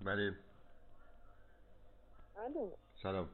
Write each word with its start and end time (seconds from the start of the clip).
بله. 0.00 0.34
الو. 2.36 2.70
سلام. 3.02 3.28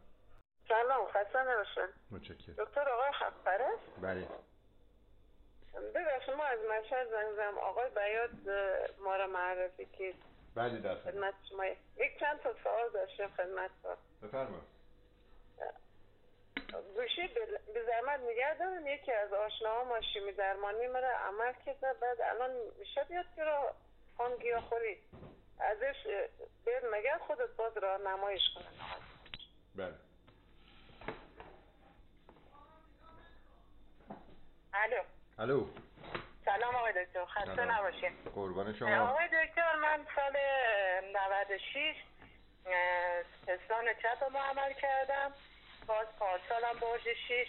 سلام 0.68 1.06
خسته 1.06 1.38
نباشن 1.42 1.88
متشکرم. 2.10 2.54
دکتر 2.64 2.88
آقای 2.88 3.10
حقپرست 3.20 4.00
بله. 4.02 4.28
ببخشید 5.94 6.34
ما 6.34 6.44
از 6.44 6.58
مشهد 6.70 7.10
زنگ 7.10 7.32
زدم 7.32 7.58
آقای 7.58 7.90
بیاد 7.90 8.30
ما 8.98 9.16
را 9.16 9.26
معرفی 9.26 9.84
که 9.86 10.14
بله 10.54 10.78
در 10.80 10.94
خدمت. 10.94 11.34
شما. 11.50 11.64
یک 11.66 12.18
چند 12.20 12.40
تا 12.40 12.54
سوال 12.64 12.90
داشتیم 12.90 13.28
خدمت 13.28 13.70
رو 13.84 13.96
بفرمایید. 14.22 14.74
گوشی 16.94 17.28
به- 17.74 17.82
زحمت 17.86 18.20
نگه 18.20 18.54
دارن 18.58 18.86
یکی 18.86 19.12
از 19.12 19.32
آشناها 19.32 19.84
ما 19.84 20.00
شیمی 20.00 20.32
درمانی 20.32 20.86
مرا 20.86 21.08
عمل 21.08 21.52
کرده 21.66 21.92
بعد 22.00 22.20
الان 22.20 22.50
میشه 22.78 23.04
بیاد 23.04 23.24
که 23.36 23.44
را 23.44 23.74
خان 24.16 24.36
گیاخوری 24.36 24.98
ازش 25.60 25.96
بیاد 26.64 26.82
مگر 26.92 27.18
خودت 27.18 27.56
باز 27.56 27.76
را 27.76 27.96
نمایش 27.96 28.42
کنن 28.54 28.64
بله. 29.74 29.94
الو. 34.74 35.02
الو. 35.38 35.66
سلام 36.44 36.74
آقای 36.74 37.04
دکتر 37.04 37.24
خسته. 37.24 37.64
نباشین. 37.64 38.12
قربان 38.34 38.74
شما. 38.74 39.08
آقای 39.10 39.28
دکتر 39.28 39.76
من 39.76 40.06
سال 40.16 40.36
96 41.12 41.96
اه، 42.66 43.22
پستان 43.46 43.84
چپم 44.02 44.36
عمل 44.36 44.72
کردم. 44.72 45.32
باز 45.86 46.06
پارسالم 46.18 46.78
برج 46.80 47.02
6 47.28 47.46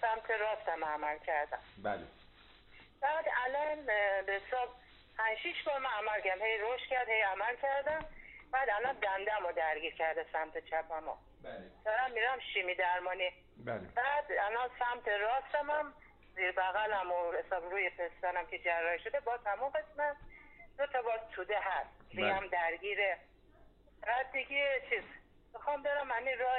سمت 0.00 0.30
راستم 0.30 0.84
عمل 0.84 1.18
کردم. 1.18 1.58
بله. 1.82 2.06
بعد 3.00 3.24
الان 3.46 3.86
به 3.86 4.40
حساب 4.46 4.68
5 5.18 5.38
6 5.38 5.62
بار 5.66 5.78
من 5.78 5.90
عمل 5.90 6.20
کردم. 6.20 6.44
هی 6.44 6.58
رشد 6.58 6.86
کرد 6.90 7.08
هی 7.08 7.20
عمل 7.20 7.56
کردم. 7.56 8.06
بعد 8.52 8.70
الان 8.70 8.96
دندم 8.98 9.46
رو 9.46 9.52
درگیر 9.52 9.94
کرده 9.94 10.26
سمت 10.32 10.58
چپم 10.58 11.04
رو 11.04 11.16
بله. 11.44 11.70
دارم 11.84 12.10
میرم 12.10 12.38
شیمی 12.40 12.74
درمانی. 12.74 13.32
بله. 13.56 13.78
بعد 13.78 14.24
الان 14.40 14.70
سمت 14.78 15.08
راستم 15.08 15.70
هم 15.70 15.94
زیر 16.34 16.52
بغلم 16.52 17.12
و 17.12 17.32
حساب 17.32 17.70
روی 17.70 17.90
پستانم 17.90 18.46
که 18.46 18.58
جراحی 18.58 18.98
شده 18.98 19.20
با 19.20 19.36
تمام 19.36 19.70
قسمت 19.70 20.16
دو 20.78 20.86
تا 20.86 21.02
باز 21.02 21.20
توده 21.32 21.60
هست. 21.60 21.90
بله. 22.14 22.38
ریم 22.38 22.48
درگیره. 22.48 23.18
بعد 24.02 24.32
دیگه 24.32 24.82
چیز 24.90 25.02
می‌خوام 25.54 25.82
برم 25.82 26.06
من 26.06 26.38
راه 26.38 26.58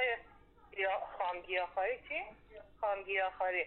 یا 0.76 1.00
خامگیاخواری 1.18 1.98
چی؟ 2.08 2.24
خامگیاخواری 2.80 3.66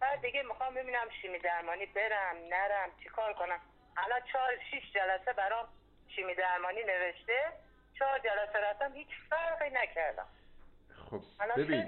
بعد 0.00 0.20
دیگه 0.20 0.42
می‌خوام 0.42 0.74
ببینم 0.74 1.08
شیمی 1.22 1.38
درمانی 1.38 1.86
برم 1.86 2.36
نرم 2.48 2.90
چیکار 3.02 3.32
کنم؟ 3.32 3.60
الان 3.96 4.20
چهار 4.32 4.50
شیش 4.70 4.92
جلسه 4.92 5.32
برام 5.32 5.68
شیمی 6.08 6.34
درمانی 6.34 6.80
نوشته. 6.80 7.52
چهار 7.98 8.18
جلسه 8.18 8.58
رفتم 8.70 8.92
هیچ 8.94 9.08
فرقی 9.30 9.70
نکردم. 9.70 10.26
خب 11.10 11.22
ببین 11.56 11.84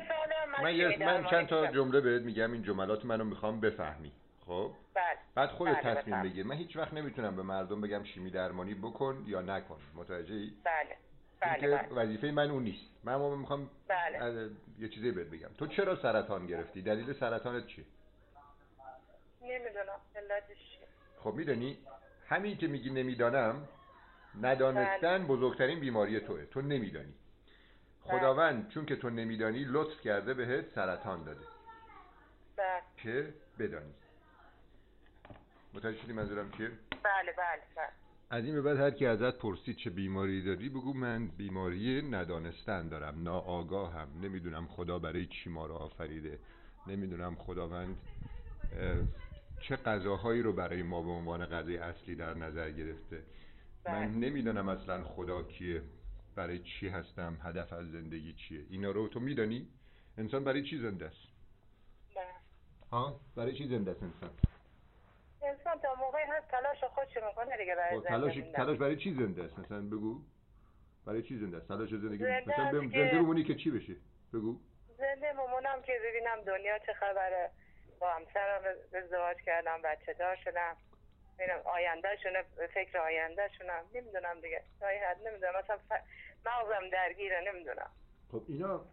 من 0.56 0.62
من, 0.62 0.74
یه- 0.74 0.96
من 0.98 1.24
چند 1.24 1.46
تا. 1.48 1.66
جمله 1.66 2.00
بهت 2.00 2.22
میگم 2.22 2.52
این 2.52 2.62
جملات 2.62 3.04
منو 3.04 3.24
می‌خوام 3.24 3.60
بفهمی. 3.60 4.12
خب؟ 4.46 4.72
بله. 4.94 5.18
بعد 5.34 5.48
خودت 5.48 5.84
بله، 5.84 5.94
تصمیم. 5.94 6.22
بگیر. 6.22 6.46
من 6.46 6.54
هیچ 6.56 6.76
وقت 6.76 6.92
نمی‌تونم 6.92 7.36
به 7.36 7.42
مردم 7.42 7.80
بگم 7.80 8.04
شیمی 8.04 8.30
درمانی 8.30 8.74
بکن 8.74 9.24
یا 9.26 9.40
نکن. 9.40 9.80
متوجهی؟ 9.94 10.52
بله. 10.64 10.96
بله 11.40 11.76
بله. 11.76 11.88
وظیفه 12.02 12.26
من 12.26 12.50
اون 12.50 12.62
نیست. 12.62 12.90
من 13.04 13.12
اما 13.12 13.36
می‌خوام 13.36 13.70
بله. 13.88 14.50
یه 14.78 14.88
چیزی 14.88 15.10
بهت 15.10 15.26
بگم. 15.26 15.48
تو 15.58 15.66
چرا 15.66 15.96
سرطان 15.96 16.46
گرفتی؟ 16.46 16.82
دلیل 16.82 17.12
سرطانت 17.12 17.66
چیه 17.66 17.84
نمی‌دونم. 19.42 20.00
علتش. 20.16 20.78
خب 21.24 21.34
می‌دونی 21.34 21.78
همین 22.28 22.56
که 22.56 22.66
میگی 22.66 22.90
نمی‌دانم 22.90 23.68
ندانستن 24.40 25.26
بزرگترین 25.26 25.80
بیماری 25.80 26.20
توه. 26.20 26.44
تو 26.44 26.62
نمیدانی. 26.62 27.14
بله. 28.06 28.18
خداوند 28.18 28.68
چون 28.68 28.86
که 28.86 28.96
تو 28.96 29.10
نمیدانی 29.10 29.64
لطف 29.68 30.00
کرده 30.00 30.34
بهت 30.34 30.68
سرطان 30.74 31.24
داده. 31.24 31.44
بله. 32.56 32.82
که 32.96 33.34
بدانی. 33.58 33.92
متوجه 35.74 35.98
شدی 35.98 36.12
منظورم 36.12 36.50
چیه؟ 36.50 36.68
بله 36.68 37.32
بله 37.38 37.62
بله. 37.76 37.88
از 38.30 38.44
این 38.44 38.54
به 38.54 38.62
بعد 38.62 38.76
هر 38.76 38.90
کی 38.90 39.06
ازت 39.06 39.38
پرسید 39.38 39.76
چه 39.76 39.90
بیماری 39.90 40.44
داری 40.44 40.68
بگو 40.68 40.92
من 40.92 41.28
بیماری 41.28 42.02
ندانستن 42.02 42.88
دارم. 42.88 43.22
ناآگاهم. 43.22 44.08
نمی‌دونم 44.22 44.66
خدا 44.66 44.98
برای 44.98 45.26
چی 45.26 45.50
ما 45.50 45.66
رو 45.66 45.74
آفریده. 45.74 46.38
نمی‌دونم 46.86 47.34
خداوند 47.34 47.96
چه 49.62 49.76
غذاهایی 49.76 50.42
رو 50.42 50.52
برای 50.52 50.82
ما 50.82 51.02
به 51.02 51.10
عنوان 51.10 51.46
غذای 51.46 51.76
اصلی 51.76 52.14
در 52.14 52.34
نظر 52.34 52.70
گرفته؟ 52.70 53.22
بله. 53.84 53.94
من 53.94 54.14
نمی‌دونم 54.20 54.68
اصلا 54.68 55.04
خدا 55.04 55.42
کیه 55.42 55.82
برای 56.36 56.58
چی 56.58 56.88
هستم 56.88 57.38
هدف 57.42 57.72
از 57.72 57.90
زندگی 57.90 58.32
چیه. 58.32 58.60
اینا 58.70 58.90
رو 58.90 59.08
تو 59.08 59.20
میدانی؟ 59.20 59.68
انسان 60.18 60.44
برای 60.44 60.62
چی 60.62 60.78
زنده 60.78 61.06
است؟ 61.06 61.16
بله. 62.16 62.24
ها 62.90 63.20
برای 63.36 63.52
چی 63.58 63.68
زنده 63.68 63.90
است 63.90 64.02
انسان؟ 64.02 64.30
انسان 65.42 65.78
تا 65.78 65.94
موقعی 65.94 66.24
هست 66.28 66.48
تلاش 66.48 66.84
خودشو 66.94 67.20
می‌کنه 67.28 67.56
دیگه 67.56 67.74
برای 67.74 68.00
خب 68.00 68.06
تلاش 68.06 68.34
زنده 68.34 68.52
تلاش 68.52 68.78
برای 68.78 68.96
چی 68.96 69.14
زنده 69.14 69.42
است؟ 69.44 69.58
مثلا 69.58 69.80
بگو. 69.86 70.20
برای 71.06 71.22
چی 71.22 71.38
زنده 71.38 71.56
است؟ 71.56 71.68
تلاش 71.68 71.90
زندگی 71.90 72.24
زنده 72.24 72.52
مثلا 72.52 72.72
بم- 72.80 72.90
که- 72.90 72.98
زنده 72.98 73.18
بمونی 73.18 73.44
که 73.44 73.54
چی 73.54 73.70
بشه؟ 73.70 73.96
بگو. 74.32 74.56
زنده 74.98 75.32
ممونم 75.32 75.82
که 75.86 75.92
ببینم 76.08 76.36
دنیا 76.46 76.78
چه 76.78 76.92
خبره. 76.92 77.50
با 78.02 78.14
همسرم 78.14 78.62
ازدواج 78.92 79.36
کردم 79.36 79.82
بچه 79.82 80.14
دار 80.14 80.36
شدم 80.36 80.76
ببینم 81.38 81.58
آینده 81.64 82.08
شونه 82.22 82.42
فکر 82.74 82.98
آینده 82.98 83.50
شونم 83.58 83.84
نمی‌دونم 83.94 84.40
دیگه. 84.40 84.62
حد 84.80 85.28
نمی‌دونم. 85.28 85.52
مثلا 85.64 85.78
ف... 85.78 85.92
مغزم 86.46 86.90
درگیره 86.92 87.40
نمی‌دونم. 87.48 87.90
خب 88.32 88.44
اینا 88.48 88.84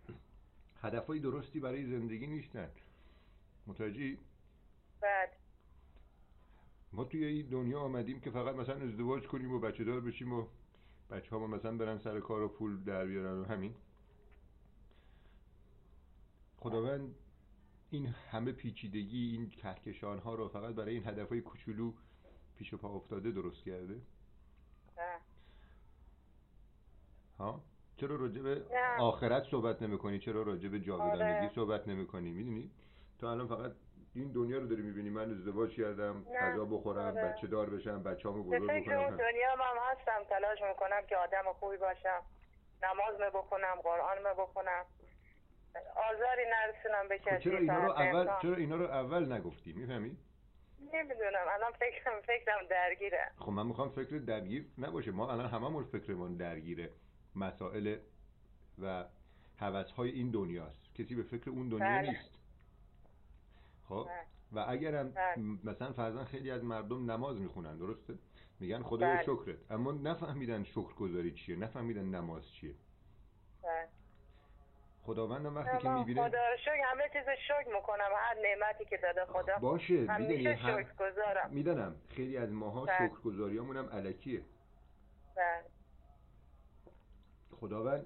هدفهای 0.82 1.20
درستی 1.20 1.60
برای 1.60 1.86
زندگی 1.86 2.28
نیستن. 2.28 2.72
متوجهی؟ 3.68 4.18
بعد. 5.02 5.30
ما 6.94 7.04
توی 7.04 7.26
این 7.26 7.50
دنیا 7.50 7.80
آمدیم 7.80 8.22
که 8.22 8.32
فقط 8.32 8.56
مثلا 8.56 8.76
ازدواج 8.76 9.28
کنیم 9.28 9.54
و 9.54 9.60
بچه 9.60 9.84
دار 9.84 10.00
بشیم 10.00 10.34
و 10.34 10.48
بچه 11.12 11.30
ها 11.30 11.48
مثلا 11.48 11.78
برن 11.78 11.98
سر 11.98 12.20
کار 12.20 12.42
و 12.42 12.48
پول 12.48 12.84
در 12.84 13.06
بیارن 13.06 13.40
و 13.40 13.46
همین. 13.46 13.76
خداوند 16.58 17.16
این 17.92 18.06
همه 18.32 18.52
پیچیدگی 18.52 19.32
این 19.38 19.50
کهکشان 19.50 20.20
ها 20.20 20.36
رو 20.36 20.48
فقط 20.48 20.76
برای 20.76 20.94
این 20.94 21.08
هدف 21.08 21.30
های 21.30 21.42
کوچولو 21.42 21.94
پیش 22.58 22.74
پا 22.74 22.90
افتاده 22.90 23.32
درست 23.32 23.64
کرده 23.64 24.02
بعد. 24.98 25.22
ها 27.38 27.64
چرا 27.98 28.16
راجع 28.16 28.42
به 28.42 28.66
نه. 28.72 29.02
آخرت 29.02 29.44
صحبت 29.52 29.82
نمی 29.82 30.20
چرا 30.20 30.44
راجع 30.44 30.70
به 30.70 30.80
جاودانگی 30.80 31.24
آره. 31.24 31.52
صحبت 31.56 31.88
نمی 31.88 32.08
کنی 32.08 32.32
می‌دونی 32.32 32.72
تو 33.20 33.28
الان 33.28 33.48
فقط 33.48 33.72
این 34.16 34.32
دنیا 34.32 34.58
رو 34.58 34.68
داری 34.68 34.82
می‌بینی 34.82 35.10
من 35.10 35.32
ازدواج 35.32 35.76
کردم 35.76 36.26
نه. 36.32 36.40
غذا 36.40 36.66
بخورم 36.66 37.06
آره. 37.06 37.24
بچه 37.24 37.48
دار 37.48 37.70
بشم 37.70 38.04
بچه‌امو 38.04 38.44
به 38.44 38.60
بزرگ 38.60 38.70
فکر 38.70 38.94
اون 38.94 39.06
بکنم 39.06 39.18
دنیا 39.18 39.52
هم 39.52 39.78
هستم 39.92 40.24
تلاش 40.30 40.58
می‌کنم 40.70 41.02
که 41.10 41.18
آدم 41.18 41.54
خوبی 41.60 41.78
باشم 41.78 42.22
نماز 42.84 43.20
می 43.20 43.40
بکنم 43.40 43.76
قرآن 43.84 44.18
می 44.18 44.44
بکنم 44.44 44.86
آزاری 45.96 46.44
نرسونم 46.52 47.08
به 47.10 47.18
خب 47.18 47.26
کسی 47.26 47.44
چرا 47.44 47.58
اینا 47.58 47.86
رو 47.86 47.92
اول. 47.92 48.28
چرا 48.42 48.56
اینا 48.56 48.76
رو 48.76 48.86
اول 48.86 49.32
نگفتی 49.32 49.74
می‌فهمی 49.74 50.18
نمی‌دونم 50.94 51.46
الان 51.50 51.72
فکرم 51.72 52.22
فکرم 52.22 52.68
درگیره 52.70 53.32
خب 53.38 53.52
من 53.52 53.66
می‌خوام 53.66 53.90
فکر 53.90 54.18
درگیر 54.18 54.66
نباشه 54.78 55.12
ما 55.12 55.32
الان 55.32 55.50
هممون 55.50 55.84
فکرمون 55.84 56.38
درگیره 56.38 56.90
مسائل 57.36 57.98
و 58.82 59.06
های 59.98 60.10
این 60.10 60.32
دنیاست 60.32 60.96
کسی 60.96 61.16
به 61.16 61.24
فکر 61.24 61.50
اون 61.50 61.70
دنیا 61.70 61.86
بله. 61.86 62.10
نیست 62.10 62.40
خب 63.84 64.08
بله. 64.10 64.26
و 64.52 64.72
اگرم 64.72 65.12
بله. 65.12 65.44
مثلا 65.64 65.94
فرضاً 65.94 66.26
خیلی 66.26 66.52
از 66.52 66.64
مردم 66.64 67.12
نماز 67.12 67.42
می‌خونن 67.42 67.78
درسته 67.78 68.14
میگن 68.60 68.84
خدایا 68.84 69.14
بله. 69.14 69.24
شکرت 69.24 69.72
اما 69.72 69.92
نفهمیدن 69.92 70.64
شکر 70.64 70.94
گذاری 70.94 71.32
چیه 71.32 71.56
نفهمیدن 71.56 72.06
نماز 72.06 72.52
چیه 72.52 72.76
بله. 73.64 73.88
خداوندم 75.10 75.56
وقتی 75.56 75.78
که 75.78 75.90
می‌بینه 75.90 76.30
خدا 76.30 76.50
رو 76.50 76.58
شکر 76.58 76.82
همه 76.92 77.04
چیز 77.14 77.30
شکر 77.48 77.76
می‌کنم. 77.76 78.10
هر 78.16 78.36
نعمتی 78.44 78.86
که 78.86 78.98
داده 78.98 79.26
خدا. 79.26 79.58
باشه 79.58 80.18
می‌دونی 80.20 80.46
هم 80.48 80.84
شکر 80.84 80.94
گذارم 80.94 81.50
می‌دانم 81.52 81.96
خیلی 82.10 82.38
از 82.38 82.52
ماها 82.52 82.86
بله. 82.86 82.96
شکرگزاریامون 82.96 83.78
هم 83.78 83.90
علکیه. 83.90 84.42
بله. 85.36 85.64
خداوند 87.52 88.06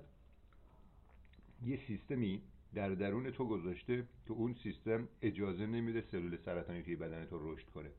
یه 1.64 1.80
سیستمی 1.88 2.42
در 2.74 2.90
درون 2.90 3.32
تو 3.32 3.48
گذاشته 3.48 4.04
که 4.28 4.34
اون 4.34 4.56
سیستم 4.64 5.08
اجازه 5.22 5.66
نمیده 5.66 6.02
سلول 6.12 6.38
سرطانی 6.46 6.84
توی 6.84 6.96
بدن 6.96 7.26
تو 7.26 7.54
رشد 7.54 7.70
کنه. 7.70 7.90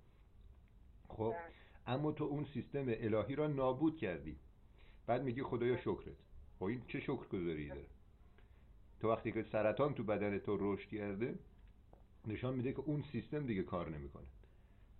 خب 1.08 1.34
بله. 1.36 1.94
اما 1.94 2.12
تو 2.12 2.24
اون 2.24 2.44
سیستم 2.44 2.84
الهی 2.88 3.36
را 3.36 3.46
نابود 3.46 3.96
کردی. 3.96 4.36
بعد 5.06 5.22
میگی 5.22 5.42
خدایا 5.42 5.76
شکرت. 5.76 6.16
خب 6.58 6.64
این 6.64 6.82
چه 6.88 7.00
شکرگزاری 7.00 7.68
داره؟ 7.68 7.93
وقتی 9.08 9.32
که 9.32 9.42
سرطان 9.42 9.94
تو 9.94 10.04
بدن 10.04 10.38
تو 10.38 10.56
رشد 10.60 10.88
کرده 10.88 11.38
نشان 12.26 12.54
میده 12.54 12.72
که 12.72 12.80
اون 12.80 13.02
سیستم 13.12 13.46
دیگه 13.46 13.62
کار 13.62 13.90
نمی‌کنه. 13.90 14.26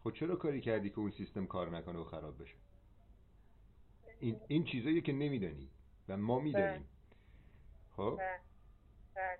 خب 0.05 0.11
چرا 0.11 0.37
کاری 0.37 0.61
کردی 0.61 0.91
که 0.91 0.99
اون 0.99 1.11
سیستم 1.11 1.47
کار 1.47 1.77
نکنه 1.77 1.99
و 1.99 2.05
خراب 2.05 2.43
بشه؟ 2.43 2.55
این, 4.21 4.41
این 4.49 4.65
چیزایی 4.65 5.01
که 5.01 5.12
نمیدانی 5.12 5.69
و 6.09 6.17
ما 6.17 6.41
می‌دانیم. 6.41 6.85
خب؟ 7.97 8.17
بله. 8.19 8.41
بله. 9.15 9.39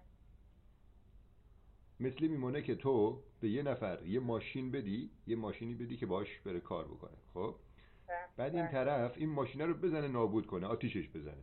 مثل 2.01 2.27
میمونه 2.27 2.63
که 2.63 2.75
تو 2.75 3.23
به 3.41 3.49
یه 3.49 3.63
نفر 3.63 4.07
یه 4.07 4.21
ماشین 4.21 4.71
بدی 4.71 5.11
یه 5.27 5.37
ماشینی 5.37 5.75
بدی 5.75 5.97
که 5.97 6.07
باش 6.07 6.39
بره 6.39 6.61
کار 6.61 6.89
بکنه. 6.89 7.17
خب؟ 7.35 7.57
بله. 8.07 8.17
بعد 8.37 8.55
این 8.55 8.65
بله. 8.65 8.73
طرف 8.73 9.15
این 9.17 9.29
ماشینه 9.29 9.67
رو 9.67 9.75
بزنه 9.75 10.09
نابود 10.09 10.47
کنه 10.47 10.67
آتیشش 10.67 11.09
بزنه. 11.09 11.43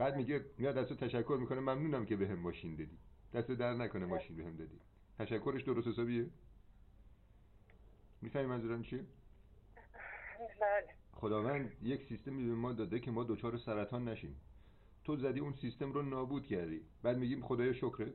بعد 0.00 0.16
میگه 0.16 0.44
میاد 0.58 0.74
دستو 0.74 0.94
تشکر 0.94 1.38
می‌کنه 1.40 1.60
ممنونم 1.60 2.06
که 2.06 2.16
بهم 2.16 2.38
ماشین 2.38 2.76
دادی. 2.76 2.98
دست 3.34 3.50
در 3.50 3.74
نکنه 3.74 4.06
ماشین 4.06 4.36
بهم 4.36 4.56
دادی. 4.56 4.80
تشکرش 5.18 5.62
درست 5.62 5.88
حسابیه؟ 5.88 6.26
می‌فهمی 8.22 8.46
منظورم 8.46 8.82
چیه؟ 8.82 9.04
بله. 10.60 10.86
خداوند 11.12 11.72
یک 11.82 12.08
سیستمی 12.08 12.48
به 12.48 12.54
ما 12.54 12.72
داده 12.72 13.00
که 13.00 13.10
ما 13.10 13.24
دچار 13.24 13.58
سرطان 13.58 14.08
نشیم. 14.08 14.40
تو 15.04 15.16
زدی 15.16 15.40
اون 15.40 15.52
سیستم 15.52 15.92
رو 15.92 16.02
نابود 16.02 16.46
کردی. 16.46 16.80
بعد 17.02 17.18
میگیم 17.18 17.42
خدایا 17.42 17.72
شکرت. 17.72 18.12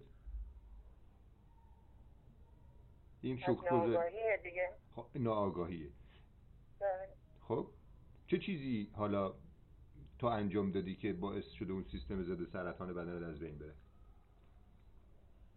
این 3.22 3.36
از 3.38 3.44
شکرگزار 3.44 3.88
ناآگاهیه 3.88 4.40
دیگه. 4.44 4.70
خب، 4.96 5.06
ناآگاهیه. 5.16 5.90
بله. 6.80 7.10
خب 7.42 7.68
چه 8.28 8.40
چیزی 8.40 8.90
حالا 8.94 9.34
تو 10.20 10.28
انجام 10.28 10.72
دادی 10.72 10.96
که 10.96 11.14
باعث 11.14 11.52
شده 11.52 11.74
اون 11.74 11.84
سیستم 11.92 12.24
ضد 12.24 12.46
سرطان 12.54 12.94
بدنت 12.94 13.24
از 13.24 13.40
بین 13.40 13.58
بره؟ 13.58 13.74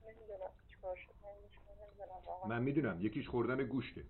نمی‌دونم 0.07 0.51
چیکار 0.69 0.97
شد؟ 0.97 1.15
نمی‌دونم 1.25 2.27
واقعا. 2.27 2.49
من 2.49 2.63
می‌دونم 2.63 3.01
یکیش 3.01 3.29
خوردن 3.29 3.57
گوشته. 3.65 4.05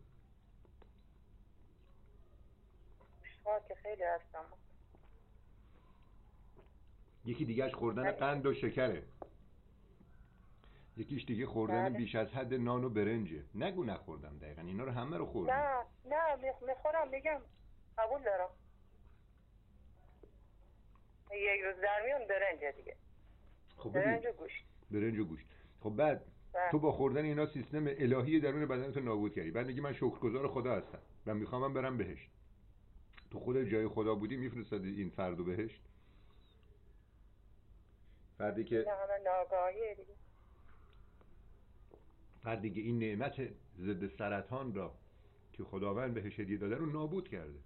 که 3.68 3.74
خیلی 3.74 4.02
هستم. 4.02 4.44
یکی 7.24 7.44
دیگهش 7.44 7.74
خوردن 7.74 8.02
بله. 8.02 8.12
قند 8.12 8.46
و 8.46 8.54
شکره. 8.54 9.02
یکیش 10.96 11.24
دیگه 11.24 11.46
خوردن 11.46 11.88
بله. 11.88 11.98
بیش 11.98 12.14
از 12.14 12.28
حد 12.28 12.54
نان 12.54 12.84
و 12.84 12.88
برنجه 12.88 13.44
نگو 13.54 13.84
نخوردم 13.84 14.38
دقیقا 14.38 14.62
اینا 14.62 14.84
رو 14.84 14.90
همه 14.90 15.16
رو 15.16 15.26
خوردی. 15.26 15.52
نه 15.52 15.84
نه 16.04 16.36
می- 16.36 16.66
می‌خورم 16.66 17.08
میگم 17.08 17.40
قبول 17.98 18.22
دارم. 18.22 18.48
یک 21.36 21.60
روز 21.60 21.80
در 21.82 22.02
میون 22.04 22.28
برنجه 22.28 22.72
دیگه. 22.72 22.96
خب 23.76 23.92
برنج 23.92 24.26
و 24.26 24.32
گوشت. 24.32 24.64
برنج 24.90 25.18
و 25.18 25.24
گوشت. 25.24 25.46
خب 25.80 25.90
بعد 25.90 26.24
بله. 26.52 26.70
تو 26.70 26.78
با 26.78 26.92
خوردن 26.92 27.24
اینا 27.24 27.46
سیستم 27.46 27.86
الهی 27.86 28.40
درون 28.40 28.66
بدنت 28.66 28.96
رو 28.96 29.02
نابود 29.02 29.34
کردی. 29.34 29.50
بعد 29.50 29.66
میگی 29.66 29.80
من 29.80 29.92
شکرگزار 29.92 30.48
خدا 30.48 30.74
هستم 30.74 30.98
و 31.26 31.34
می‌خوام 31.34 31.74
برم 31.74 31.96
بهشت. 31.96 32.30
تو 33.30 33.40
خود 33.40 33.64
جای 33.64 33.88
خدا 33.88 34.14
بودی 34.14 34.36
میفرستادی 34.36 34.90
این 34.90 35.10
فردو 35.10 35.44
بهشت. 35.44 35.80
فردی 38.38 38.64
که 38.64 38.86
فردی 42.42 42.70
که 42.70 42.80
این 42.80 42.98
نعمت 42.98 43.48
ضد 43.78 44.06
سرطان 44.06 44.74
را 44.74 44.94
که 45.52 45.64
خداوند 45.64 46.14
بهش 46.14 46.40
هدیه 46.40 46.58
داده 46.58 46.76
رو 46.76 46.86
نابود 46.86 47.28
کرده. 47.28 47.58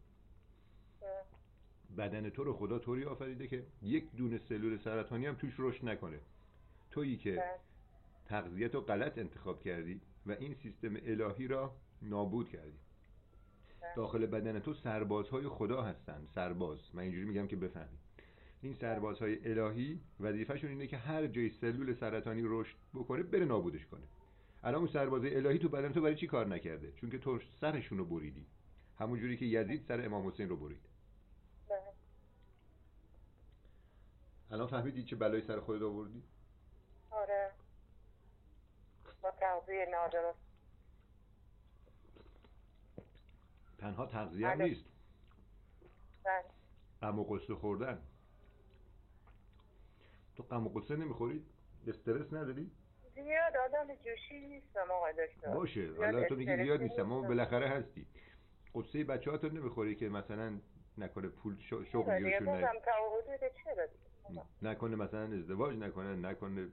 بدن 1.96 2.30
تو 2.30 2.44
رو 2.44 2.52
خدا 2.52 2.78
طوری 2.78 3.04
آفریده 3.04 3.46
که 3.46 3.66
یک 3.82 4.04
دونه 4.16 4.38
سلول 4.38 4.76
سرطانی 4.76 5.26
هم 5.26 5.34
توش 5.34 5.54
رشد 5.58 5.84
نکنه. 5.84 6.20
تویی 6.90 7.16
که 7.16 7.32
بله. 7.32 7.44
تغذیت 8.26 8.74
رو 8.74 8.80
غلط 8.80 9.18
انتخاب 9.18 9.60
کردی 9.62 10.00
و 10.26 10.32
این 10.32 10.54
سیستم 10.54 10.96
الهی 10.96 11.46
را 11.46 11.74
نابود 12.02 12.48
کردی. 12.48 12.78
بله. 13.80 13.94
داخل 13.96 14.26
بدن 14.26 14.60
تو 14.60 14.74
سربازهای 14.74 15.48
خدا 15.48 15.82
هستن. 15.82 16.26
سرباز. 16.34 16.78
من 16.94 17.02
اینجوری 17.02 17.24
میگم 17.24 17.46
که 17.46 17.56
بفهمی. 17.56 17.98
این 18.62 18.74
سربازهای 18.74 19.38
الهی 19.50 20.00
وظیفهشون 20.20 20.70
اینه 20.70 20.86
که 20.86 20.96
هر 20.96 21.26
جای 21.26 21.50
سلول 21.50 21.94
سرطانی 21.94 22.42
رشد 22.44 22.76
بکنه 22.94 23.22
بره 23.22 23.44
نابودش 23.44 23.86
کنه. 23.86 24.02
الان 24.64 24.78
اون 24.78 24.88
سربازهای 24.92 25.36
الهی 25.36 25.58
تو 25.58 25.68
بدن 25.68 25.92
تو 25.92 26.00
برای 26.00 26.16
چی 26.16 26.26
کار 26.26 26.46
نکرده؟ 26.46 26.92
چون 26.92 27.10
که 27.10 27.18
تو 27.18 27.38
سرشون 27.60 27.98
رو 27.98 28.04
بریدی. 28.04 28.46
همون 28.98 29.20
جوری 29.20 29.36
که 29.36 29.46
یزید 29.46 29.84
سر 29.88 30.04
امام 30.04 30.28
حسین 30.28 30.48
رو 30.48 30.56
برید 30.56 30.80
بله. 31.68 31.78
الان 34.52 34.66
فهمیدی 34.66 35.04
چه 35.04 35.16
بلایی 35.16 35.42
سر 35.46 35.60
خودت 35.60 35.82
آوردی؟ 35.82 36.22
آره. 37.10 37.50
با 39.22 39.30
تغذیه 39.30 39.86
نادرست. 39.90 40.38
تنها 43.78 44.06
تغذیه 44.06 44.48
هم 44.48 44.58
بله. 44.58 44.64
نیست. 44.64 44.84
بله. 46.24 46.44
غم 47.02 47.18
و 47.18 47.24
قصه 47.24 47.54
خوردن. 47.54 48.02
تو 50.36 50.42
غم 50.42 50.66
و 50.66 50.80
قصه 50.80 50.96
نمی‌خوری؟ 50.96 51.46
استرس 51.86 52.32
نداری؟ 52.32 52.70
زیاد 53.14 53.56
آدم 53.56 53.94
جوشی 53.94 54.40
نیستم 54.40 54.90
آقای 54.90 55.12
دکتر. 55.12 55.54
باشه 55.54 55.90
حالا 55.98 56.24
تو 56.24 56.34
میگی 56.34 56.56
زیاد 56.56 56.82
نیستم 56.82 57.02
اما. 57.12 57.22
بالاخره 57.22 57.68
هستی. 57.68 58.06
قصه 58.74 59.04
بچه 59.04 59.30
ها 59.30 59.38
تو 59.38 59.48
نمی‌خوری 59.48 59.94
که 59.96 60.08
مثلا 60.08 60.60
نکنه 60.98 61.28
پول 61.28 61.58
شغل 61.60 62.18
گیرشون 62.18 62.48
نه 62.48 62.78
چرا 63.64 63.86
نکنه 64.62 64.96
مثلا 64.96 65.32
ازدواج 65.32 65.76
نکنه 65.76 66.16
نکنه 66.16 66.68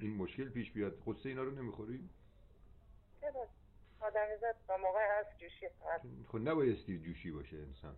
این 0.00 0.16
مشکل 0.16 0.48
پیش 0.48 0.70
بیاد. 0.70 1.02
قصه 1.06 1.28
اینا 1.28 1.42
رو 1.42 1.50
نمی‌خوری؟ 1.50 2.08
چرا 3.20 3.46
آدم 4.00 4.26
با 4.68 4.76
موقع 4.76 5.20
هست 5.20 5.38
جوشی 5.38 5.66
هست 5.66 6.04
خب 6.28 6.38
نبایستی 6.38 6.98
جوشی 6.98 7.30
باشه 7.30 7.56
انسان. 7.56 7.96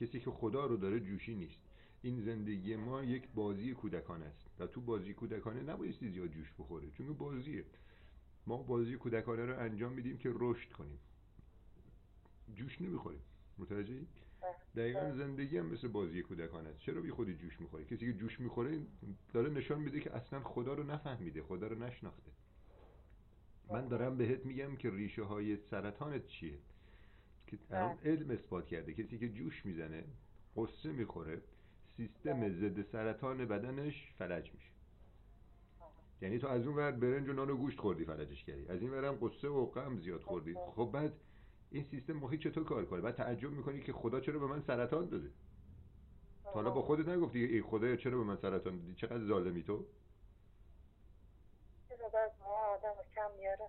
کسی 0.00 0.20
که 0.20 0.30
خدا 0.30 0.66
رو 0.66 0.76
داره 0.76 1.00
جوشی 1.00 1.34
نیست. 1.34 1.60
این 2.02 2.24
زندگی 2.24 2.76
ما 2.76 3.02
یک 3.02 3.28
بازی 3.34 3.74
کودکانه 3.74 4.24
است. 4.26 4.46
و 4.58 4.66
تو 4.66 4.80
بازی 4.80 5.14
کودکانه 5.14 5.62
نبایستی 5.62 6.10
زیاد 6.10 6.28
جوش 6.28 6.52
بخوره 6.58 6.90
چون 6.90 7.12
بازیه. 7.12 7.64
ما 8.46 8.56
بازی 8.56 8.96
کودکانه 8.96 9.46
رو 9.46 9.58
انجام 9.60 9.92
میدیم 9.92 10.18
که 10.18 10.32
رشد 10.34 10.72
کنیم. 10.72 10.98
جوش 12.54 12.80
نمی‌خوریم. 12.80 13.22
متوجهی؟ 13.58 14.06
دقیقا 14.76 15.12
زندگی 15.12 15.58
هم 15.58 15.66
مثل 15.66 15.88
بازی 15.88 16.22
کودکانه. 16.22 16.68
است 16.68 16.78
چرا 16.78 17.00
بی 17.00 17.10
خودی 17.10 17.34
جوش 17.34 17.60
می‌خوری؟ 17.60 17.84
کسی 17.84 18.12
که 18.12 18.18
جوش 18.18 18.40
می‌خوره 18.40 18.78
داره 19.32 19.50
نشان 19.50 19.80
میده 19.80 20.00
که 20.00 20.16
اصلا 20.16 20.40
خدا 20.40 20.74
رو 20.74 20.82
نفهمیده 20.82 21.42
خدا 21.42 21.66
رو 21.66 21.78
نشناخته. 21.78 22.30
من 23.70 23.88
دارم 23.88 24.16
بهت 24.16 24.46
میگم 24.46 24.76
که 24.76 24.90
ریشه 24.90 25.22
های 25.22 25.56
سرطانت 25.56 26.26
چیه؟ 26.26 26.58
که 27.46 27.58
الان 27.70 27.98
علم 28.04 28.30
اثبات 28.30 28.66
کرده. 28.66 28.94
کسی 28.94 29.18
که 29.18 29.28
جوش 29.28 29.66
می‌زنه 29.66 30.04
قصه 30.56 30.92
می‌خوره 30.92 31.42
سیستم 31.96 32.48
ضد 32.48 32.82
سرطان 32.82 33.44
بدنش 33.44 34.12
فلج 34.18 34.52
میشه. 34.54 34.70
یعنی 36.22 36.38
تو 36.38 36.46
از 36.46 36.66
اون 36.66 36.76
ور 36.76 36.90
برنج 36.90 37.28
و 37.28 37.32
نان 37.32 37.50
و 37.50 37.56
گوشت 37.56 37.78
خوردی 37.78 38.04
فلجش 38.04 38.44
کردی. 38.44 38.68
از 38.68 38.80
این 38.80 38.90
ورم 38.90 39.18
قصه 39.20 39.48
و 39.48 39.66
غم 39.66 39.98
زیاد 39.98 40.22
خوردی. 40.22 40.54
خب 40.54 40.90
بعد 40.92 41.12
این 41.70 41.84
سیستم 41.90 42.12
مخی 42.12 42.38
چطور 42.38 42.64
کار 42.64 42.84
کنه؟ 42.84 43.00
بعد 43.00 43.14
تعجب 43.14 43.50
می‌کنی 43.50 43.80
که 43.80 43.92
خدا 43.92 44.20
چرا 44.20 44.38
به 44.38 44.46
من 44.46 44.60
سرطان 44.60 45.08
داده؟ 45.08 45.30
تا 46.44 46.50
حالا 46.50 46.70
با 46.70 46.82
خودت 46.82 47.08
نگفتی 47.08 47.44
ای 47.44 47.62
خدایا 47.62 47.96
چرا 47.96 48.18
به 48.18 48.24
من 48.24 48.36
سرطان 48.36 48.78
دادی؟ 48.78 48.94
چقدر 48.94 49.24
ظالمی 49.24 49.62
تو؟ 49.62 49.84
آدم 52.44 52.94
کم 53.14 53.30
میاره؟ 53.38 53.64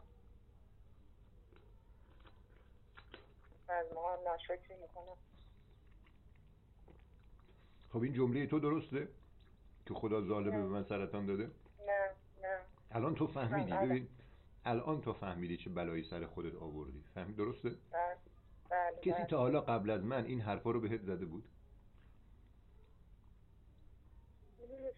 موقع 3.96 4.24
ناشکری 4.26 4.76
می‌کنم 4.82 5.18
خب 7.94 8.02
این 8.02 8.14
جمله 8.14 8.48
تو 8.48 8.60
درسته 8.60 9.08
که 9.86 9.94
خدا 9.94 10.22
ظالمه 10.22 10.58
به 10.62 10.68
من 10.68 10.84
سرطان 10.84 11.26
داده؟ 11.26 11.44
نه 11.88 12.10
نه. 12.42 12.60
الان 12.92 13.16
تو 13.16 13.28
فهمیدی. 13.28 13.72
ببین 13.72 14.08
الان 14.66 15.02
تو 15.02 15.14
فهمیدی 15.14 15.58
چه 15.58 15.70
بلایی 15.70 16.04
سر 16.04 16.26
خودت 16.26 16.56
آوردی. 16.56 17.04
فهمید 17.14 17.36
درسته؟ 17.36 17.70
بله 17.70 18.16
بله 18.70 18.98
کسی 19.02 19.12
بله. 19.12 19.26
تا 19.26 19.38
حالا 19.38 19.62
قبل 19.62 19.90
از 19.90 20.04
من 20.04 20.26
این 20.26 20.42
حرفا 20.42 20.72
رو 20.72 20.80
بهت 20.80 21.02
زده 21.02 21.26
بود؟ 21.26 21.48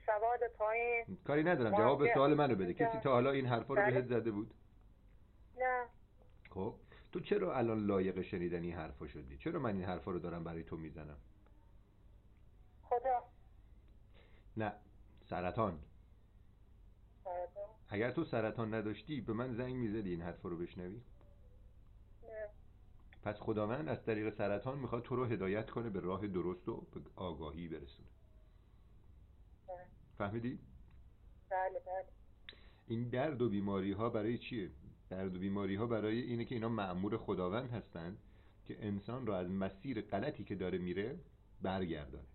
سواد 0.06 0.40
پایین. 0.58 1.18
کاری 1.28 1.44
ندارم 1.44 1.78
جواب 1.78 2.14
سوال 2.14 2.34
منو 2.34 2.56
بده. 2.56 2.74
کسی 2.74 3.00
تا 3.00 3.12
حالا 3.12 3.32
این 3.32 3.46
حرفا 3.46 3.74
رو 3.74 3.82
بله. 3.82 3.92
بهت 3.92 4.06
زده 4.06 4.32
بود؟ 4.32 4.54
نه. 5.58 5.86
خب 6.50 6.76
تو 7.12 7.20
چرا 7.20 7.58
الان 7.58 7.86
لایق 7.86 8.22
شنیدن 8.22 8.64
این 8.64 8.74
حرفا 8.74 9.08
شدی؟ 9.08 9.38
چرا 9.38 9.60
من 9.60 9.76
این 9.76 9.84
حرفا 9.84 10.12
رو 10.12 10.20
دارم 10.20 10.44
برای 10.44 10.64
تو 10.64 10.78
می‌زنم؟ 10.78 11.18
خدا. 12.84 13.24
نه 14.58 14.74
سرطان. 15.30 15.80
اگر 17.94 18.12
تو 18.12 18.24
سرطان 18.24 18.74
نداشتی 18.74 19.22
به 19.22 19.34
من 19.34 19.54
زنگ 19.54 19.76
می‌زدی 19.76 20.10
این 20.10 20.22
حرفا 20.22 20.50
رو 20.50 20.58
بشنوی؟ 20.58 21.02
نه. 22.24 22.50
پس 23.24 23.36
خداوند 23.40 23.90
از 23.90 24.06
طریق 24.06 24.30
سرطان 24.38 24.80
می‌خواد 24.80 25.04
تو 25.04 25.16
رو 25.16 25.26
هدایت 25.26 25.70
کنه 25.70 25.90
به 25.90 26.00
راه 26.00 26.28
درست 26.28 26.70
و 26.70 26.82
به 26.94 27.02
آگاهی 27.16 27.68
برسونه. 27.68 28.08
بله. 29.68 29.78
فهمیدی؟ 30.18 30.60
بله 31.50 31.80
بله. 31.80 32.06
این 32.88 33.10
درد 33.10 33.42
و 33.42 33.50
بیماری 33.50 33.92
ها 33.92 34.10
برای 34.10 34.38
چیه؟ 34.38 34.72
درد 35.10 35.36
و 35.36 35.40
بیماری 35.40 35.76
ها 35.76 35.88
برای 35.88 36.22
اینه 36.22 36.46
که 36.46 36.56
اینا 36.56 36.70
معمور 36.70 37.18
خداوند 37.18 37.70
هستند 37.70 38.18
که 38.66 38.86
انسان 38.86 39.26
را 39.26 39.38
از 39.38 39.50
مسیر 39.50 40.02
غلطی 40.02 40.44
که 40.44 40.56
داره 40.56 40.78
میره 40.78 41.20
برگردانه. 41.62 42.28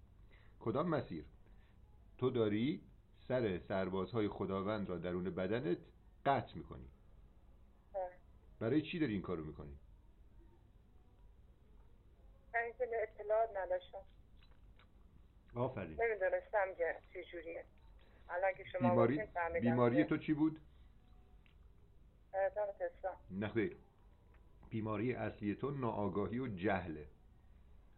کدام 0.61 0.88
مسیر؟ 0.88 1.25
تو 2.19 2.31
داری 2.31 2.88
سر 3.28 3.58
سربازهای 3.68 4.28
خداوند 4.28 4.88
را 4.88 4.99
درون 4.99 5.25
بدنت 5.25 5.78
قطع 6.26 6.56
می‌کنی. 6.56 6.88
بله. 7.94 8.11
برای 8.61 8.82
چی 8.82 8.99
داری 8.99 9.12
این 9.12 9.23
کارو 9.23 9.44
می‌کنی؟ 9.44 9.78
اینکه 12.54 12.88
اطلاعات 13.02 13.56
نداشتم. 13.56 13.99
آفرین. 15.54 16.02
نمی‌دونستم 16.02 16.75
که 16.78 16.97
چجوریه 17.14 17.64
الان 18.28 18.52
که 18.54 18.64
شما 18.64 18.88
بیماری 18.88 19.20
بیماری 19.61 20.04
تو 20.04 20.16
چی 20.16 20.35
بود؟ 20.35 20.61
نه 23.30 23.49
خیر. 23.49 23.76
بیماری 24.70 25.14
اصلی 25.14 25.54
تو 25.54 25.70
ناآگاهی 25.70 26.38
و 26.38 26.47
جهله. 26.47 27.06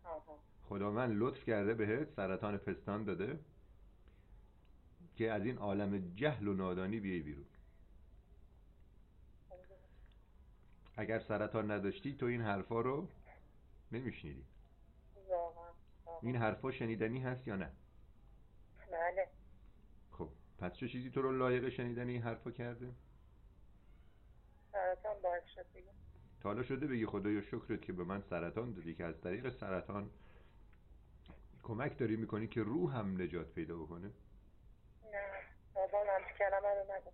آها. 0.04 0.38
خداوند 0.68 1.12
لطف 1.18 1.44
کرده 1.44 1.74
بهت 1.74 2.08
سرطان 2.16 2.58
پستان 2.58 3.04
داده. 3.04 3.38
که 5.20 5.32
از 5.32 5.44
این 5.44 5.58
عالم 5.58 6.14
جهل 6.14 6.48
و 6.48 6.54
نادانی 6.54 7.00
بیای 7.00 7.20
بیرون. 7.20 7.44
اگر 10.96 11.18
سرطان 11.18 11.70
نداشتی 11.70 12.16
تو 12.16 12.26
این 12.26 12.40
حرفا 12.40 12.80
رو 12.80 13.08
نمیشنیدی. 13.92 14.44
این 16.22 16.36
حرفا 16.36 16.70
شنیدنی 16.70 17.20
هست 17.20 17.48
یا 17.48 17.56
نه؟ 17.56 17.70
بله. 18.92 19.28
خب 20.10 20.28
پس 20.58 20.72
چه 20.72 20.88
چیزی 20.88 21.10
تو 21.10 21.22
رو 21.22 21.32
لایق 21.32 21.68
شنیدن 21.68 22.08
این 22.08 22.22
حرفا 22.22 22.50
کرده؟ 22.50 22.92
سرطان 24.72 25.22
باعث 25.22 25.44
شد 25.54 25.66
دیگه. 25.74 25.90
تا 26.40 26.48
حالا 26.48 26.62
شده 26.62 26.86
بگی 26.86 27.06
خدایا 27.06 27.42
شکرت 27.42 27.82
که 27.82 27.92
به 27.92 28.04
من 28.04 28.22
سرطان 28.30 28.72
دادی 28.72 28.94
که 28.94 29.04
از 29.04 29.20
طریق 29.20 29.50
سرطان 29.50 30.10
کمک 31.62 31.98
داری 31.98 32.16
می‌کنی 32.16 32.46
که 32.48 32.62
روحم 32.62 33.22
نجات 33.22 33.52
پیدا 33.52 33.76
بکنه؟ 33.76 34.10
کلمه 36.40 36.68
رو 36.68 36.84
نگم 36.84 37.12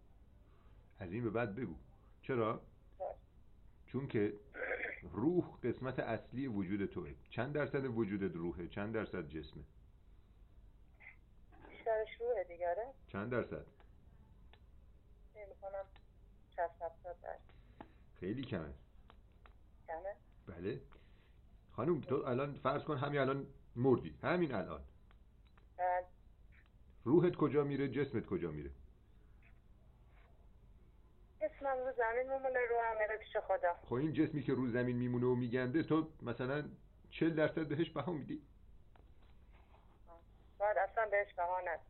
از 0.98 1.12
این 1.12 1.24
به 1.24 1.30
بعد 1.30 1.54
بگو. 1.54 1.74
چرا. 2.22 2.60
چون 3.86 4.08
که 4.08 4.34
روح 5.02 5.58
قسمت 5.62 5.98
اصلی 5.98 6.46
وجود 6.46 6.86
توه. 6.86 7.14
چند 7.30 7.52
درصد 7.52 7.84
وجودت 7.84 8.36
روحه؟ 8.36 8.68
چند 8.68 8.94
درصد 8.94 9.28
جسمه؟ 9.28 9.62
بیشترش 11.68 12.20
روه 12.20 12.44
دیگره 12.44 12.92
چند 13.12 13.30
درصد؟ 13.30 13.66
می‌کنم 15.34 15.84
خیلی 18.20 18.42
کمه. 18.42 18.74
کمه؟ 19.86 20.16
بله. 20.46 20.80
خانم 21.72 22.00
تو 22.00 22.14
الان 22.14 22.54
فرض 22.54 22.84
کن 22.84 22.96
همین 22.96 23.20
الان 23.20 23.46
مردی. 23.76 24.18
همین 24.22 24.54
الان. 24.54 24.80
بعد 25.78 26.04
روحت 27.04 27.36
کجا 27.36 27.64
میره؟ 27.64 27.88
جسمت 27.88 28.26
کجا 28.26 28.50
میره؟ 28.50 28.70
اسمم 31.46 31.76
رو 31.86 31.92
زمین 31.96 32.32
میمونه 32.32 32.60
رو 32.70 32.76
هم 32.84 32.98
میره 32.98 33.16
پیش 33.18 33.36
خدا. 33.36 33.74
خب 33.82 33.94
این 33.94 34.12
جسمی 34.12 34.42
که 34.42 34.54
رو 34.54 34.70
زمین 34.70 34.96
میمونه 34.96 35.26
و 35.26 35.34
میگنده 35.34 35.82
تو 35.82 36.08
مثلا 36.22 36.64
40 37.10 37.34
درصد 37.34 37.68
بهش 37.68 37.90
بها 37.90 38.12
میدی؟ 38.12 38.42
بعد 40.58 40.78
اصلا 40.78 41.06
بهش 41.10 41.34
بها 41.34 41.60
ند 41.60 41.80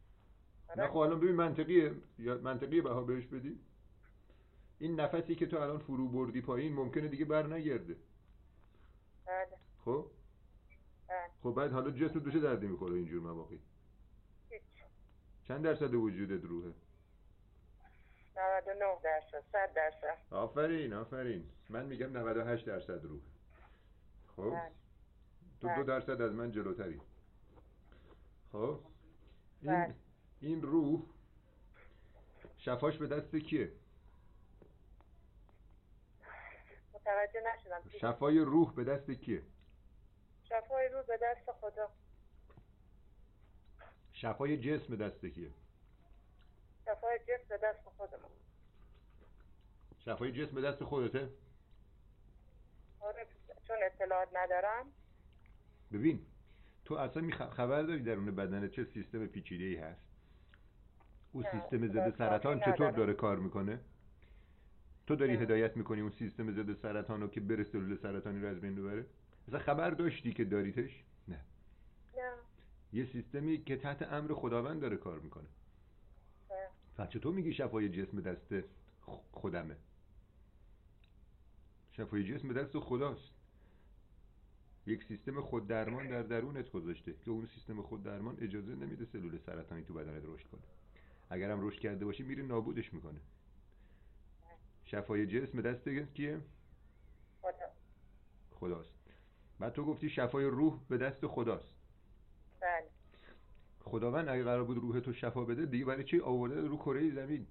نه 0.77 0.89
خب 0.89 0.97
الان 0.97 1.21
ببین 1.21 1.35
منطقیه. 1.35 1.95
یا 2.19 2.39
منطقیه 2.39 2.83
بها 2.83 3.03
بهش 3.03 3.27
بدی. 3.27 3.61
این 4.79 5.01
نفسی 5.01 5.35
که 5.35 5.47
تو 5.47 5.57
الان 5.57 5.79
فرو 5.79 6.09
بردی 6.09 6.41
پایین 6.41 6.73
ممکنه 6.73 7.09
دیگه 7.09 7.25
بر 7.25 7.47
نگرده. 7.47 7.97
بله. 9.27 9.47
خب؟ 9.85 10.11
بله. 11.09 11.31
خب 11.43 11.51
بعد 11.51 11.73
حالا 11.73 11.91
جسمت 11.91 12.23
به 12.23 12.33
چه 12.33 12.41
دردی 12.41 12.67
می‌خوره 12.67 12.95
اینجور 12.95 13.23
مواقع؟ 13.23 13.57
چند 15.49 15.65
درصد 15.65 15.95
وجودت 15.95 16.45
روحه؟ 16.45 16.73
99 18.37 18.85
درصد 19.03 19.45
100 19.53 19.75
درصد. 19.75 20.19
آفرین 20.31 20.93
آفرین. 20.93 21.51
من 21.69 21.87
میگم 21.87 22.17
98 22.17 22.67
درصد 22.67 23.05
روح 23.05 23.21
خب؟ 24.37 24.51
بله. 24.51 24.71
تو 25.61 25.69
دو 25.69 25.75
بله. 25.75 25.83
درصد 25.85 26.21
از 26.23 26.33
من 26.33 26.53
جلوتری. 26.53 27.01
خب؟ 28.53 28.81
این 29.63 29.73
بله. 29.73 29.95
این 30.41 30.63
روح 30.63 31.03
شفاش 32.59 32.99
به 32.99 33.07
دست 33.07 33.37
کیه؟ 33.37 33.73
متوجه 36.95 37.41
نشدم؟ 37.41 37.99
شفای 38.01 38.39
روح 38.39 38.75
به 38.75 38.85
دست 38.85 39.11
کیه؟ 39.11 39.43
شفای 40.45 40.89
رو 40.89 41.03
به 41.03 41.19
دست 41.23 41.53
خدا. 41.61 41.91
شفای 44.13 44.57
جسم 44.57 44.97
به 44.97 45.05
دست 45.05 45.27
کیه؟ 45.27 45.51
شفای 46.87 47.19
جسم 47.19 47.49
به 47.49 47.59
دست 47.63 47.81
خودمون. 47.97 48.31
شفای 49.99 50.33
جسم 50.33 50.55
به 50.55 50.61
دست 50.61 50.85
خودته؟ 50.85 51.29
آره 53.01 53.27
چون 53.69 53.77
اطلاعات 53.83 54.29
ندارم. 54.37 54.87
ببین 55.93 56.27
تو 56.85 56.95
اصلا 56.95 57.23
می 57.23 57.33
خبر 57.33 57.83
داری 57.83 58.03
درون 58.03 58.35
بدن 58.35 58.69
چه 58.69 58.85
سیستم 58.85 59.27
پیچیده 59.27 59.65
ای 59.65 59.77
هست؟ 59.77 60.01
اون 61.33 61.45
سیستم 61.53 61.89
ضد 61.89 61.97
اطلاعات 61.97 62.17
سرطان 62.17 62.61
چطور 62.61 62.75
ندارم. 62.75 62.97
داره 62.97 63.15
کار 63.15 63.37
می‌کنه؟ 63.37 63.81
تو 65.07 65.17
داری 65.17 65.33
نه. 65.37 65.43
هدایت 65.43 65.77
می‌کنی 65.77 66.01
اون 66.01 66.11
سیستم 66.11 66.53
ضد 66.53 66.75
سرطان 66.83 67.21
رو 67.21 67.29
که 67.29 67.41
بره 67.41 67.65
سلول 67.65 67.97
سرطانی 67.97 68.41
رو 68.41 68.49
از 68.49 68.61
بین 68.61 68.75
ببره؟ 68.75 69.07
اصلا 69.49 69.59
خبر 69.59 69.91
داشتی 69.91 70.33
که 70.33 70.45
داریتش؟ 70.45 71.05
نه. 71.29 71.41
نه. 72.17 72.33
یه 72.93 73.05
سیستمی 73.05 73.65
که 73.65 73.77
تحت 73.77 74.03
امر 74.03 74.35
خداوند 74.35 74.81
داره 74.81 74.97
کار 74.97 75.19
می‌کنه. 75.19 75.45
نه. 75.45 75.49
پس 76.99 77.09
چطور 77.09 77.35
میگی 77.35 77.53
شفای 77.53 77.89
جسم 77.89 78.21
دست 78.21 78.55
خودمه؟ 79.33 79.77
شفای 81.93 82.25
جسم 82.25 82.53
دست 82.53 82.79
خداست. 82.79 83.31
یک 84.87 85.05
سیستم 85.05 85.41
خود 85.41 85.67
درمان 85.67 86.09
در 86.09 86.23
درونت 86.23 86.71
گذاشته 86.71 87.15
که 87.25 87.31
اون 87.31 87.47
سیستم 87.47 87.83
خود 87.83 88.03
درمان 88.03 88.37
اجازه 88.41 88.75
نمیده 88.75 89.05
سلول 89.05 89.39
سرطانی 89.39 89.83
تو 89.83 89.95
بدنت 89.95 90.23
رشد 90.25 90.47
کنه. 90.47 90.61
اگرم 91.31 91.67
رشد 91.67 91.81
کرده 91.81 92.05
باشی 92.05 92.23
میره 92.23 92.43
نابودش 92.43 92.95
می‌کنه. 92.95 93.21
شفای 94.85 95.27
جسم 95.27 95.61
دست 95.61 95.89
کیه؟ 95.89 96.41
خدا. 97.43 97.51
خداست. 98.55 98.95
بعد 99.59 99.73
تو 99.73 99.85
گفتی 99.85 100.11
شفای 100.11 100.45
روح 100.45 100.81
به 100.89 100.99
دست 100.99 101.27
خداست. 101.27 101.75
بله. 102.61 102.96
خداوند 103.87 104.29
اگه 104.29 104.45
قرار 104.45 104.65
بود 104.65 104.79
روح 104.79 105.01
تو 105.01 105.13
شفا 105.13 105.45
بده 105.45 105.67
دیگه 105.67 105.85
برای 105.85 106.05
چی 106.05 106.21
آورده 106.21 106.61
رو 106.61 106.77
کره 106.77 107.11
زمین؟ 107.11 107.47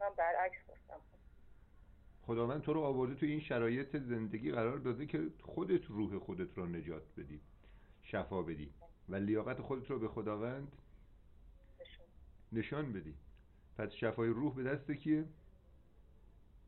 من 0.00 0.08
برعکس 0.16 0.58
گفتم. 0.68 1.00
خداوند 2.22 2.62
تو 2.62 2.72
رو 2.72 2.80
آورده 2.80 3.14
تو 3.14 3.26
این 3.26 3.40
شرایط 3.40 3.96
زندگی 3.96 4.52
قرار 4.52 4.78
داده 4.78 5.06
که 5.06 5.30
خودت 5.42 5.84
روح 5.84 6.18
خودت 6.18 6.58
رو 6.58 6.66
نجات 6.66 7.02
بدی 7.18 7.40
شفا 8.02 8.42
بدی. 8.42 8.72
و 9.08 9.14
لیاقت 9.14 9.60
خودت 9.60 9.90
رو 9.90 9.98
به 9.98 10.08
خداوند 10.08 10.72
نشان 12.52 12.92
بدی. 12.92 13.14
پس 13.78 13.90
شفای 13.90 14.28
روح 14.28 14.54
به 14.54 14.62
دست 14.62 14.90
کیه؟ 14.90 15.24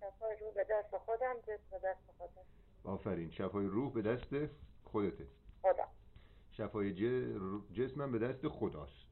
شفای 0.00 0.36
رو 0.40 0.52
به 0.54 0.66
دست 0.70 0.98
خودم 0.98 1.34
جسم 1.42 1.70
به 1.70 1.78
دست 1.84 2.00
خودم. 2.18 2.42
آفرین. 2.84 3.30
شفای 3.30 3.66
روح 3.66 3.92
به 3.92 4.02
دست 4.02 4.50
خودته. 4.84 5.26
خدا. 5.62 5.97
شفای 6.58 6.92
جسمم 7.72 8.12
به 8.12 8.18
دست 8.18 8.48
خداست 8.48 9.06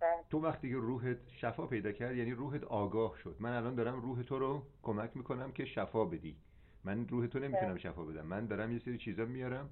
بله 0.00 0.24
تو 0.30 0.40
وقتی 0.40 0.70
که 0.70 0.76
روحت 0.76 1.16
شفا 1.28 1.66
پیدا 1.66 1.92
کرد 1.92 2.16
یعنی 2.16 2.32
روحت 2.32 2.64
آگاه 2.64 3.16
شد 3.18 3.36
من 3.40 3.52
الان 3.52 3.74
دارم 3.74 4.00
روح 4.00 4.22
تو 4.22 4.38
رو 4.38 4.66
کمک 4.82 5.16
می‌کنم 5.16 5.52
که 5.52 5.64
شفا 5.64 6.04
بدی 6.04 6.36
من 6.84 7.08
روح 7.08 7.26
تو 7.26 7.38
نمی‌تونم 7.38 7.70
بله. 7.70 7.78
شفا 7.78 8.04
بدم 8.04 8.26
من 8.26 8.46
دارم 8.46 8.72
یه 8.72 8.78
سری 8.78 8.98
چیزا 8.98 9.24
میارم 9.24 9.70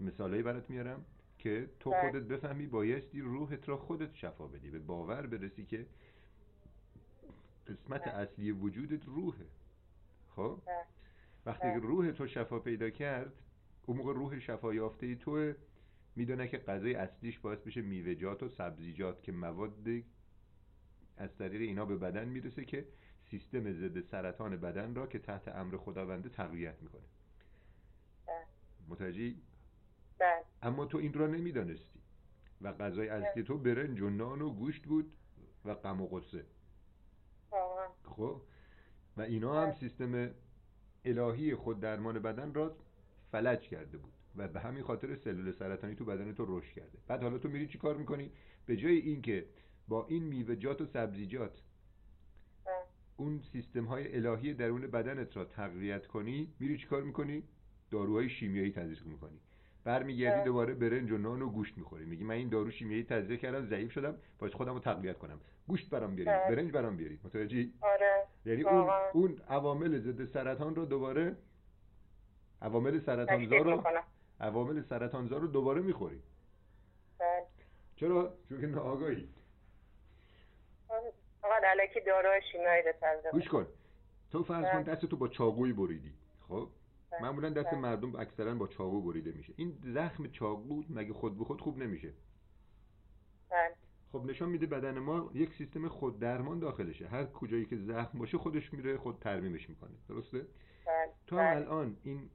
مثالایی 0.00 0.42
برات 0.42 0.70
میارم 0.70 1.04
که 1.38 1.70
تو 1.80 1.90
بله. 1.90 2.00
خودت 2.00 2.22
بفهمی 2.22 2.66
بایستی 2.66 3.20
روحت 3.20 3.68
را 3.68 3.76
خودت 3.76 4.14
شفا 4.14 4.46
بدی 4.46 4.70
به 4.70 4.78
باور 4.78 5.26
برسی 5.26 5.64
که 5.64 5.86
قسمت. 7.66 8.08
اصلی 8.08 8.52
وجودت 8.52 9.06
روحه 9.06 9.46
خب. 10.36 10.58
وقتی 11.46 11.72
که. 11.72 11.78
روح 11.78 12.12
تو 12.12 12.26
شفا 12.26 12.58
پیدا 12.58 12.90
کرد 12.90 13.32
اون 13.86 13.96
موقع 13.96 14.12
روح 14.12 14.38
شفا 14.38 14.74
یافته 14.74 15.06
ای 15.06 15.16
تو 15.16 15.52
می‌دونه 16.16 16.48
که 16.48 16.58
غذای 16.58 16.94
اصلیش 16.94 17.38
باعث 17.38 17.58
بشه 17.58 17.80
میوه‌جات 17.80 18.42
و 18.42 18.48
سبزیجات 18.48 19.22
که 19.22 19.32
مواد 19.32 19.88
از 21.16 21.36
طریق 21.36 21.60
اینا 21.60 21.84
به 21.84 21.96
بدن 21.96 22.28
می‌رسه 22.28 22.64
که 22.64 22.86
سیستم 23.30 23.72
ضد 23.72 24.00
سرطان 24.00 24.56
بدن 24.56 24.94
را 24.94 25.06
که 25.06 25.18
تحت 25.18 25.48
امر 25.48 25.76
خداونده 25.76 26.28
تقویت 26.28 26.82
می‌کنه. 26.82 27.02
بله. 28.26 28.46
متوجهی؟ 28.88 29.42
بله. 30.18 30.44
اما 30.62 30.86
تو 30.86 30.98
این 30.98 31.12
را 31.12 31.26
نمی‌دانستی 31.26 32.00
و 32.60 32.72
غذای 32.72 33.08
اصلی 33.08 33.42
تو 33.42 33.58
برنج 33.58 34.00
و 34.00 34.10
نان 34.10 34.42
و 34.42 34.50
گوشت 34.50 34.82
بود 34.82 35.12
و 35.64 35.74
غم 35.74 36.00
و 36.00 36.20
واقعا. 37.50 37.88
خب؟ 38.04 38.42
و 39.16 39.20
اینا 39.20 39.62
هم 39.62 39.72
سیستم 39.72 40.30
الهی 41.04 41.54
خود 41.54 41.80
درمان 41.80 42.18
بدن 42.18 42.54
را 42.54 42.76
فلج 43.32 43.60
کرده 43.60 43.98
بود. 43.98 44.12
و 44.36 44.48
به 44.48 44.60
همین 44.60 44.82
خاطر 44.82 45.14
سلول 45.14 45.52
سرطانی 45.52 45.94
تو 45.94 46.04
بدن 46.04 46.32
تو 46.32 46.58
رشد 46.58 46.72
کرده. 46.72 46.98
بعد 47.08 47.22
حالا 47.22 47.38
تو 47.38 47.48
میری 47.48 47.66
چی 47.66 47.78
کار 47.78 47.96
می‌کنی؟ 47.96 48.30
به 48.66 48.76
جای 48.76 48.96
اینکه 48.96 49.46
با 49.88 50.06
این 50.06 50.22
میوه‌جات 50.22 50.80
و 50.80 50.86
سبزیجات 50.86 51.62
اون 53.16 53.40
سیستم 53.52 53.84
های 53.84 54.16
الهی 54.16 54.54
درون 54.54 54.80
بدنت 54.80 55.36
را 55.36 55.44
تقویت 55.44 56.06
کنی 56.06 56.52
میری 56.60 56.78
چی 56.78 56.86
کار 56.86 57.02
می‌کنی؟ 57.02 57.42
داروهای 57.90 58.28
شیمیایی 58.28 58.72
تزریق 58.72 59.06
می‌کنی. 59.06 59.40
برمیگردی 59.84 60.44
دوباره 60.44 60.74
برنج 60.74 61.10
و 61.10 61.18
نان 61.18 61.42
و 61.42 61.50
گوشت 61.50 61.78
می‌خوری. 61.78 62.04
میگی 62.04 62.24
من 62.24 62.34
این 62.34 62.48
دارو 62.48 62.70
شیمیایی 62.70 63.04
تزریق 63.04 63.40
کردم 63.40 63.66
ضعیف 63.66 63.92
شدم 63.92 64.14
باید 64.38 64.54
خودم 64.54 64.74
رو 64.74 64.80
تقویت 64.80 65.18
کنم. 65.18 65.40
گوشت 65.66 65.90
برام 65.90 66.14
بیارید 66.14 66.56
برنج 66.56 66.72
برام 66.72 66.96
بیارید 66.96 67.20
متوجهی؟ 67.24 67.72
آره. 67.80 68.26
یعنی 68.44 68.62
اون 68.62 68.90
اون 69.12 69.38
عوامل 69.48 69.98
ضد 69.98 70.24
سرطان 70.24 70.74
رو 70.74 70.84
دوباره 70.84 71.36
عوامل 72.62 72.98
سرطانزا 72.98 73.56
رو 73.56 73.82
عوامل 74.42 74.82
سرطانزا 74.82 75.36
رو 75.38 75.46
دوباره 75.46 75.80
می‌خوری 75.80 76.22
بله. 77.18 77.46
چرا 77.96 78.34
چون 78.48 78.60
که 78.60 78.66
ناآگاهی. 78.66 79.28
فقط 81.42 81.64
علکی 81.64 82.00
داروهای 82.00 82.40
شیمیایی 82.52 82.82
گوش 83.32 83.48
کن 83.48 83.66
تو 84.32 84.44
فرض 84.44 84.64
کن 84.72 84.82
بله. 84.82 84.94
دست 84.94 85.06
تو 85.06 85.16
با 85.16 85.28
چاقویی 85.28 85.72
بریدی 85.72 86.12
خب 86.48 86.68
بله. 87.10 87.22
معمولا 87.22 87.50
دست 87.50 87.70
بله. 87.70 87.78
مردم 87.78 88.16
اکثرا 88.16 88.54
با 88.54 88.68
چاقو 88.68 89.00
بریده 89.00 89.32
میشه 89.32 89.52
این 89.56 89.78
زخم 89.84 90.30
چاقو 90.30 90.82
مگه 90.90 91.12
خود 91.12 91.38
به 91.38 91.44
خود 91.44 91.60
خوب 91.60 91.78
نمیشه 91.78 92.12
بله. 93.50 93.74
خب 94.12 94.24
نشان 94.24 94.48
میده 94.48 94.66
بدن 94.66 94.98
ما 94.98 95.30
یک 95.34 95.54
سیستم 95.54 95.88
خود 95.88 96.18
درمان 96.18 96.58
داخلشه 96.58 97.06
هر 97.06 97.24
کجایی 97.26 97.66
که 97.66 97.76
زخم 97.76 98.18
باشه 98.18 98.38
خودش 98.38 98.72
میره 98.72 98.96
خود 98.96 99.18
ترمیمش 99.20 99.68
می‌کنه 99.68 99.90
درسته 100.08 100.38
بله. 100.86 101.12
تو 101.26 101.38
هم. 101.38 101.56
الان 101.56 101.96
این 102.04 102.30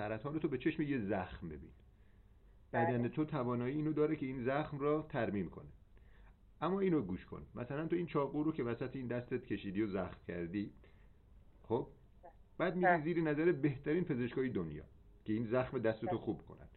سرطان 0.00 0.38
تو 0.38 0.48
به 0.48 0.58
چشم 0.58 0.82
یه 0.82 0.98
زخم 0.98 1.48
ببین. 1.48 1.70
بله. 2.72 2.98
بدن 2.98 3.08
تو 3.08 3.24
توانایی 3.24 3.76
اینو 3.76 3.92
داره 3.92 4.16
که 4.16 4.26
این 4.26 4.44
زخم 4.44 4.78
را 4.78 5.02
ترمیم 5.02 5.50
کنه. 5.50 5.68
اما 6.60 6.80
اینو 6.80 7.02
گوش 7.02 7.24
کن. 7.26 7.46
مثلا 7.54 7.86
تو 7.86 7.96
این 7.96 8.06
چاقو 8.06 8.42
رو 8.42 8.52
که 8.52 8.64
وسط 8.64 8.96
این 8.96 9.06
دستت 9.06 9.46
کشیدی 9.46 9.82
و 9.82 9.86
زخم 9.86 10.18
کردی 10.28 10.72
خب؟ 11.62 11.88
بعد 12.58 12.76
میری 12.76 12.86
بله. 12.86 13.02
زیر 13.04 13.20
نظر 13.20 13.52
بهترین 13.52 14.04
پزشکای 14.04 14.48
دنیا 14.48 14.84
که 15.24 15.32
این 15.32 15.46
زخم 15.46 15.78
دستتو 15.78 16.18
خوب 16.18 16.42
کنن. 16.42 16.68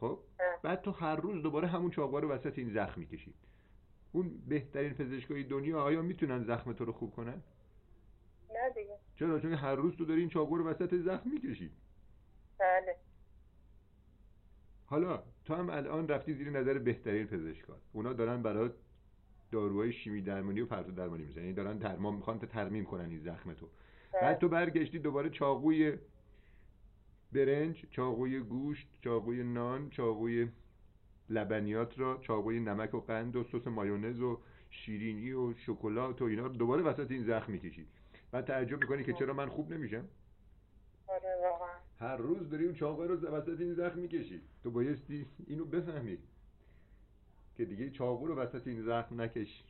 خب؟ 0.00 0.18
بله. 0.38 0.48
بعد 0.62 0.82
تو 0.82 0.90
هر 0.90 1.16
روز 1.16 1.42
دوباره 1.42 1.68
همون 1.68 1.90
چاقو 1.90 2.20
رو 2.20 2.28
وسط 2.28 2.58
این 2.58 2.70
زخم 2.70 3.00
می‌کشی. 3.00 3.34
اون 4.12 4.38
بهترین 4.48 4.94
پزشکای 4.94 5.44
دنیا 5.44 5.82
آیا 5.82 6.02
می‌تونن 6.02 6.44
زخم 6.44 6.72
تو 6.72 6.84
رو 6.84 6.92
خوب 6.92 7.10
کنن؟ 7.10 7.42
نه 8.54 8.70
دیگه. 8.74 8.96
چرا؟ 9.16 9.40
چون 9.40 9.52
هر 9.52 9.74
روز 9.74 9.96
تو 9.96 10.04
داری 10.04 10.20
این 10.20 10.30
چاقو 10.30 10.56
رو 10.56 10.64
وسط 10.64 10.94
زخم 10.94 11.30
می‌کشی. 11.30 11.70
بله. 12.60 12.96
حالا 14.86 15.22
تو 15.44 15.54
هم 15.54 15.70
الان 15.70 16.08
رفتی 16.08 16.34
زیر 16.34 16.50
نظر 16.50 16.78
بهترین 16.78 17.26
پزشکان. 17.26 17.78
اونا 17.92 18.12
دارن 18.12 18.42
برای 18.42 18.70
داروهای 19.52 19.92
شیمی 19.92 20.22
درمانی 20.22 20.60
و 20.60 20.66
پرتو 20.66 20.92
درمانی 20.92 21.24
می‌زنن. 21.24 21.44
یعنی 21.44 21.54
دارن 21.54 21.78
درمان 21.78 22.14
می‌خوان 22.14 22.38
تا 22.38 22.46
ترمیم 22.46 22.84
کنن 22.84 23.10
این 23.10 23.18
زخم 23.18 23.54
تو. 23.54 23.68
بله. 24.12 24.22
بعد 24.22 24.38
تو 24.38 24.48
برگشتی 24.48 24.98
دوباره 24.98 25.30
چاقوی 25.30 25.98
برنج 27.32 27.86
چاقوی 27.90 28.40
گوشت 28.40 28.88
چاقوی 29.04 29.42
نان 29.42 29.90
چاقوی 29.90 30.48
لبنیات 31.28 31.98
را 31.98 32.18
چاقوی 32.22 32.60
نمک 32.60 32.94
و 32.94 33.00
قند 33.00 33.36
و 33.36 33.44
سس 33.44 33.66
مایونز 33.66 34.20
و 34.20 34.40
شیرینی 34.70 35.32
و 35.32 35.54
شکلات 35.54 36.22
و 36.22 36.24
اینا 36.24 36.42
رو 36.42 36.48
دوباره 36.48 36.82
وسط 36.82 37.10
این 37.10 37.24
زخم 37.24 37.52
می‌کشی. 37.52 37.86
بعد 38.30 38.44
تعجب 38.44 38.80
می‌کنی 38.80 39.04
که 39.04 39.12
چرا 39.12 39.34
من 39.34 39.48
خوب 39.48 39.72
نمیشم؟ 39.72 40.08
آره 41.08 41.36
واقعا. 41.42 41.89
هر 42.00 42.16
روز 42.16 42.50
داری 42.50 42.64
اون 42.64 42.74
چاقو 42.74 43.02
رو 43.02 43.14
وسط 43.14 43.60
این 43.60 43.74
زخم 43.74 43.98
می‌کشی 43.98 44.40
تو 44.62 44.70
بایستی 44.70 45.26
اینو 45.46 45.64
بفهمی 45.64 46.18
که 47.56 47.64
دیگه 47.64 47.90
چاقو 47.90 48.26
رو 48.26 48.34
وسط 48.34 48.66
این 48.68 48.82
زخم 48.82 49.20
نکش. 49.20 49.64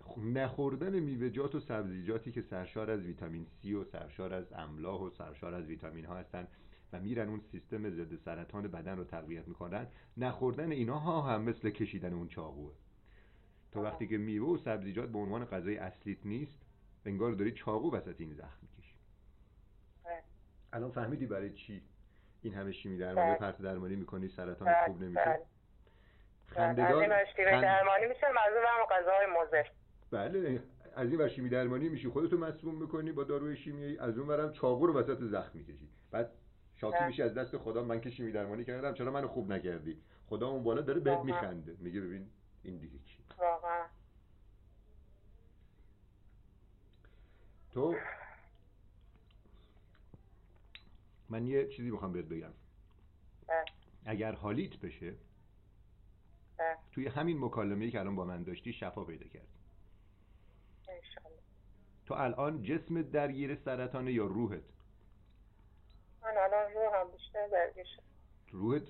خب، 0.00 0.20
نخوردن 0.20 1.00
میوه‌جات 1.00 1.54
و 1.54 1.60
سبزیجاتی 1.60 2.32
که 2.32 2.42
سرشار 2.42 2.90
از 2.90 3.00
ویتامین 3.00 3.46
C 3.62 3.66
و 3.66 3.84
سرشار 3.84 4.34
از 4.34 4.52
املاح 4.52 5.00
و 5.00 5.10
سرشار 5.10 5.54
از 5.54 5.66
ویتامین 5.66 6.04
ها 6.04 6.16
هستن 6.16 6.48
و 6.92 7.00
میرن 7.00 7.28
اون 7.28 7.40
سیستم 7.40 7.90
ضد 7.90 8.16
سرطان 8.16 8.68
بدن 8.68 8.98
رو 8.98 9.04
تقویت 9.04 9.48
می‌کنن 9.48 9.86
نخوردن 10.16 10.72
اینها 10.72 11.22
هم 11.22 11.42
مثل 11.42 11.70
کشیدن 11.70 12.12
اون 12.12 12.28
چاقوه 12.28 12.72
تو 13.72 13.82
وقتی 13.82 14.06
که 14.06 14.18
میوه 14.18 14.48
و 14.48 14.56
سبزیجات 14.56 15.08
به 15.08 15.18
عنوان 15.18 15.44
غذای 15.44 15.76
اصلیت 15.76 16.26
نیست 16.26 16.58
انگار 17.04 17.32
داری 17.32 17.52
چاقو 17.52 17.92
وسط 17.92 18.20
این 18.20 18.34
زخم. 18.34 18.66
الان 20.76 20.90
فهمیدی 20.90 21.26
برای 21.26 21.52
چی 21.52 21.82
این 22.42 22.54
همه 22.54 22.72
شیمی 22.72 22.98
درمانی 22.98 23.30
بله. 23.30 23.38
پرت 23.38 23.62
درمانی 23.62 23.96
می‌کنی 23.96 24.28
سرطان 24.28 24.68
بله. 24.68 24.86
خوب 24.86 25.02
نمیشه 25.02 25.24
بله. 25.24 27.14
اشتیبه 27.14 27.50
خند- 27.50 27.62
درمانی 27.62 28.06
غذاهای 28.90 29.26
مضر 29.26 29.68
بله 30.10 30.62
از 30.96 31.10
این 31.10 31.18
ور 31.20 31.28
شیمی 31.28 31.48
درمانی 31.48 31.88
میشی 31.88 32.08
خودتو 32.08 32.38
مسموم 32.38 32.74
می‌کنی 32.74 33.12
با 33.12 33.24
داروی 33.24 33.56
شیمیایی 33.56 33.98
از 33.98 34.18
اون 34.18 34.28
ورم 34.28 34.52
چاقو 34.52 34.86
رو 34.86 34.94
وسط 34.94 35.18
زخم 35.22 35.58
می‌کشی 35.58 35.88
بعد 36.10 36.30
شاکی. 36.74 37.04
میشی 37.04 37.22
از 37.22 37.34
دست 37.34 37.56
خدا 37.58 37.82
من 37.82 38.00
که 38.00 38.10
شیمی 38.10 38.32
درمانی 38.32 38.64
کردم 38.64 38.94
چرا 38.94 39.10
منو 39.12 39.28
خوب 39.28 39.52
نکردی 39.52 40.02
خدا 40.26 40.48
اون 40.48 40.62
بالا 40.62 40.80
داره 40.80 41.00
بهت. 41.00 41.18
میخنده 41.18 41.76
میگه 41.78 42.00
ببین 42.00 42.30
این 42.62 42.78
دیگه 42.78 42.98
چی 43.04 43.18
واقعا 43.38 43.84
تو 47.70 47.94
من 51.30 51.46
یه 51.46 51.68
چیزی 51.68 51.90
می‌خوام 51.90 52.12
بهت 52.12 52.24
بگم. 52.24 52.52
اگر 54.04 54.32
حالیت 54.32 54.76
بشه. 54.76 55.14
توی 56.92 57.08
همین 57.08 57.44
مکالمه 57.44 57.90
که 57.90 58.00
الان 58.00 58.16
با 58.16 58.24
من 58.24 58.42
داشتی 58.42 58.72
شفا 58.72 59.04
پیدا 59.04 59.26
کردی 59.26 59.46
انشالله. 60.88 61.38
تو 62.06 62.14
الان 62.14 62.62
جسم 62.62 63.02
درگیر 63.02 63.54
سرطانه 63.54 64.12
یا 64.12 64.26
روحت؟ 64.26 64.62
من 66.22 66.28
الان 66.28 66.94
هم 66.94 67.10
بیشتر 67.12 67.48
درگیر 67.52 67.86
روحت 68.50 68.82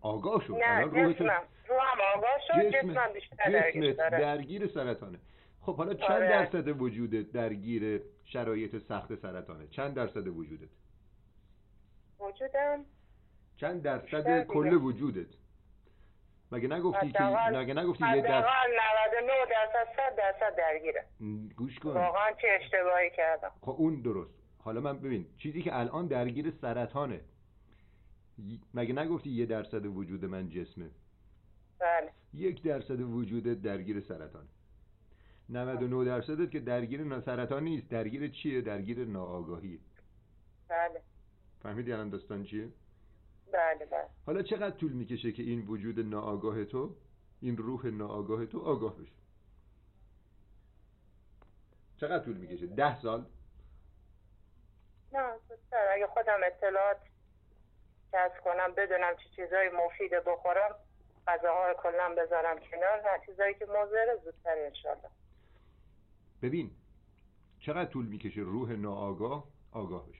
آگاه 0.00 0.44
شد. 0.44 0.52
نه 0.54 0.70
الان 0.70 0.90
روحت 0.90 1.16
جسمم. 1.16 1.42
رو 1.68 1.78
هم 1.80 1.98
آگاه 2.16 2.38
شد 2.48 2.70
جسمم 2.70 3.12
بیشتر 3.14 3.50
درگیر 3.50 3.92
جسمت 3.92 4.00
آره. 4.00 4.18
درگیر 4.18 4.66
سرطانه. 4.66 5.18
خب 5.60 5.76
حالا 5.76 5.94
چند 5.94 6.10
آره. 6.10 6.28
درصد 6.28 6.80
وجودت 6.80 7.32
درگیر 7.32 8.02
شرایط 8.24 8.78
سخت 8.78 9.14
سرطانه؟ 9.14 9.66
چند 9.66 9.94
درصد 9.94 10.26
وجودت؟ 10.26 10.68
وجودم 12.20 12.84
چند 13.56 13.82
درصد. 13.82 14.46
کل 14.46 14.72
وجودت؟ 14.72 15.26
مگه 16.52 16.68
نگفتی 16.68 17.12
که 17.12 17.22
مگه 17.52 17.74
نگفتی 17.74 18.04
یه 18.16 18.22
درصد 18.22 18.48
حداقل 18.48 18.70
99 19.20 19.32
درصد 19.50 19.86
100 19.96 20.16
درصد 20.16 20.56
درگیره. 20.56 21.04
گوش 21.56 21.78
کن. 21.78 21.90
واقعا 21.90 22.32
چه 22.42 22.48
اشتباهی 22.60 23.10
کردم. 23.16 23.50
خب 23.60 23.74
اون 23.78 24.02
درست. 24.02 24.34
حالا 24.58 24.80
من 24.80 24.98
ببین 24.98 25.26
چیزی 25.38 25.62
که 25.62 25.78
الان 25.78 26.06
درگیر 26.06 26.52
سرطانه. 26.60 27.20
مگه 28.74 28.94
نگفتی 28.94 29.30
یه 29.30 29.46
درصد 29.46 29.86
وجود 29.86 30.24
من 30.24 30.48
جسمه؟ 30.48 30.90
بله. 31.78 32.10
یک 32.34 32.62
درصد 32.62 33.00
وجودت 33.00 33.62
درگیر 33.62 34.00
سرطانه 34.00 34.48
99 35.48 36.04
درصدت 36.04 36.50
که 36.50 36.60
درگیر 36.60 37.20
سرطان 37.20 37.64
نیست. 37.64 37.88
درگیر 37.88 38.28
چیه؟ 38.28 38.60
درگیر 38.60 39.04
ناآگاهی. 39.04 39.80
بله. 40.68 41.00
فهمیدی 41.62 41.92
الان 41.92 42.10
داستان 42.10 42.44
چیه؟ 42.44 42.68
بله 43.52 43.86
بله. 43.86 44.06
حالا 44.26 44.42
چقدر 44.42 44.76
طول 44.76 44.92
می‌کشه 44.92 45.32
که 45.32 45.42
این 45.42 45.66
وجود 45.66 46.00
ناآگاه 46.00 46.64
تو 46.64 46.96
این 47.40 47.56
روح 47.56 47.86
ناآگاه 47.86 48.46
تو 48.46 48.60
آگاه 48.60 48.96
بشه؟ 48.96 49.12
چقدر 52.00 52.24
طول 52.24 52.36
می‌کشه؟ 52.36 52.66
ده 52.66 53.00
سال؟ 53.02 53.26
نه 55.12 55.32
زودتر 55.48 55.88
اگه 55.94 56.06
خودم 56.06 56.38
اطلاعات 56.44 56.96
کسب 58.12 58.44
کنم 58.44 58.74
بدونم 58.76 59.16
چه 59.16 59.28
چیزای 59.36 59.68
مفید 59.68 60.10
بخورم 60.26 60.74
غذاها 61.26 61.68
رو 61.68 61.74
کلا 61.74 62.14
بذارم 62.14 62.58
کنار 62.58 63.02
و 63.04 63.26
چیزایی 63.26 63.54
که 63.54 63.66
مضره 63.66 64.20
زودتر 64.24 64.58
انشالله 64.58 65.08
ببین 66.42 66.70
چقدر 67.60 67.90
طول 67.90 68.06
می‌کشه 68.06 68.40
روح 68.40 68.72
ناآگاه 68.72 69.44
آگاه 69.72 70.08
بشه؟ 70.08 70.17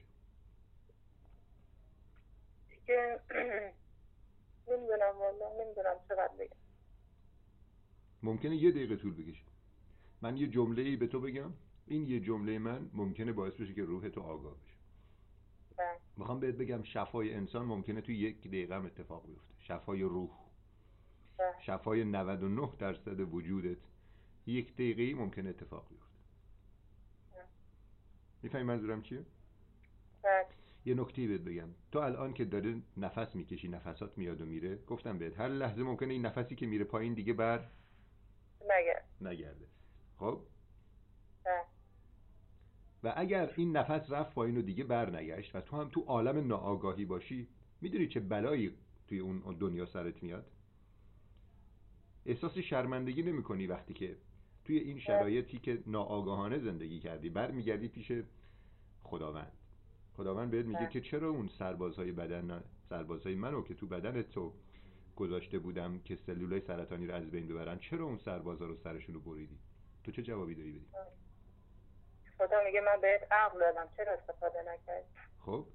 دیگه 2.89 3.19
نمی‌دونم 4.67 5.17
والا 5.19 5.63
نمی‌دونم 5.63 5.95
چقدر 6.09 6.33
بگم. 6.39 6.55
ممکنه 8.23 8.55
یه 8.55 8.71
دقیقه 8.71 8.95
طول 8.95 9.13
بکشه. 9.13 9.45
من 10.21 10.37
یه 10.37 10.47
جمله 10.47 10.81
ای 10.81 10.95
به 10.95 11.07
تو 11.07 11.21
بگم. 11.21 11.53
این 11.87 12.07
یه 12.07 12.19
جمله 12.19 12.59
من 12.59 12.89
ممکنه 12.93 13.33
باعث 13.33 13.53
بشه 13.53 13.73
که 13.73 13.83
روح 13.83 14.09
تو 14.09 14.21
آگاه 14.21 14.57
بشه. 14.63 14.77
بله. 15.77 15.97
می‌خوام 16.17 16.39
بهت 16.39 16.55
بگم 16.55 16.83
شفای 16.83 17.33
انسان 17.33 17.65
ممکنه 17.65 18.01
توی 18.01 18.17
یک 18.17 18.47
دقیقه 18.47 18.75
هم 18.75 18.85
اتفاق 18.85 19.27
بیفته. 19.27 19.53
شفای 19.59 20.01
روح. 20.01 20.29
بله. 21.37 21.55
شفای 21.59 22.03
99 22.03 22.69
درصد 22.79 23.19
وجودت 23.19 23.77
یک 24.45 24.73
دقیقه 24.73 25.19
ممکنه 25.19 25.49
اتفاق 25.49 25.89
بیفته. 25.89 26.09
می‌فهمی 28.41 28.63
منظورم 28.63 29.01
چیه؟ 29.01 29.25
بله. 30.23 30.58
یه 30.89 30.95
نکته 30.95 31.27
بهت 31.27 31.41
بگم. 31.41 31.69
تو 31.91 31.99
الان 31.99 32.33
که 32.33 32.45
داره 32.45 32.81
نفس 32.97 33.35
می‌کشی 33.35 33.67
نفسات 33.67 34.17
میاد 34.17 34.41
و 34.41 34.45
میره 34.45 34.79
گفتم 34.87 35.17
بهت 35.17 35.39
هر 35.39 35.47
لحظه 35.47 35.83
ممکنه 35.83 36.13
این 36.13 36.25
نفسی 36.25 36.55
که 36.55 36.65
میره 36.65 36.83
پایین 36.83 37.13
دیگه 37.13 37.33
بر 37.33 37.65
نگرد. 38.61 39.05
نگرده. 39.21 39.65
خب؟ 40.17 40.41
بله. 41.43 41.61
و 43.03 43.13
اگر 43.17 43.53
این 43.55 43.77
نفس 43.77 44.11
رفت 44.11 44.33
پایین 44.33 44.57
و 44.57 44.61
دیگه 44.61 44.83
بر 44.83 45.09
نگشت 45.09 45.55
و 45.55 45.61
تو 45.61 45.77
هم 45.77 45.89
تو 45.89 46.01
عالم 46.01 46.47
ناآگاهی 46.47 47.05
باشی 47.05 47.47
می‌دونی 47.81 48.07
چه 48.07 48.19
بلایی 48.19 48.75
توی 49.07 49.19
اون 49.19 49.57
دنیا 49.59 49.85
سرت 49.85 50.23
میاد؟ 50.23 50.45
احساس 52.25 52.57
شرمندگی 52.57 53.23
نمی 53.23 53.43
کنی 53.43 53.67
وقتی 53.67 53.93
که 53.93 54.17
توی 54.65 54.77
این 54.77 54.99
شرایطی 54.99 55.59
که 55.59 55.83
ناآگاهانه 55.87 56.59
زندگی 56.59 56.99
کردی 56.99 57.29
برمیگردی 57.29 57.87
پیش 57.87 58.11
خداوند. 59.03 59.51
خداوند 60.19 60.51
بهت 60.51 60.65
میگه 60.65 60.79
بله. 60.79 60.89
که 60.89 61.01
چرا 61.01 61.29
اون 61.29 61.47
سربازهای 61.59 62.11
بدن 62.11 62.63
سربازهای 62.89 63.35
منو 63.35 63.63
که 63.63 63.73
تو 63.73 63.87
بدن 63.87 64.21
تو 64.21 64.53
گذاشته 65.15 65.59
بودم 65.59 65.99
که 65.99 66.15
سلولای 66.15 66.61
سرطانی 66.61 67.07
رو 67.07 67.15
از 67.15 67.31
بین 67.31 67.47
ببرن 67.47 67.79
چرا 67.79 68.05
اون 68.05 68.17
سربازا 68.17 68.65
رو 68.65 68.75
سرشون 68.75 69.15
رو 69.15 69.21
بریدی؟ 69.21 69.59
تو 70.03 70.11
چه 70.11 70.21
جوابی 70.21 70.55
داری 70.55 70.71
بدی؟ 70.71 70.85
خدا 72.37 72.63
میگه 72.65 72.81
من 72.81 73.01
بهت 73.01 73.31
عقل 73.31 73.59
دادم 73.59 73.87
چرا 73.97 74.13
استفاده 74.13 74.59
نکردی؟ 74.61 75.07
خب 75.45 75.65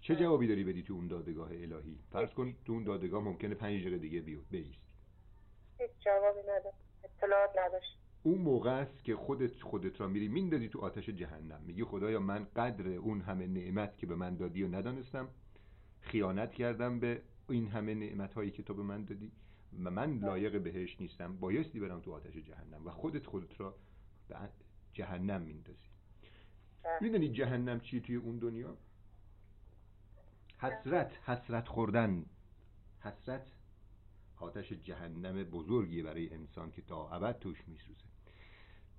چه 0.00 0.16
جوابی 0.16 0.48
داری 0.48 0.64
بدی 0.64 0.82
تو 0.82 0.94
اون 0.94 1.08
دادگاه 1.08 1.48
الهی؟ 1.50 1.98
فرض 2.12 2.30
کن 2.30 2.54
تو 2.66 2.72
اون 2.72 2.84
دادگاه 2.84 3.22
ممکنه 3.22 3.54
پنج 3.54 3.80
دقیقه 3.80 3.98
دیگه 3.98 4.20
بیو 4.20 4.40
بیستی 4.50 4.78
هیچ 5.78 5.90
جوابی 6.04 6.40
نداد 6.40 6.74
اطلاعات 7.04 7.50
نداشت 7.58 7.98
اون 8.22 8.38
موقع 8.38 8.70
است 8.70 9.04
که 9.04 9.16
خودت 9.16 9.62
خودت 9.62 10.00
را 10.00 10.08
میری 10.08 10.28
میندازی 10.28 10.68
تو 10.68 10.80
آتش 10.80 11.08
جهنم. 11.08 11.60
میگی 11.66 11.84
خدایا 11.84 12.20
من 12.20 12.46
قدر 12.56 12.88
اون 12.88 13.20
همه 13.20 13.46
نعمت 13.46 13.98
که 13.98 14.06
به 14.06 14.14
من 14.14 14.36
دادی 14.36 14.62
و 14.62 14.68
ندانستم 14.68 15.28
خیانت 16.00 16.52
کردم 16.52 17.00
به 17.00 17.22
این 17.48 17.68
همه 17.68 17.94
نعمت 17.94 18.34
هایی 18.34 18.50
که 18.50 18.62
تو 18.62 18.74
به 18.74 18.82
من 18.82 19.04
دادی 19.04 19.32
و 19.84 19.90
من 19.90 20.18
لایق 20.18 20.62
بهش 20.62 21.00
نیستم. 21.00 21.36
بایستی 21.36 21.80
برم 21.80 22.00
تو 22.00 22.12
آتش 22.12 22.36
جهنم 22.36 22.86
و 22.86 22.90
خودت 22.90 23.26
خودت 23.26 23.60
را 23.60 23.74
به 24.28 24.36
جهنم 24.92 25.42
میندازی. 25.42 25.88
بله. 26.82 26.98
می‌دونی 27.00 27.28
جهنم 27.28 27.80
چیه 27.80 28.00
توی 28.00 28.16
اون 28.16 28.38
دنیا؟ 28.38 28.76
حسرت 30.58 31.12
حسرت 31.24 31.68
خوردن. 31.68 32.24
حسرت 33.00 33.46
آتش 34.36 34.72
جهنم 34.72 35.44
بزرگیه 35.44 36.02
برای 36.02 36.34
انسان 36.34 36.70
که 36.70 36.82
تا 36.82 37.08
ابد 37.08 37.38
توش 37.38 37.68
میسوزه. 37.68 38.11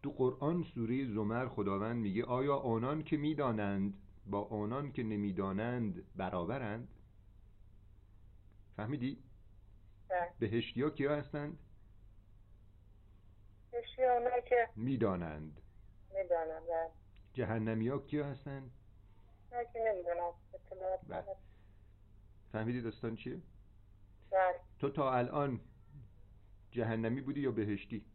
تو 0.04 0.12
قرآن 0.12 0.64
سوره 0.64 1.06
زمر 1.14 1.48
خداوند 1.48 1.96
میگه 1.96 2.24
آیا 2.24 2.56
آنان 2.56 3.04
که 3.04 3.18
می‌دانند 3.18 3.94
با 4.26 4.44
آنان 4.44 4.92
که 4.92 5.04
نمی‌دانند 5.04 6.16
برابرند 6.16 6.88
فهمیدی؟ 8.76 9.24
بله. 10.10 10.30
بهشتی 10.40 10.82
ها 10.82 10.90
کیا 10.90 11.16
هستند؟ 11.16 11.60
بهشتی 13.72 14.04
اونایی 14.04 14.42
که 14.50 14.68
می‌دانند 14.76 15.62
می‌دانم 16.14 16.62
بله 16.70 16.90
جهنمی 17.34 17.88
ها 17.88 18.00
کیا 18.00 18.26
هستند؟ 18.26 18.72
اونایی 19.52 19.68
که 19.74 19.80
اطلاعات 20.54 21.00
بله. 21.08 21.36
فهمیدی 22.52 22.82
داستان 22.82 23.16
چیه؟ 23.16 23.42
بله 24.32 24.60
تو 24.80 24.90
تا 24.90 25.14
الان 25.14 25.60
جهنمی 26.72 27.22
بودی 27.22 27.40
یا 27.40 27.52
بهشتی؟ 27.52 28.06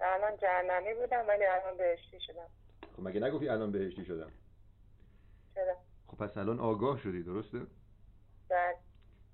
الان 0.00 0.36
جهنمی 0.36 0.94
بودم 0.94 1.24
ولی 1.28 1.44
الان 1.44 1.76
بهشتی 1.76 2.20
شدم 2.20 2.48
خب 2.96 3.02
مگه 3.02 3.20
نگفتی 3.20 3.48
الان 3.48 3.72
بهشتی 3.72 4.04
شدم؟ 4.04 4.32
چرا 5.54 5.76
خب 6.06 6.16
پس 6.16 6.36
الان 6.36 6.60
آگاه 6.60 6.98
شدی 6.98 7.22
درسته؟ 7.22 7.66
بله 8.48 8.76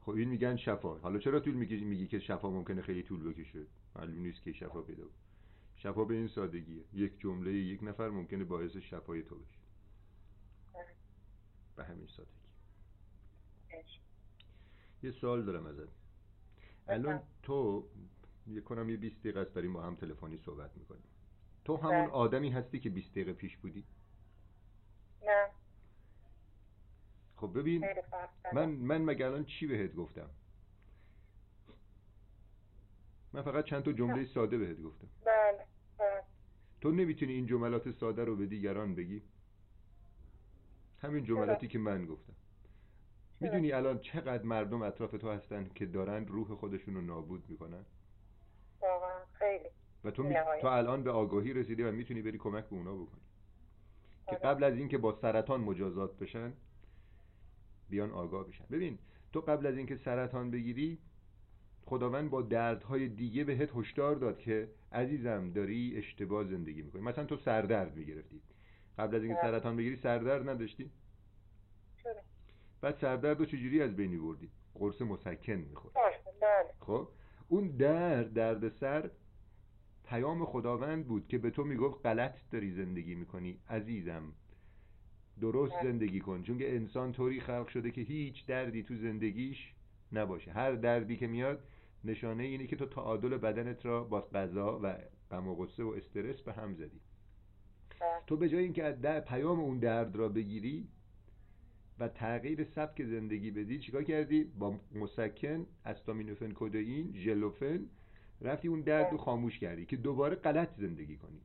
خب 0.00 0.10
این 0.10 0.28
میگن 0.28 0.56
شفا 0.56 0.94
حالا 0.94 1.18
چرا 1.18 1.40
طول 1.40 1.54
میگی 1.54 1.84
میگی 1.84 2.06
که 2.06 2.18
شفا 2.18 2.50
ممکنه 2.50 2.82
خیلی 2.82 3.02
طول 3.02 3.32
بکشه 3.32 3.66
معلوم 3.96 4.22
نیست 4.22 4.42
که 4.42 4.52
شفا 4.52 4.82
پیدا. 4.82 5.04
شفا 5.76 6.04
به 6.04 6.14
این 6.14 6.28
سادگیه 6.28 6.84
یک 6.92 7.20
جمله 7.20 7.52
یک 7.52 7.82
نفر 7.82 8.08
ممکنه 8.08 8.44
باعث 8.44 8.76
شفای 8.76 9.22
تو 9.22 9.34
بشه 9.34 9.58
بله. 10.74 10.84
به 11.76 11.84
همین 11.84 12.06
سادگی 12.06 12.32
اش. 13.70 14.00
یه 15.02 15.10
سوال 15.10 15.44
دارم 15.44 15.66
ازت 15.66 15.88
الان 16.88 17.22
تو 17.42 17.88
یه 18.46 18.60
کنم 18.60 18.90
یه 18.90 18.96
20 18.96 19.20
دقیقه 19.20 19.40
است 19.40 19.54
داریم 19.54 19.72
با 19.72 19.82
هم 19.82 19.96
تلفنی 19.96 20.38
صحبت 20.38 20.76
می‌کنیم. 20.76 21.04
تو 21.64 21.76
همون 21.76 22.04
بله. 22.04 22.10
آدمی 22.10 22.50
هستی 22.50 22.80
که 22.80 22.90
20 22.90 23.10
دقیقه 23.10 23.32
پیش 23.32 23.56
بودی؟ 23.56 23.84
نه. 25.26 25.46
خب 27.36 27.58
ببین. 27.58 27.84
من 28.52 28.68
من 28.70 29.02
مگه 29.02 29.26
الان 29.26 29.44
چی 29.44 29.66
بهت 29.66 29.94
گفتم؟ 29.94 30.30
من 33.32 33.42
فقط 33.42 33.64
چند 33.64 33.82
تا 33.82 33.92
جمله 33.92 34.24
ساده 34.24 34.58
بهت 34.58 34.82
گفتم. 34.82 35.08
بله 35.24 35.66
بله. 35.98 36.22
تو 36.80 36.90
نمی‌تونی 36.90 37.32
این 37.32 37.46
جملات 37.46 37.90
ساده 37.90 38.24
رو 38.24 38.36
به 38.36 38.46
دیگران 38.46 38.94
بگی؟ 38.94 39.22
همین 40.98 41.24
جملاتی 41.24 41.68
که 41.68 41.78
من 41.78 42.06
گفتم. 42.06 42.32
می‌دونی 43.40 43.72
الان 43.72 43.98
چقدر 43.98 44.42
مردم 44.42 44.82
اطراف 44.82 45.10
تو 45.10 45.30
هستن 45.30 45.70
که 45.74 45.86
دارن 45.86 46.26
روح 46.26 46.54
خودشون 46.54 46.94
رو 46.94 47.00
نابود 47.00 47.44
می‌کنن؟ 47.48 47.84
خیلی. 49.42 49.68
و 50.04 50.10
تو, 50.10 50.22
می... 50.22 50.34
تو 50.60 50.66
الان 50.66 51.02
به 51.02 51.10
آگاهی 51.10 51.52
رسیدی 51.52 51.82
و 51.82 51.92
می‌تونی 51.92 52.22
بری 52.22 52.38
کمک 52.38 52.64
به 52.64 52.76
اونا 52.76 52.94
بکنی. 52.94 53.20
که 54.26 54.36
آره. 54.36 54.38
قبل 54.38 54.64
از 54.64 54.76
اینکه 54.76 54.98
با 54.98 55.12
سرطان 55.12 55.60
مجازات 55.60 56.18
بشن 56.18 56.52
بیان 57.90 58.10
آگاه 58.10 58.48
بشن. 58.48 58.64
ببین 58.70 58.98
تو 59.32 59.40
قبل 59.40 59.66
از 59.66 59.76
اینکه 59.76 59.96
سرطان 59.96 60.50
بگیری 60.50 60.98
خداوند 61.84 62.30
با 62.30 62.42
دردهای 62.42 63.08
دیگه 63.08 63.44
بهت 63.44 63.76
هشدار 63.76 64.14
داد 64.14 64.38
که 64.38 64.68
عزیزم 64.92 65.52
داری 65.52 65.94
اشتباه 65.96 66.44
زندگی 66.44 66.82
می‌کنی. 66.82 67.02
مثلا 67.02 67.24
تو 67.24 67.36
سردرد 67.36 67.96
می‌گرفتی. 67.96 68.40
قبل 68.98 69.16
از 69.16 69.22
اینکه 69.22 69.40
بله. 69.42 69.50
سرطان 69.50 69.76
بگیری 69.76 69.96
سردرد 69.96 70.48
نداشتی؟ 70.48 70.90
چرا؟ 72.02 72.14
بعد 72.80 72.98
سردرد 73.00 73.38
رو 73.38 73.44
چجوری 73.44 73.82
از 73.82 73.96
بین 73.96 74.10
میبردی؟ 74.10 74.50
قرص 74.74 75.02
مسکن 75.02 75.52
می‌خورد 75.52 75.94
بله. 75.94 76.72
خب؟ 76.80 77.08
اون 77.48 77.68
درد 77.68 78.32
درد 78.32 78.68
سر 78.68 79.10
پیام 80.12 80.44
خداوند 80.44 81.06
بود 81.06 81.28
که 81.28 81.38
به 81.38 81.50
تو 81.50 81.64
می‌گفت 81.64 82.06
غلط 82.06 82.34
داری 82.50 82.72
زندگی 82.72 83.14
می‌کنی 83.14 83.58
عزیزم 83.68 84.22
درست 85.40 85.72
بله. 85.72 85.92
زندگی 85.92 86.20
کن 86.20 86.42
چون 86.42 86.58
که 86.58 86.76
انسان 86.76 87.12
طوری 87.12 87.40
خلق 87.40 87.68
شده 87.68 87.90
که 87.90 88.00
هیچ 88.00 88.46
دردی 88.46 88.82
تو 88.82 88.96
زندگیش 88.96 89.74
نباشه 90.12 90.52
هر 90.52 90.72
دردی 90.72 91.16
که 91.16 91.26
میاد 91.26 91.64
نشانه 92.04 92.42
اینه 92.42 92.66
که 92.66 92.76
تو 92.76 92.86
تعادل 92.86 93.36
بدنت 93.36 93.86
را 93.86 94.04
با 94.04 94.20
غذا 94.20 94.80
و 94.82 94.98
غم 95.30 95.48
و 95.48 95.54
غصه 95.54 95.82
و 95.82 95.88
استرس 95.88 96.40
به 96.40 96.52
هم 96.52 96.74
زدی 96.74 97.00
بله. 98.00 98.10
تو 98.26 98.36
به 98.36 98.48
جای 98.48 98.64
اینکه 98.64 98.84
از 98.84 99.00
در 99.00 99.20
پیام 99.20 99.60
اون 99.60 99.78
درد 99.78 100.16
را 100.16 100.28
بگیری 100.28 100.88
و 101.98 102.08
تغییر 102.08 102.64
سبک 102.64 103.04
زندگی 103.04 103.50
بدی 103.50 103.78
چیکار 103.78 104.04
کردی 104.04 104.44
با 104.44 104.80
مسکن 104.94 105.66
استامینوفن 105.84 106.52
کدئین 106.54 107.12
ژلوفن 107.16 107.86
رفتی 108.42 108.68
اون 108.68 108.80
درد 108.80 109.12
رو 109.12 109.18
خاموش 109.18 109.58
کردی 109.58 109.86
که 109.86 109.96
دوباره 109.96 110.36
غلط 110.36 110.68
زندگی 110.76 111.16
کنی. 111.16 111.40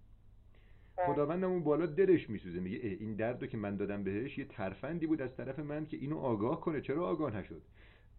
بله. 0.98 1.06
خداوندم 1.06 1.52
اون 1.52 1.64
بالا 1.64 1.86
دلش 1.86 2.30
میسوزه 2.30 2.60
میگه 2.60 2.78
این 2.78 3.16
درد 3.16 3.42
رو 3.42 3.48
که 3.48 3.58
من 3.58 3.78
دادم 3.78 4.04
بهش 4.04 4.38
یه 4.38 4.46
ترفندی 4.46 5.08
بود 5.08 5.22
از 5.22 5.36
طرف 5.36 5.60
من 5.60 5.86
که 5.86 5.98
اینو 5.98 6.18
آگاه 6.18 6.62
کنه. 6.62 6.82
چرا 6.82 7.08
آگاه 7.08 7.38
نشد؟ 7.38 7.62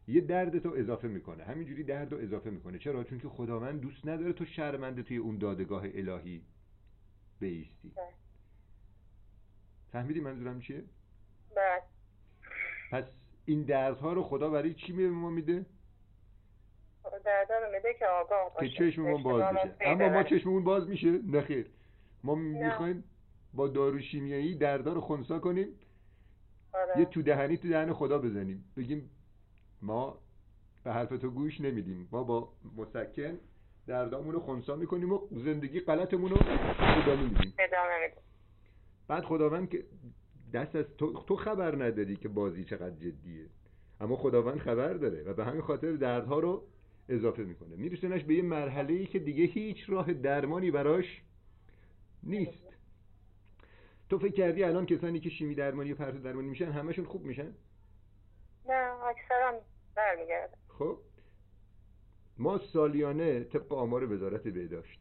یه 0.09 0.21
درد 0.21 0.59
تو 0.59 0.73
اضافه 0.77 1.09
می‌کنه 1.09 1.45
همینجوری 1.45 1.85
درد 1.85 2.13
رو 2.13 2.19
اضافه 2.19 2.51
می‌کنه. 2.51 2.79
چرا؟ 2.79 3.05
چون 3.05 3.19
که 3.19 3.29
خداوند 3.29 3.81
دوست 3.81 4.07
نداره 4.07 4.33
تو 4.33 4.45
شرمنده 4.45 5.03
توی 5.03 5.17
اون 5.17 5.39
دادگاه 5.39 5.83
الهی 5.95 6.43
بیستی. 7.41 7.93
بله. 7.97 8.07
فهمیدی 9.93 10.21
منظورم 10.21 10.61
چیه؟ 10.61 10.85
بله. 11.57 11.83
پس 12.91 13.05
این 13.45 13.63
دردها 13.63 14.13
رو 14.13 14.23
خدا 14.23 14.51
برای 14.51 14.75
چی 14.75 14.93
به 14.93 15.11
ما 15.11 15.31
میده؟ 15.31 15.67
دردا 17.29 17.59
رو 17.59 17.73
میده 17.73 17.95
که 17.99 18.07
آگاه 18.07 18.53
که 18.61 18.61
باشه 18.61 18.91
چشممون 18.91 19.23
باز 19.23 19.55
پی 19.79 19.85
اما 19.85 20.09
ما. 20.09 20.23
چشممون 20.23 20.65
باز 20.65 20.89
میشه. 20.89 21.11
نخیر 21.11 21.67
ما 22.25 22.35
می‌خوایم 22.35 23.05
با 23.55 23.69
دارو 23.69 24.01
شیمیایی 24.01 24.55
دردا 24.55 24.93
رو 24.93 25.01
خونسا 25.01 25.39
کنیم. 25.39 25.69
آره. 26.73 26.99
یه 26.99 27.05
تو 27.05 27.23
دهنی 27.23 27.57
تو 27.57 27.69
دهن 27.69 27.93
خدا 27.93 28.19
بزنیم. 28.19 28.65
بگیم 28.77 29.11
ما 29.83 30.19
به 30.85 30.93
حرف 30.93 31.09
تو 31.09 31.31
گوش 31.31 31.61
نمیدیم. 31.61 32.09
ما 32.13 32.25
با 32.25 32.49
مسکن 32.77 33.39
دردامون 33.87 34.33
رو 34.33 34.41
خونسا 34.41 34.77
می‌کنیم 34.77 35.13
و 35.13 35.21
زندگی 35.31 35.81
غلطمون 35.81 36.31
رو 36.31 36.37
ادامه 36.81 37.23
میدیم. 37.23 37.55
بعد 39.09 39.25
خداوند 39.25 39.71
که 39.71 39.85
دست 40.53 40.77
از 40.77 40.85
تو, 40.99 41.13
تو 41.13 41.37
خبر 41.37 41.85
نداری 41.85 42.17
که 42.17 42.29
بازی 42.29 42.65
چقدر 42.65 42.91
جدیه. 42.91 43.47
اما 44.01 44.17
خداوند 44.17 44.59
خبر 44.59 44.93
داره 44.93 45.23
و 45.23 45.33
به 45.33 45.45
همین 45.45 45.63
خاطر 45.63 45.93
دردها 45.93 46.39
رو 46.39 46.63
اضافه 47.09 47.43
می‌کنه. 47.43 47.77
میرسونش 47.77 48.25
به 48.25 48.35
یه 48.35 48.43
مرحله 48.43 48.95
ای 48.95 49.07
که 49.07 49.19
دیگه 49.19 49.45
هیچ 49.45 49.91
راه 49.91 50.13
درمانی 50.13 50.71
براش 50.71 51.23
نیست. 52.23 52.69
تو 54.11 54.19
فکر 54.19 54.33
کردی 54.33 54.65
الان 54.65 54.87
کسانی 54.87 55.21
که 55.21 55.31
شیمی 55.31 55.55
درمانی 55.55 55.93
و 55.93 55.97
پرتو 55.97 56.19
درمانی 56.19 56.49
میشن 56.49 56.73
همشون 56.73 57.05
خوب 57.05 57.25
میشن؟ 57.25 57.55
نه 58.69 59.05
اکثرا 59.05 59.61
برمیگرده. 59.95 60.57
خب. 60.69 60.99
ما 62.39 62.59
سالیانه 62.59 63.45
طبق 63.45 63.73
آمار 63.73 64.13
وزارت 64.13 64.43
بهداشت 64.43 65.01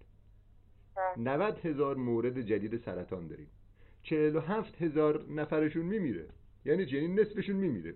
بله. 0.96 1.20
90 1.20 1.66
هزار 1.66 1.96
مورد 1.96 2.42
جدید 2.42 2.78
سرطان 2.78 3.28
داریم. 3.28 3.48
47 4.04 4.82
هزار 4.82 5.26
نفرشون 5.30 5.86
میمیره. 5.86 6.28
یعنی؟ 6.66 6.84
یعنی 6.84 7.08
نصفشون 7.08 7.56
میمیره. 7.56 7.96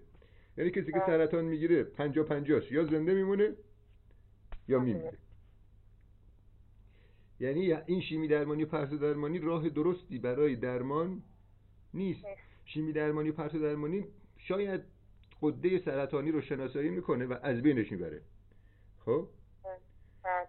یعنی 0.58 0.72
کسی 0.72 0.86
که 0.86 1.00
بله. 1.00 1.06
سرطان 1.06 1.46
می‌گیره 1.46 1.84
50 1.84 2.26
50 2.26 2.74
یا 2.74 2.86
زنده 2.86 3.14
میمونه 3.14 3.54
یا 4.72 4.80
بله. 4.80 4.88
میمیره. 4.88 5.18
یعنی 7.40 7.74
این 7.74 8.02
شیمی 8.02 8.28
درمانی 8.28 8.64
و 8.64 8.68
پرتو 8.68 8.98
درمانی 8.98 9.40
راه 9.40 9.70
درستی 9.70 10.20
برای 10.20 10.56
درمان 10.56 11.22
نیست. 11.94 12.26
شیمی 12.66 12.94
درمانی 12.94 13.30
و 13.30 13.34
پرتو 13.34 13.60
درمانی 13.60 14.06
شاید 14.38 14.82
قده 15.42 15.80
سرطانی 15.80 16.32
رو 16.32 16.42
شناسایی 16.42 16.90
می‌کنه 16.90 17.26
و 17.26 17.38
از 17.44 17.62
بینش 17.62 17.92
می‌بره. 17.92 18.22
خب؟ 19.06 19.28
بله. 20.24 20.48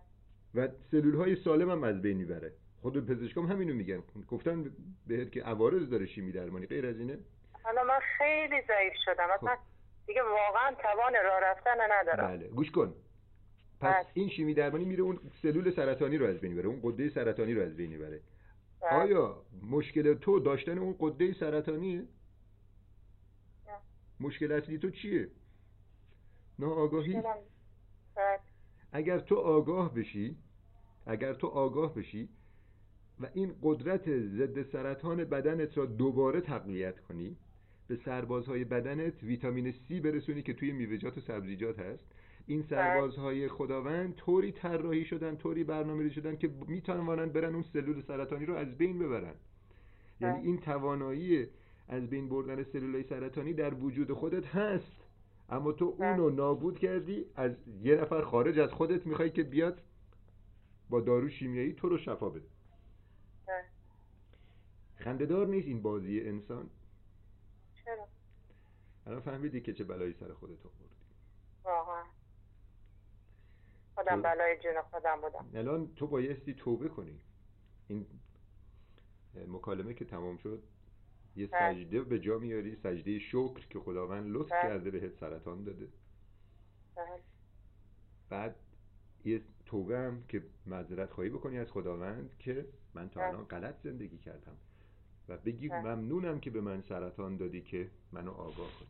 و 0.54 0.68
سلول 0.90 1.14
های 1.14 1.36
سالم 1.36 1.70
هم 1.70 1.84
از 1.84 2.02
بین 2.02 2.16
می‌بره. 2.16 2.52
خود 2.82 3.06
پزشکام 3.06 3.46
همینو 3.46 3.74
میگن. 3.74 4.02
گفتن 4.28 4.70
بهت 5.06 5.32
که 5.32 5.42
عوارض 5.42 5.90
داره 5.90 6.06
شیمی 6.06 6.32
درمانی 6.32 6.66
غیر 6.66 6.86
از 6.86 6.98
اینه؟ 6.98 7.18
حالا 7.62 7.84
من 7.84 7.98
خیلی 8.18 8.62
ضعیف 8.68 8.92
شدم. 9.04 9.28
اصلا 9.34 9.56
دیگه 10.06 10.22
واقعا 10.22 10.74
توان 10.74 11.12
راه 11.24 11.40
رفتن 11.40 11.78
ندارم. 11.90 12.36
بله. 12.36 12.48
گوش 12.48 12.70
کن. 12.70 12.94
پس 13.82 13.94
بله. 13.94 14.06
این 14.14 14.28
شیمی 14.28 14.54
درمانی 14.54 14.84
میره 14.84 15.02
اون 15.02 15.18
سلول 15.42 15.70
سرطانی 15.70 16.18
رو 16.18 16.26
از 16.26 16.40
بین 16.40 16.52
می‌بره 16.52 16.68
اون 16.68 16.80
قده 16.82 17.08
سرطانی 17.10 17.54
رو 17.54 17.62
از 17.62 17.76
بین 17.76 17.90
می‌بره 17.90 18.20
بله. 18.80 18.90
آیا 18.90 19.42
مشکل 19.70 20.14
تو 20.14 20.40
داشتن 20.40 20.78
اون 20.78 20.96
قده 21.00 21.32
سرطانیه 21.32 21.98
نه. 21.98 22.06
مشکل 24.20 24.52
اصلی 24.52 24.78
تو 24.78 24.90
چیه 24.90 25.28
ناآگاهی 26.58 27.12
دلم- 27.12 27.22
بله. 28.14 28.38
اگر 28.92 29.18
تو 29.18 29.36
آگاه 29.36 29.94
بشی 29.94 30.36
اگر 31.06 31.34
تو 31.34 31.46
آگاه 31.46 31.94
بشی 31.94 32.28
و 33.20 33.28
این 33.34 33.54
قدرت 33.62 34.18
ضد 34.18 34.62
سرطان 34.62 35.24
بدنت 35.24 35.78
را 35.78 35.86
دوباره 35.86 36.40
تقویت 36.40 37.00
کنی 37.00 37.36
به 37.88 37.96
سربازهای 38.04 38.64
بدنت 38.64 39.22
ویتامین 39.22 39.72
C 39.72 39.92
برسونی 39.92 40.42
که 40.42 40.52
توی 40.52 40.72
میوه‌جات 40.72 41.18
و 41.18 41.20
سبزیجات 41.20 41.78
هست 41.78 42.04
این 42.46 42.62
سربازهای 42.62 43.48
خداوند 43.48 44.14
طوری 44.14 44.52
طراحی 44.52 45.04
شدن 45.04 45.36
طوری 45.36 45.64
برنامه 45.64 46.08
شدن 46.10 46.36
که 46.36 46.48
می‌توانند 46.68 47.32
برن 47.32 47.54
اون 47.54 47.62
سلول 47.62 48.00
سرطانی 48.00 48.46
رو 48.46 48.54
از 48.54 48.78
بین 48.78 48.98
ببرن. 48.98 49.34
یعنی 50.20 50.34
بله. 50.34 50.44
این 50.46 50.58
توانایی 50.58 51.46
از 51.88 52.10
بین 52.10 52.28
بردن 52.28 52.62
سلولای 52.62 53.02
سرطانی 53.02 53.52
در 53.52 53.74
وجود 53.74 54.12
خودت 54.12 54.46
هست. 54.46 54.96
اما 55.48 55.72
تو 55.72 55.92
بله. 55.92 56.08
اونو 56.08 56.30
نابود 56.30 56.78
کردی 56.78 57.26
از 57.36 57.52
یه 57.82 57.96
نفر 57.96 58.22
خارج 58.22 58.58
از 58.58 58.72
خودت 58.72 59.06
می‌خوای 59.06 59.30
که 59.30 59.42
بیاد 59.42 59.82
با 60.90 61.00
دارو 61.00 61.28
شیمیایی 61.28 61.72
تو 61.72 61.88
رو 61.88 61.98
شفا 61.98 62.28
بده. 62.28 62.46
بله. 63.46 63.64
خندهدار 64.96 65.46
نیست 65.46 65.68
این 65.68 65.82
بازی 65.82 66.20
انسان؟ 66.20 66.70
چرا؟ 67.84 68.08
الان 69.06 69.20
فهمیدی 69.20 69.60
که 69.60 69.72
چه 69.72 69.84
بلایی 69.84 70.12
سر 70.12 70.32
خودت 70.32 70.66
آوردی 70.66 70.94
واقعا 71.64 72.04
خودم 73.94 74.16
تو- 74.16 74.22
بلای 74.22 74.58
جون 74.58 74.82
خودم 74.90 75.20
بودم 75.20 75.50
الان 75.54 75.94
تو 75.94 76.06
بایستی 76.06 76.54
توبه 76.54 76.88
کنی 76.88 77.20
این 77.88 78.06
مکالمه 79.48 79.94
که 79.94 80.04
تمام 80.04 80.36
شد 80.36 80.62
یه 81.36 81.46
بله. 81.46 81.74
سجده 81.84 82.02
به 82.02 82.18
جا 82.20 82.38
میاری 82.38 82.76
سجده 82.76 83.18
شکر 83.18 83.66
که 83.70 83.78
خداوند 83.80 84.30
لطف 84.36 84.50
بله. 84.50 84.62
کرده 84.62 84.90
بهت 84.90 85.14
سرطان 85.20 85.64
داده 85.64 85.88
بله. 86.96 87.20
بعد 88.28 88.56
یه 89.24 89.42
توبه 89.66 89.98
هم 89.98 90.24
که 90.28 90.42
معذرت 90.66 91.10
خواهی 91.12 91.30
بکنی 91.30 91.58
از 91.58 91.70
خداوند 91.72 92.36
که 92.38 92.66
من 92.94 93.08
تا. 93.10 93.24
الان 93.26 93.44
غلط 93.44 93.74
زندگی 93.82 94.18
کردم 94.18 94.56
و 95.28 95.36
بگی. 95.36 95.68
ممنونم 95.68 96.40
که 96.40 96.50
به 96.50 96.60
من 96.60 96.82
سرطان 96.82 97.36
دادی 97.36 97.62
که 97.62 97.90
منو 98.12 98.30
آگاه 98.30 98.70
کنی 98.80 98.88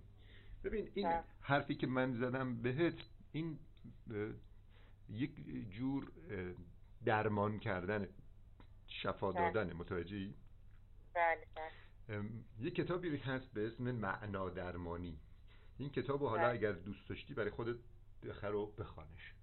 ببین 0.64 0.88
این. 0.94 1.08
حرفی 1.40 1.74
که 1.74 1.86
من 1.86 2.14
زدم 2.14 2.62
بهت 2.62 2.94
این 3.32 3.58
یک 5.08 5.30
جور 5.70 6.12
درمان 7.04 7.58
کردن 7.58 8.08
شفا 8.86 9.32
بله. 9.32 9.50
دادن 9.52 9.72
متوجهی؟ 9.72 10.34
بله 11.14 11.46
بله. 11.54 12.30
یه 12.60 12.70
کتابی 12.70 13.16
هست 13.16 13.52
به 13.52 13.66
اسم 13.66 13.90
معنا 13.90 14.50
درمانی. 14.50 15.18
این 15.78 15.90
کتاب 15.90 16.20
حالا 16.20 16.42
بله. 16.42 16.52
اگر 16.52 16.72
دوست 16.72 17.08
داشتی 17.08 17.34
برای 17.34 17.50
خودت 17.50 17.76
بخر 18.22 18.54
و 18.54 18.66
بخوانش. 18.66 19.34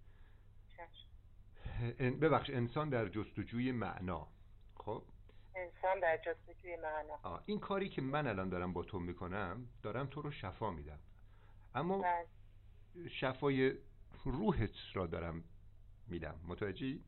ببخش 1.99 2.49
انسان 2.49 2.89
در 2.89 3.09
جستجوی 3.09 3.71
معنا. 3.71 4.27
خب؟ 4.75 5.03
انسان 5.55 5.99
در 5.99 6.17
جستجوی 6.17 6.75
معنا. 6.75 7.19
آه، 7.23 7.43
این 7.45 7.59
کاری 7.59 7.89
که 7.89 8.01
من 8.01 8.27
الان 8.27 8.49
دارم 8.49 8.73
با 8.73 8.83
تو 8.83 8.99
می‌کنم 8.99 9.67
دارم 9.83 10.07
تو 10.07 10.21
رو 10.21 10.31
شفا 10.31 10.71
میدم. 10.71 10.99
اما 11.75 12.01
بله. 12.01 12.27
شفای 13.09 13.73
روحت 14.23 14.69
را 14.93 15.07
دارم 15.07 15.43
میدم. 16.07 16.35
متوجهی؟ 16.47 17.01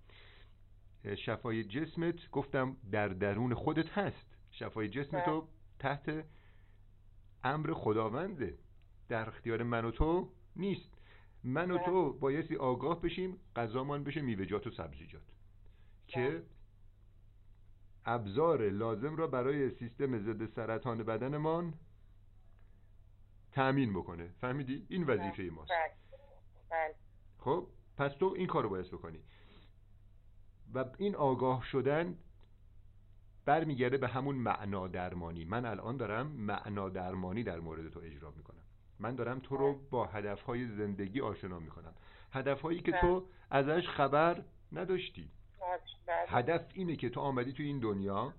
شفای 1.25 1.63
جسمت 1.63 2.29
گفتم 2.31 2.77
در 2.91 3.07
درون 3.07 3.53
خودت 3.53 3.89
هست. 3.89 4.37
شفای 4.51 4.89
جسم 4.89 5.25
تو 5.25 5.47
تحت 5.79 6.25
امر 7.43 7.73
خداونده. 7.73 8.57
در 9.09 9.29
اختیار 9.29 9.63
من 9.63 9.85
و 9.85 9.91
تو 9.91 10.31
نیست. 10.55 10.89
من 11.43 11.71
و 11.71 11.77
بله. 11.77 11.85
تو 11.85 12.13
بایستی 12.13 12.55
آگاه 12.55 13.01
بشیم 13.01 13.37
غذامان 13.55 14.03
بشه 14.03 14.21
میوه‌جات 14.21 14.67
و 14.67 14.71
سبزیجات. 14.71 15.21
که 16.07 16.29
بله. 16.29 16.43
ابزار 18.05 18.69
لازم 18.69 19.15
را 19.15 19.27
برای 19.27 19.69
سیستم 19.69 20.19
ضد 20.19 20.45
سرطان 20.45 21.03
بدنمان 21.03 21.73
تأمین 23.51 23.93
بکنه. 23.93 24.27
فهمیدی؟ 24.41 24.85
این 24.89 25.03
وظیفه 25.03 25.43
ماست. 25.43 25.71
بله. 26.71 26.87
بله 26.87 26.95
خب 27.39 27.67
پس 27.97 28.11
تو 28.11 28.33
این 28.37 28.47
کارو 28.47 28.69
باید 28.69 28.87
بکنی. 28.87 29.19
و 30.73 30.85
این 30.97 31.15
آگاه 31.15 31.63
شدن 31.63 32.17
برمیگرده 33.45 33.97
به 33.97 34.07
همون 34.07 34.35
معنا 34.35 34.87
درمانی. 34.87 35.45
من 35.45 35.65
الان 35.65 35.97
دارم 35.97 36.27
معنا 36.27 36.89
درمانی 36.89 37.43
در 37.43 37.59
مورد 37.59 37.89
تو 37.89 37.99
اجرا 37.99 38.31
می‌کنم. 38.31 38.61
من 38.99 39.15
دارم 39.15 39.39
تو 39.39 39.57
رو 39.57 39.79
با 39.89 40.05
هدفهای 40.05 40.67
زندگی 40.67 41.21
آشنا 41.21 41.59
می‌کنم. 41.59 41.93
هدفهایی 42.31 42.79
که 42.79 42.91
تو 42.91 43.25
ازش 43.49 43.87
خبر 43.87 44.43
نداشتی. 44.71 45.29
بله. 46.07 46.25
هدف 46.27 46.65
اینه 46.73 46.95
که 46.95 47.09
تو 47.09 47.19
آمدی 47.19 47.53
توی 47.53 47.65
این 47.65 47.79
دنیا 47.79 48.33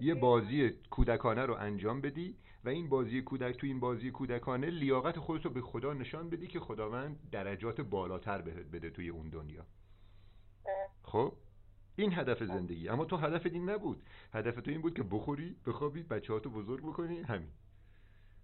یه 0.00 0.14
بازی 0.14 0.70
کودکانه 0.70 1.46
رو 1.46 1.54
انجام 1.54 2.00
بدی 2.00 2.36
و 2.64 2.68
این 2.68 2.88
بازی 2.88 3.22
کودک 3.22 3.56
تو 3.56 3.66
این 3.66 3.80
بازی 3.80 4.10
کودکانه 4.10 4.66
لیاقت 4.66 5.18
خودت 5.18 5.44
رو 5.44 5.50
به 5.50 5.60
خدا 5.60 5.92
نشان 5.92 6.30
بدی 6.30 6.46
که 6.46 6.60
خداوند 6.60 7.30
درجات 7.30 7.80
بالاتر 7.80 8.42
بهت 8.42 8.66
بده 8.66 8.90
توی 8.90 9.08
اون 9.08 9.28
دنیا. 9.28 9.66
خب؟ 11.02 11.32
این 11.96 12.12
هدف 12.12 12.44
زندگی. 12.44 12.88
اما 12.88 13.04
تو 13.04 13.16
هدف 13.16 13.46
این 13.46 13.70
نبود. 13.70 14.02
هدف 14.32 14.54
تو 14.54 14.70
این 14.70 14.82
بود 14.82 14.94
که 14.94 15.02
بخوری 15.02 15.56
بخوابی 15.66 16.02
بچه 16.02 16.32
هاتو 16.32 16.50
بزرگ 16.50 16.82
بکنی. 16.82 17.20
همین. 17.20 17.50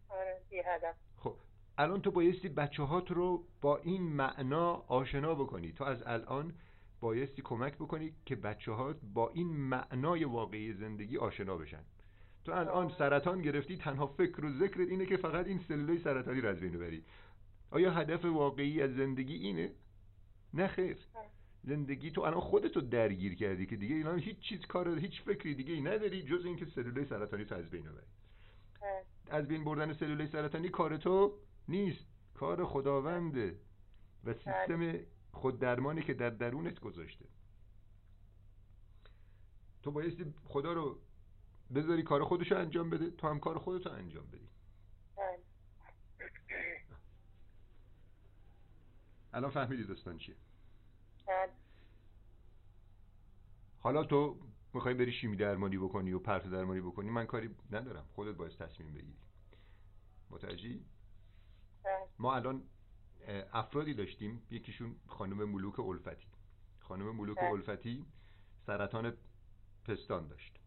آره 0.09 0.41
هدف. 0.65 0.97
خب 1.17 1.37
الان 1.79 2.03
تو 2.03 2.11
بایستی 2.11 2.49
بچه 2.49 2.83
هات 2.83 3.11
رو 3.11 3.45
با 3.61 3.77
این 3.77 4.03
معنا 4.03 4.73
آشنا 4.73 5.35
بکنی. 5.35 5.73
تو 5.73 5.85
از 5.85 6.03
الان 6.07 6.55
بایستی 7.01 7.43
کمک 7.43 7.75
بکنی 7.75 8.15
که 8.27 8.37
بچه 8.37 8.73
هات 8.73 8.97
با 9.15 9.29
این 9.29 9.57
معنای 9.57 10.25
واقعی 10.25 10.73
زندگی 10.73 11.19
آشنا 11.19 11.57
بشن. 11.57 11.85
تو 12.47 12.53
الان 12.53 12.89
سرطان 12.99 13.43
گرفتی 13.43 13.77
تنها 13.77 14.07
فکر 14.07 14.45
و 14.45 14.53
ذکرت 14.59 14.89
اینه 14.89 15.07
که 15.07 15.17
فقط 15.17 15.47
این 15.47 15.61
سلولای 15.69 15.99
سرطانی 15.99 16.41
رو 16.41 16.49
از 16.49 16.61
بین 16.61 16.73
ببری. 16.73 17.05
آیا 17.71 17.91
هدف 17.91 18.25
واقعی 18.25 18.83
از 18.83 18.95
زندگی 18.95 19.35
اینه؟ 19.35 19.73
نه 20.55 20.67
خیر. 20.67 20.99
زندگی 21.65 22.11
تو 22.11 22.21
الان 22.21 22.41
خودتو 22.41 22.81
درگیر 22.81 23.35
کردی 23.35 23.67
که 23.67 23.77
دیگه 23.77 23.97
الان 23.97 24.19
هیچ 24.19 24.39
چیز 24.41 24.61
کار 24.67 24.99
هیچ 24.99 25.23
فکری 25.23 25.55
دیگه 25.55 25.75
ای 25.75 25.81
نداری 25.81 26.23
جز 26.23 26.45
اینکه 26.45 26.65
سلولای 26.65 27.05
سرطانی 27.05 27.45
تو 27.45 27.55
از 27.55 27.71
بین 27.71 27.83
ببری. 27.83 28.07
از 29.31 29.49
بین 29.49 29.65
بردن 29.65 29.93
سلولای 29.93 30.27
سرطانی 30.27 30.69
کار 30.69 30.97
تو 30.97 31.39
نیست. 31.69 32.07
کار 32.35 32.65
خداونده 32.65 33.57
و 34.25 34.35
سیستم 34.35 34.95
خود 35.33 35.59
درمانی 35.59 36.03
که 36.03 36.15
در 36.15 36.31
درونت 36.31 36.81
گذاشته. 36.81 37.25
تو 39.83 39.91
بایستی 39.91 40.35
خدا 40.45 40.73
رو 40.73 40.99
بذاری 41.75 42.03
کار 42.03 42.25
خودشو 42.25 42.57
انجام 42.57 42.91
بده 42.91 43.11
تو 43.11 43.29
هم 43.29 43.41
کار 43.41 43.59
خودتو 43.59 43.91
انجام 43.91 44.27
بدی 44.27 44.49
بله. 45.17 45.39
الان 49.33 49.51
فهمیدی 49.51 49.85
داستان 49.85 50.19
چیه 50.19 50.37
بله. 51.27 51.53
حالا 53.79 54.05
تو 54.05 54.41
می‌خوای 54.75 54.95
بری 54.95 55.13
شیمی 55.13 55.37
درمانی 55.37 55.79
بکنی 55.79 56.13
و 56.13 56.19
پرت 56.19 56.47
درمانی 56.47 56.81
بکنی 56.81 57.11
من 57.11 57.27
کاری 57.27 57.57
ندارم 57.71 58.05
خودت 58.15 58.37
باید 58.37 58.53
تصمیم 58.57 58.93
بگیری 58.93 59.17
متوجهی 60.31 60.85
بله. 61.85 62.09
ما 62.19 62.35
الان 62.35 62.63
افرادی 63.53 63.95
داشتیم 63.95 64.43
یکیشون 64.51 64.97
خانم 65.07 65.49
ملوک 65.49 65.81
الفتی 65.81 66.27
خانم 66.81 67.17
ملوک. 67.17 67.39
الفتی 67.39 68.07
سرطان 68.67 69.17
پستان 69.85 70.29
داشت. 70.29 70.66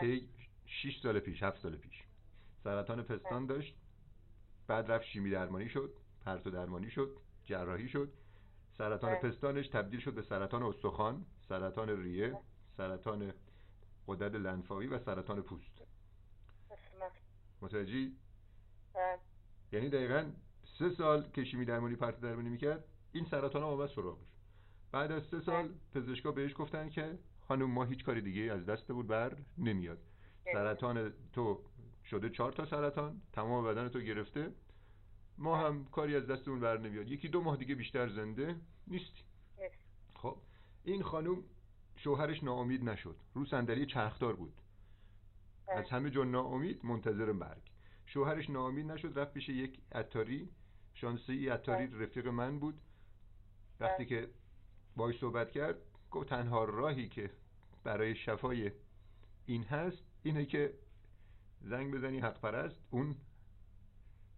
که 0.00 0.20
6 0.66 1.00
سال 1.02 1.20
پیش 1.20 1.42
7 1.42 1.58
سال 1.58 1.76
پیش. 1.76 2.02
سرطان 2.64 3.02
پستان 3.02 3.46
داشت. 3.46 3.74
بعد 4.66 4.90
رفت 4.92 5.04
شیمی 5.04 5.30
درمانی 5.30 5.68
شد 5.68 5.92
پرتو 6.24 6.50
درمانی 6.50 6.90
شد 6.90 7.16
جراحی 7.44 7.88
شد. 7.88 8.12
سرطان 8.78 9.14
بله. 9.14 9.30
پستانش 9.30 9.68
تبدیل 9.68 10.00
شد 10.00 10.14
به 10.14 10.22
سرطان 10.22 10.62
استخوان 10.62 11.26
سرطان 11.48 12.02
ریه 12.02 12.38
سرطان 12.76 13.32
غدد 14.08 14.36
لنفاوی 14.36 14.86
و 14.86 14.98
سرطان 14.98 15.42
پوست. 15.42 15.82
متوجهی؟ 17.62 18.16
بله. 18.94 19.18
یعنی 19.72 19.88
دقیقا 19.88 20.30
سه 20.78 20.90
سال 20.90 21.30
که 21.30 21.44
شیمی 21.44 21.64
درمانی 21.64 21.96
پرتو 21.96 22.20
درمانی 22.20 22.48
می‌کرد 22.48 22.84
این 23.12 23.24
سرطان 23.24 23.62
ها 23.62 23.68
آمد 23.68 23.88
سراغش 23.88 24.26
بعد 24.92 25.12
از 25.12 25.22
سه 25.30 25.40
سال 25.40 25.74
پزشکا 25.94 26.32
بهش 26.32 26.52
گفتن 26.56 26.88
که 26.88 27.18
خانم 27.50 27.70
ما 27.70 27.84
هیچ 27.84 28.04
کاری 28.04 28.20
دیگه 28.20 28.42
از 28.52 28.66
دستمون 28.66 29.06
بر 29.06 29.36
نمیاد. 29.58 29.98
سرطان 30.52 31.12
تو 31.32 31.60
شده 32.04 32.30
چهار 32.30 32.52
تا 32.52 32.66
سرطان 32.66 33.22
تمام 33.32 33.64
بدن 33.64 33.88
تو 33.88 34.00
گرفته. 34.00 34.52
ما 35.38 35.56
هم 35.56 35.84
کاری 35.84 36.16
از 36.16 36.26
دستمون 36.26 36.60
بر 36.60 36.78
نمیاد. 36.78 37.08
یکی 37.08 37.28
دو 37.28 37.40
ماه 37.40 37.56
دیگه 37.56 37.74
بیشتر 37.74 38.08
زنده 38.08 38.56
نیستی. 38.86 39.22
نیست. 39.58 39.74
خب 40.14 40.36
این 40.84 41.02
خانم 41.02 41.36
شوهرش 41.96 42.42
ناامید 42.42 42.84
نشد. 42.84 43.16
رو 43.34 43.46
صندلی 43.46 43.86
چرخدار 43.86 44.36
بود. 44.36 44.52
از 45.68 45.88
همه 45.90 46.10
جا 46.10 46.24
ناامید 46.24 46.84
منتظر 46.84 47.32
مرگ. 47.32 47.62
شوهرش 48.06 48.50
ناامید 48.50 48.86
نشد 48.86 49.18
رفت 49.18 49.32
پیش 49.32 49.48
یک 49.48 49.78
عطاری. 49.92 50.48
شانسی 50.94 51.48
عطاری 51.48 51.86
رفیق 51.86 52.28
من 52.28 52.58
بود. 52.58 52.80
وقتی 53.80 54.06
که 54.06 54.28
باش 54.96 55.18
صحبت 55.18 55.50
کرد 55.50 55.76
گفت 56.10 56.28
تنها 56.28 56.64
راهی 56.64 57.08
که 57.08 57.30
برای 57.84 58.14
شفای 58.14 58.72
این 59.46 59.64
هست 59.64 60.04
اینه 60.22 60.44
که 60.46 60.74
زنگ 61.60 61.94
بزنی 61.94 62.20
حق 62.20 62.40
پرست 62.40 62.80
اون 62.90 63.16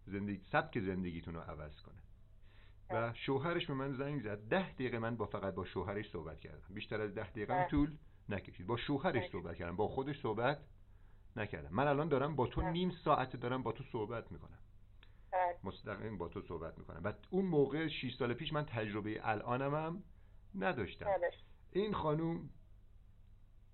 زندگی 0.06 0.44
سبک 0.52 0.80
زندگیتون 0.80 1.34
رو 1.34 1.40
عوض 1.40 1.80
کنه. 1.80 2.02
و 2.90 3.12
شوهرش 3.14 3.66
به 3.66 3.74
من 3.74 3.92
زنگ 3.92 4.22
زد. 4.22 4.48
ده 4.48 4.72
دقیقه 4.72 4.98
من 4.98 5.16
با 5.16 5.26
فقط 5.26 5.54
با 5.54 5.64
شوهرش 5.64 6.10
صحبت 6.10 6.40
کردم. 6.40 6.74
بیشتر 6.74 7.00
از 7.00 7.14
ده 7.14 7.30
دقیقه 7.30 7.54
بله. 7.54 7.68
طول 7.68 7.96
نکشید. 8.28 8.66
با 8.66 8.76
شوهرش 8.76 9.30
صحبت 9.30 9.56
کردم. 9.56 9.76
با 9.76 9.88
خودش 9.88 10.20
صحبت 10.20 10.58
نکردم. 11.36 11.68
من 11.70 11.86
الان 11.86 12.08
دارم 12.08 12.36
با 12.36 12.46
تو 12.46 12.60
بله. 12.60 12.70
نیم 12.70 12.90
ساعت 12.90 13.36
دارم 13.36 13.62
با 13.62 13.72
تو 13.72 13.84
صحبت 13.92 14.32
می‌کنم. 14.32 14.58
بله. 15.32 15.56
مستقیم 15.64 16.18
با 16.18 16.28
تو 16.28 16.42
صحبت 16.42 16.78
می‌کنم. 16.78 17.00
و 17.04 17.12
اون 17.30 17.44
موقع 17.44 17.88
6 17.88 18.14
سال 18.18 18.34
پیش 18.34 18.52
من 18.52 18.66
تجربه 18.66 19.28
الانم 19.28 19.74
هم 19.74 20.02
نداشتم. 20.54 21.06
بله. 21.06 21.30
این 21.72 21.94
خانوم 21.94 22.50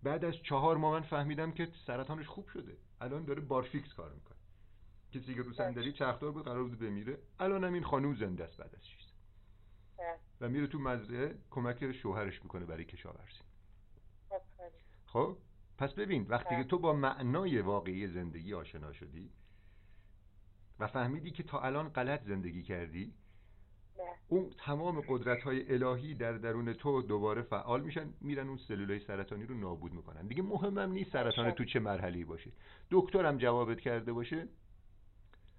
بعد 0.02 0.24
از 0.24 0.34
چهار 0.42 0.76
ماه 0.76 0.92
من 0.92 1.06
فهمیدم 1.06 1.52
که 1.52 1.68
سرطانش 1.86 2.26
خوب 2.26 2.48
شده 2.48 2.76
الان 3.00 3.24
داره 3.24 3.40
بارفیکس 3.40 3.94
کار 3.94 4.12
می‌کنه 4.12 4.38
کسی 5.12 5.34
که 5.34 5.42
رو 5.42 5.52
صندلی 5.52 5.92
چرخدار 5.92 6.32
بود 6.32 6.44
قرار 6.44 6.64
بود 6.64 6.78
بمیره 6.78 7.18
الان 7.38 7.64
هم 7.64 7.74
این 7.74 7.84
خانوم 7.84 8.14
زنده 8.14 8.44
است 8.44 8.56
بعد 8.56 8.74
از 8.74 8.88
6 8.88 9.02
سال 9.02 9.12
بله. 9.98 10.18
و 10.40 10.48
میره 10.48 10.66
تو 10.66 10.78
مزرعه 10.78 11.38
کمک 11.50 11.92
شوهرش 11.92 12.42
می‌کنه 12.42 12.64
برای 12.66 12.84
کشاورزی 12.84 13.40
آفرین. 14.30 14.70
خب 15.06 15.38
پس 15.78 15.92
ببین 15.92 16.26
وقتی 16.28 16.54
بله. 16.54 16.64
که 16.64 16.68
تو 16.70 16.78
با 16.78 16.92
معنای 16.92 17.60
واقعی 17.60 18.08
زندگی 18.08 18.54
آشنا 18.54 18.92
شدی 18.92 19.30
و 20.78 20.86
فهمیدی 20.86 21.30
که 21.30 21.42
تا 21.42 21.60
الان 21.60 21.88
غلط 21.88 22.22
زندگی 22.22 22.62
کردی 22.62 23.04
بله. 23.04 23.27
اون 24.28 24.50
تمام 24.64 25.00
قدرت 25.08 25.42
های 25.42 25.74
الهی 25.74 26.14
در 26.14 26.32
درون 26.32 26.72
تو 26.72 27.02
دوباره 27.02 27.42
فعال 27.42 27.80
میشن 27.80 28.14
میرن 28.20 28.48
اون 28.48 28.56
سلولای 28.56 29.00
سرطانی 29.00 29.46
رو 29.46 29.54
نابود 29.54 29.92
می‌کنن. 29.92 30.26
دیگه 30.26 30.42
مهمم 30.42 30.92
نیست 30.92 31.12
سرطان 31.12 31.50
تو 31.50 31.64
چه 31.64 31.80
مرحله 31.80 32.24
باشه. 32.24 32.52
دکترم 32.90 33.38
جوابت 33.38 33.80
کرده 33.80 34.12
باشه. 34.12 34.48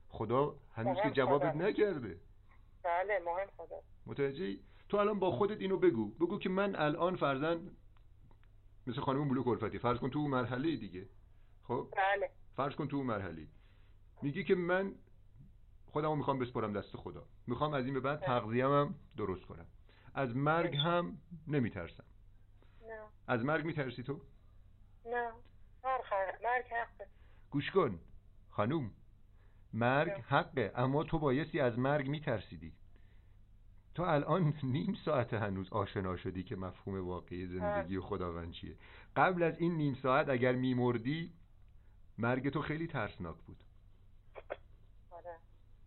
خدا 0.10 0.56
هنوز 0.74 0.98
که 1.04 1.12
جوابت. 1.12 1.56
نکرده. 1.56 2.18
بله 2.84 3.20
مهم 3.26 3.48
خدا. 3.58 3.82
متوجهی؟ 4.06 4.60
تو 4.90 4.98
الان 4.98 5.20
با 5.20 5.32
خودت 5.32 5.62
اینو 5.62 5.78
بگو. 5.78 6.10
بگو 6.10 6.40
که 6.40 6.50
من 6.50 6.76
الان 6.76 7.16
فرزن 7.16 7.72
مثل 8.88 9.02
خانم 9.02 9.30
بلوک 9.30 9.48
الفتی 9.48 9.80
فرض 9.80 9.98
کن 9.98 10.10
تو 10.10 10.20
اون 10.20 10.32
مرحله 10.32 10.76
دیگه. 10.76 11.06
خب؟ 11.64 11.88
بله. 11.98 12.30
فرض 12.56 12.76
کن 12.76 12.88
تو 12.88 12.98
اون 12.98 13.06
مرحله 13.06 13.48
میگی 14.22 14.44
که 14.44 14.56
من 14.56 14.96
خودمو 15.92 16.16
می‌خوام 16.16 16.40
بسپرم 16.40 16.74
دست 16.74 16.98
خدا. 16.98 17.26
می‌خوام 17.48 17.74
از 17.74 17.86
این 17.86 17.94
به 17.94 18.00
بعد 18.00 18.20
تغذیه‌م 18.20 18.72
هم 18.72 18.96
درست 19.18 19.46
کنم. 19.46 19.66
از 20.14 20.36
مرگ 20.36 20.76
هم 20.76 21.18
نمیترسم. 21.48 22.04
نه. 22.88 23.00
از 23.28 23.44
مرگ 23.44 23.66
میترسی 23.66 24.04
تو؟ 24.04 24.22
نه. 25.06 25.32
مرگ 25.84 26.02
مرگ 26.44 26.66
حقه. 26.66 27.08
گوش 27.50 27.72
کن. 27.72 28.00
خانوم. 28.50 28.92
مرگ 29.74 30.12
نه. 30.12 30.18
حقه 30.28 30.72
اما 30.76 31.04
تو 31.04 31.20
بایستی 31.20 31.60
از 31.60 31.80
مرگ 31.80 32.08
میترسیدی. 32.08 32.74
تو 33.96 34.04
الان 34.04 34.54
نیم 34.64 34.98
ساعت 35.06 35.34
هنوز 35.34 35.74
آشنا 35.74 36.18
شدی 36.18 36.44
که 36.44 36.56
مفهوم 36.56 37.08
واقعی 37.08 37.48
زندگی 37.48 37.98
و 37.98 38.02
خداوند 38.02 38.52
چیه 38.52 38.76
قبل 39.16 39.44
از 39.44 39.60
این 39.60 39.78
نیم 39.78 39.96
ساعت 39.96 40.30
اگر 40.30 40.52
میمردی 40.52 41.34
مرگ 42.18 42.50
تو 42.50 42.62
خیلی 42.62 42.88
ترسناک 42.88 43.38
بود. 43.38 43.64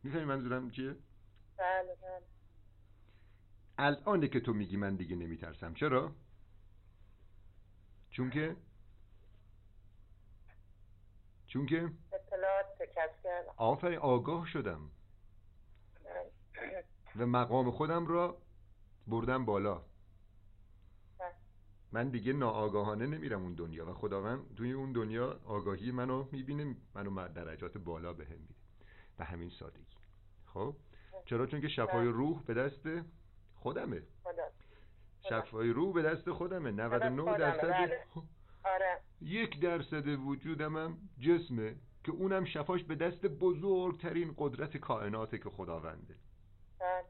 می‌فهمی 0.02 0.24
منظورم 0.24 0.70
چیه؟ 0.70 0.96
بله 1.56 1.96
بله. 2.02 2.22
الانه 3.78 4.28
که 4.28 4.40
تو 4.40 4.52
میگی 4.52 4.76
من 4.76 4.96
دیگه 4.96 5.16
نمیترسم 5.16 5.74
چرا؟ 5.74 6.12
چون 8.10 8.30
که؟ 8.30 8.56
چون 11.46 11.66
که؟ 11.66 11.90
اطلاعات 12.12 12.82
کسب 12.96 13.22
کردم. 13.24 13.52
آفرین 13.56 13.98
آگاه 13.98 14.46
شدم. 14.46 14.90
بله. 16.04 16.84
و 17.16 17.26
مقام 17.26 17.70
خودم 17.70 18.06
را 18.06 18.42
بردم 19.06 19.44
بالا. 19.44 19.74
بله. 21.18 21.34
من 21.92 22.08
دیگه 22.08 22.32
ناآگاهانه 22.32 23.06
نمیرم 23.06 23.42
اون 23.42 23.54
دنیا 23.54 23.90
و 23.90 23.94
خداوند 23.94 24.54
توی 24.54 24.72
اون 24.72 24.92
دنیا 24.92 25.40
آگاهی 25.44 25.90
منو 25.90 26.28
می‌بینه 26.32 26.76
منو 26.94 27.28
درجات 27.28 27.78
بالا 27.78 28.12
بهم 28.12 28.38
میده. 28.38 28.61
به 29.18 29.24
همین 29.24 29.50
سادگی. 29.50 29.96
خب؟ 30.46 30.76
چرا؟ 31.26 31.46
چون 31.46 31.60
که 31.60 31.68
شفای 31.68 32.06
روح 32.06 32.42
به 32.42 32.54
دست 32.54 32.88
خودمه. 33.54 34.02
شفای 35.28 35.70
روح 35.70 35.94
به 35.94 36.02
دست 36.02 36.32
خودمه. 36.32 36.70
99 36.70 37.22
خودمه، 37.22 37.38
درصد 37.38 37.70
بله. 37.72 38.02
آره. 38.64 39.00
یک 39.20 39.60
درصد 39.60 40.06
وجودم 40.06 40.76
هم 40.76 40.98
جسمه 41.20 41.76
که 42.04 42.12
اونم 42.12 42.44
شفاش 42.44 42.84
به 42.84 42.94
دست 42.94 43.26
بزرگترین 43.26 44.34
قدرت 44.38 44.76
کائناته 44.76 45.38
که 45.38 45.50
خداونده. 45.50 46.14
بله. 46.80 47.04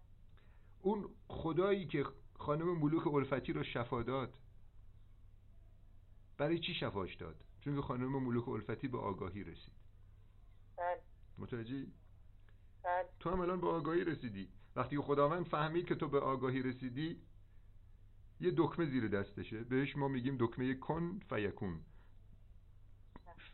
اون 0.83 1.09
خدایی 1.29 1.87
که 1.87 2.05
خانم 2.39 2.79
ملوک 2.79 3.07
الفتی 3.07 3.53
رو 3.53 3.65
شفا 3.65 4.03
داد 4.03 4.35
برای 6.39 6.59
چی 6.59 6.75
شفاش 6.75 7.15
داد؟ 7.15 7.37
چون 7.61 7.77
که 7.77 7.83
خانم 7.83 8.23
ملوک 8.23 8.49
الفتی 8.49 8.89
به 8.89 8.99
آگاهی 8.99 9.45
رسید. 9.45 9.82
متوجهی؟ 11.39 11.93
بله. 12.85 13.09
تو 13.21 13.31
هم 13.31 13.41
الان 13.41 13.61
به 13.61 13.69
آگاهی 13.69 14.05
رسیدی. 14.05 14.49
وقتی 14.77 14.97
که 14.97 15.03
خداوند 15.03 15.47
فهمید 15.47 15.87
که 15.87 15.95
تو 15.95 16.09
به 16.09 16.21
آگاهی 16.21 16.63
رسیدی 16.63 17.21
یه 18.41 18.53
دکمه 18.57 18.87
زیر 18.87 19.09
دستشه. 19.09 19.65
بهش 19.65 19.97
ما 19.97 20.09
میگیم 20.09 20.37
دکمه 20.41 20.75
کن 20.75 21.21
فیکون. 21.29 21.81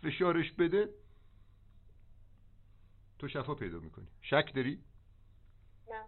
فشارش 0.03 0.53
بده 0.53 0.95
تو 3.19 3.29
شفا 3.29 3.55
پیدا 3.55 3.79
می‌کنی. 3.79 4.07
شک 4.23 4.53
داری؟ 4.55 4.83
نه. 5.91 6.05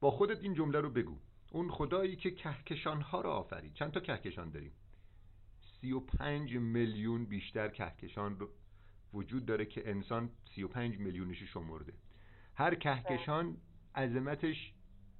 با 0.00 0.10
خودت 0.10 0.40
این 0.40 0.54
جمله 0.54 0.80
رو 0.80 0.90
بگو. 0.90 1.18
اون 1.50 1.70
خدایی 1.70 2.16
که 2.16 2.30
کهکشان 2.30 3.00
ها 3.00 3.20
رو 3.20 3.30
آفرید. 3.30 3.74
چند 3.74 3.92
تا 3.92 4.00
کهکشان 4.00 4.50
داریم؟ 4.50 4.72
سی 5.60 5.92
و 5.92 6.00
پنج 6.00 6.56
میلیون 6.56 7.24
بیشتر 7.24 7.68
کهکشان 7.68 8.38
رو 8.38 8.50
وجود 9.14 9.46
داره 9.46 9.66
که 9.66 9.90
انسان 9.90 10.30
سی 10.54 10.62
و 10.62 10.68
پنج 10.68 10.98
میلیونش 10.98 11.42
شمرده. 11.42 11.92
هر 12.54 12.74
کهکشان 12.74 13.56
عظمتش 13.94 14.72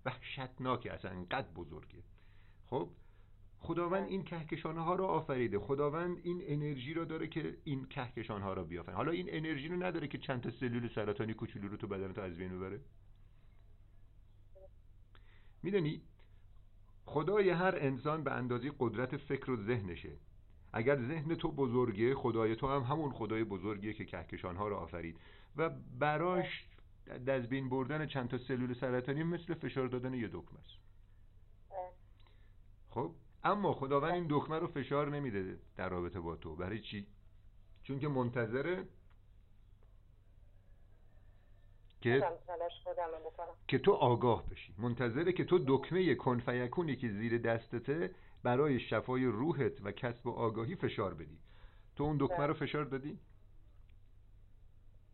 وحشتناکه 0.04 0.92
اصلا 0.92 1.10
انقدر 1.10 1.48
بزرگه. 1.48 2.02
خب 2.66 2.90
خداوند 3.58 4.08
این 4.08 4.24
کهکشان 4.24 4.78
ها 4.78 4.94
رو 4.94 5.04
آفریده. 5.04 5.58
خداوند 5.58 6.18
این 6.22 6.42
انرژی 6.44 6.94
رو 6.94 7.04
داره 7.04 7.28
که 7.28 7.56
این 7.64 7.84
کهکشان 7.84 8.42
ها 8.42 8.52
رو 8.52 8.64
بیافرین. 8.64 8.96
حالا 8.96 9.12
این 9.12 9.26
انرژی 9.30 9.68
رو 9.68 9.82
نداره 9.82 10.08
که 10.08 10.18
چند 10.18 10.40
تا 10.40 10.50
سلول 10.50 10.88
سرطانی 10.94 11.34
کوچولو 11.34 11.68
رو 11.68 11.76
تو 11.76 11.86
بدن 11.86 12.12
تو 12.12 12.20
از 12.20 12.36
بین 12.36 12.58
ببره. 12.58 12.80
می‌دونی؟ 15.62 16.02
خدای 17.04 17.50
هر 17.50 17.74
انسان 17.78 18.24
به 18.24 18.32
اندازه 18.32 18.72
قدرت 18.78 19.16
فکر 19.16 19.50
و 19.50 19.64
ذهنشه. 19.66 20.16
اگر 20.76 20.96
ذهن 20.96 21.34
تو 21.34 21.52
بزرگه 21.52 22.14
خدای 22.14 22.56
تو 22.56 22.68
هم 22.68 22.82
همون 22.82 23.12
خدای 23.12 23.44
بزرگیه 23.44 23.92
که 23.92 24.04
کهکشانها 24.04 24.68
رو 24.68 24.76
آفرید. 24.76 25.16
و 25.56 25.70
براش 25.98 26.66
از 27.26 27.48
بین 27.48 27.68
بردن 27.68 28.06
چند 28.06 28.28
تا 28.28 28.38
سلول 28.38 28.74
سرطانی 28.74 29.22
مثل 29.22 29.54
فشار 29.54 29.88
دادن 29.88 30.14
یه 30.14 30.28
دکمه 30.28 30.58
است. 30.60 30.84
خب 32.90 33.14
اما 33.44 33.72
خداوند 33.72 34.14
این 34.14 34.26
دکمه 34.30 34.58
رو 34.58 34.66
فشار 34.66 35.10
نمیده 35.10 35.58
در 35.76 35.88
رابطه 35.88 36.20
با 36.20 36.36
تو. 36.36 36.56
برای 36.56 36.80
چی؟ 36.80 37.06
چون 37.82 37.98
که 37.98 38.08
منتظره 38.08 38.84
که 42.00 42.22
که 43.68 43.78
تو 43.78 43.92
آگاه 43.92 44.48
بشی. 44.48 44.74
منتظره 44.78 45.32
که 45.32 45.44
تو 45.44 45.58
دکمه 45.66 46.14
کنفیکونی 46.14 46.96
که 46.96 47.08
زیر 47.08 47.38
دستته 47.38 48.10
برای 48.44 48.80
شفای 48.80 49.24
روحت 49.24 49.80
و 49.84 49.92
کسب 49.92 50.28
آگاهی 50.28 50.76
فشار 50.76 51.14
بدی. 51.14 51.38
تو 51.96 52.04
اون 52.04 52.16
دکمه 52.20 52.46
رو 52.46 52.54
فشار 52.54 52.84
دادی؟ 52.84 53.18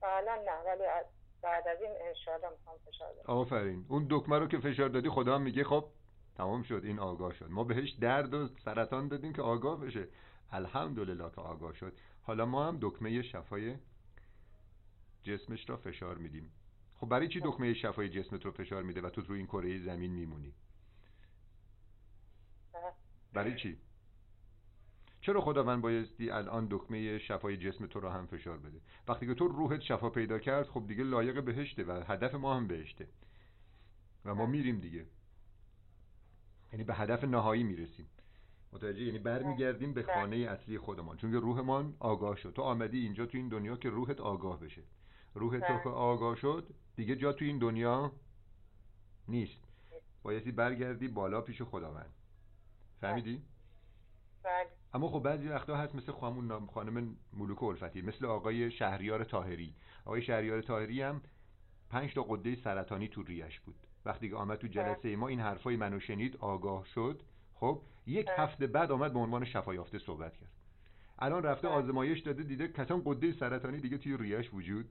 نه 0.02 0.62
ولی 0.66 0.82
بعد 1.42 1.68
از 1.68 1.78
این 1.82 1.92
انشاءالله 2.08 2.50
می‌خوام 2.50 2.76
فشار 2.86 3.12
بدم. 3.12 3.32
آفرین. 3.32 3.84
اون 3.88 4.06
دکمه 4.10 4.38
رو 4.38 4.46
که 4.46 4.58
فشار 4.58 4.88
دادی 4.88 5.08
خدا 5.08 5.34
هم 5.34 5.42
میگه 5.42 5.64
خب 5.64 5.84
تمام 6.34 6.62
شد 6.62 6.80
این 6.84 6.98
آگاه 6.98 7.34
شد. 7.34 7.50
ما 7.50 7.64
بهش 7.64 7.90
درد 7.90 8.34
و 8.34 8.48
سرطان 8.64 9.08
دادیم 9.08 9.32
که 9.32 9.42
آگاه 9.42 9.80
بشه. 9.80 10.08
الحمدلله 10.50 11.30
که 11.30 11.40
آگاه 11.40 11.74
شد. 11.74 11.92
حالا 12.22 12.46
ما 12.46 12.66
هم 12.66 12.78
دکمه 12.82 13.22
شفای 13.22 13.76
جسمش 15.22 15.70
را 15.70 15.76
فشار 15.76 16.18
میدیم. 16.18 16.52
خب 16.94 17.08
برای 17.08 17.28
چی 17.28 17.40
دکمه 17.44 17.74
شفای 17.74 18.08
جسمت 18.08 18.44
رو 18.44 18.50
فشار 18.50 18.82
میده 18.82 19.00
و 19.00 19.10
تو 19.10 19.20
روی 19.20 19.38
این 19.38 19.46
کره 19.46 19.78
زمین 19.78 20.12
میمونی؟ 20.12 20.54
برای 23.32 23.56
چی؟ 23.56 23.76
چرا 25.20 25.40
خداوند 25.40 25.82
بایستی 25.82 26.30
الان 26.30 26.66
دکمه 26.70 27.18
شفای 27.18 27.56
جسم 27.56 27.86
تو 27.86 28.00
رو 28.00 28.08
هم 28.08 28.26
فشار 28.26 28.58
بده؟ 28.58 28.80
وقتی 29.08 29.26
که 29.26 29.34
تو 29.34 29.48
روحت 29.48 29.80
شفا 29.80 30.10
پیدا 30.10 30.38
کرد 30.38 30.66
خب 30.66 30.86
دیگه 30.86 31.04
لایق 31.04 31.44
بهشته 31.44 31.84
و 31.84 32.04
هدف 32.06 32.34
ما 32.34 32.56
هم 32.56 32.66
بهشته. 32.66 33.08
و 34.24 34.34
ما 34.34 34.46
میریم 34.46 34.78
دیگه. 34.78 35.06
یعنی 36.72 36.84
به 36.84 36.94
هدف 36.94 37.24
نهایی 37.24 37.62
می‌رسیم. 37.62 38.06
متوجه؟ 38.72 39.02
یعنی 39.02 39.18
برمیگردیم 39.18 39.94
به 39.94 40.02
خانه 40.02 40.36
اصلی 40.36 40.78
خودمان. 40.78 41.16
چون 41.16 41.32
که 41.32 41.38
روحمان 41.38 41.96
آگاه 41.98 42.36
شد. 42.36 42.52
تو 42.52 42.62
آمدی 42.62 42.98
اینجا 42.98 43.26
تو 43.26 43.38
این 43.38 43.48
دنیا 43.48 43.76
که 43.76 43.90
روحت 43.90 44.20
آگاه 44.20 44.60
بشه. 44.60 44.82
روحت 45.34 45.60
تو 45.60 45.78
که 45.82 45.88
آگاه 45.88 46.36
شد 46.36 46.74
دیگه 46.96 47.16
جا 47.16 47.32
تو 47.32 47.44
این 47.44 47.58
دنیا 47.58 48.12
نیست. 49.28 49.64
بایستی 50.22 50.52
برگردی 50.52 51.08
بالا 51.08 51.40
پیش 51.40 51.62
خداوند. 51.62 52.14
فهمیدی؟ 53.00 53.42
بله. 54.42 54.66
اما 54.94 55.08
خب 55.08 55.18
بعضی 55.18 55.48
وقتا 55.48 55.76
هست 55.76 55.94
مثل 55.94 56.12
خانم 56.12 56.66
خانم 56.66 57.16
ملوک 57.32 57.62
الفتی 57.62 58.02
مثل 58.02 58.26
آقای 58.26 58.70
شهریار 58.70 59.24
تاهری 59.24 59.74
آقای 60.04 60.22
شهریار 60.22 60.62
تاهری 60.62 61.02
هم 61.02 61.20
پنج 61.90 62.14
تا 62.14 62.22
قده 62.22 62.54
سرطانی 62.54 63.08
تو 63.08 63.22
ریش 63.22 63.60
بود. 63.60 63.76
وقتی 64.04 64.28
که 64.28 64.36
آمد 64.36 64.58
تو 64.58 64.66
جلسه 64.66 65.16
ما 65.16 65.28
این 65.28 65.40
حرفای 65.40 65.76
منو 65.76 66.00
شنید 66.00 66.36
آگاه 66.36 66.84
شد. 66.84 67.22
خب 67.54 67.82
یک 68.06 68.28
هفته 68.36 68.66
بعد 68.66 68.92
آمد 68.92 69.12
به 69.12 69.18
عنوان 69.18 69.44
شفا 69.44 69.74
یافته 69.74 69.98
صحبت 69.98 70.36
کرد. 70.36 70.50
الان 71.18 71.42
رفته 71.42 71.68
آزمایش 71.68 72.20
داده 72.20 72.42
دیده 72.42 72.68
کسان 72.68 73.02
قده 73.04 73.32
سرطانی 73.32 73.80
دیگه 73.80 73.98
توی 73.98 74.16
ریش 74.16 74.54
وجود 74.54 74.88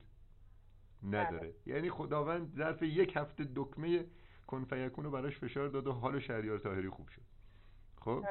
نداره. 1.03 1.53
یعنی 1.65 1.89
خداوند 1.89 2.55
ظرف 2.55 2.81
یک 2.81 3.17
هفته 3.17 3.47
دکمه 3.55 4.05
کنفیکون 4.47 5.05
رو 5.05 5.11
براش 5.11 5.37
فشار 5.37 5.67
داد 5.67 5.87
و 5.87 5.91
حال 5.91 6.19
شهریار 6.19 6.59
تاهری 6.59 6.89
خوب 6.89 7.07
شد. 7.07 7.21
خب؟ 7.99 8.25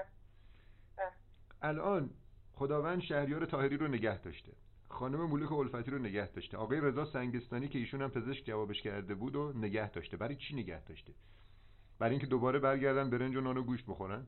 الان 1.62 2.10
خداوند 2.52 3.02
شهریار 3.02 3.46
تاهری 3.46 3.76
رو 3.76 3.88
نگه 3.88 4.18
داشته. 4.18 4.52
خانم 4.88 5.30
ملوک 5.30 5.52
الفتی 5.52 5.90
رو 5.90 5.98
نگه 5.98 6.26
داشته. 6.26 6.56
آقای 6.56 6.80
رضا 6.80 7.04
سنگستانی 7.04 7.68
که 7.68 7.78
ایشون 7.78 8.02
هم 8.02 8.10
پزشک 8.10 8.44
جوابش 8.44 8.82
کرده 8.82 9.14
بود 9.14 9.36
و 9.36 9.52
نگه 9.52 9.90
داشته. 9.90 10.16
برای 10.16 10.36
چی 10.36 10.54
نگه 10.54 10.84
داشته؟ 10.84 11.12
برای 11.98 12.10
اینکه 12.10 12.26
دوباره 12.26 12.58
برگردن 12.58 13.10
برنج 13.10 13.36
و 13.36 13.40
نان 13.40 13.56
و 13.56 13.62
گوشت 13.62 13.86
بخورن؟ 13.86 14.26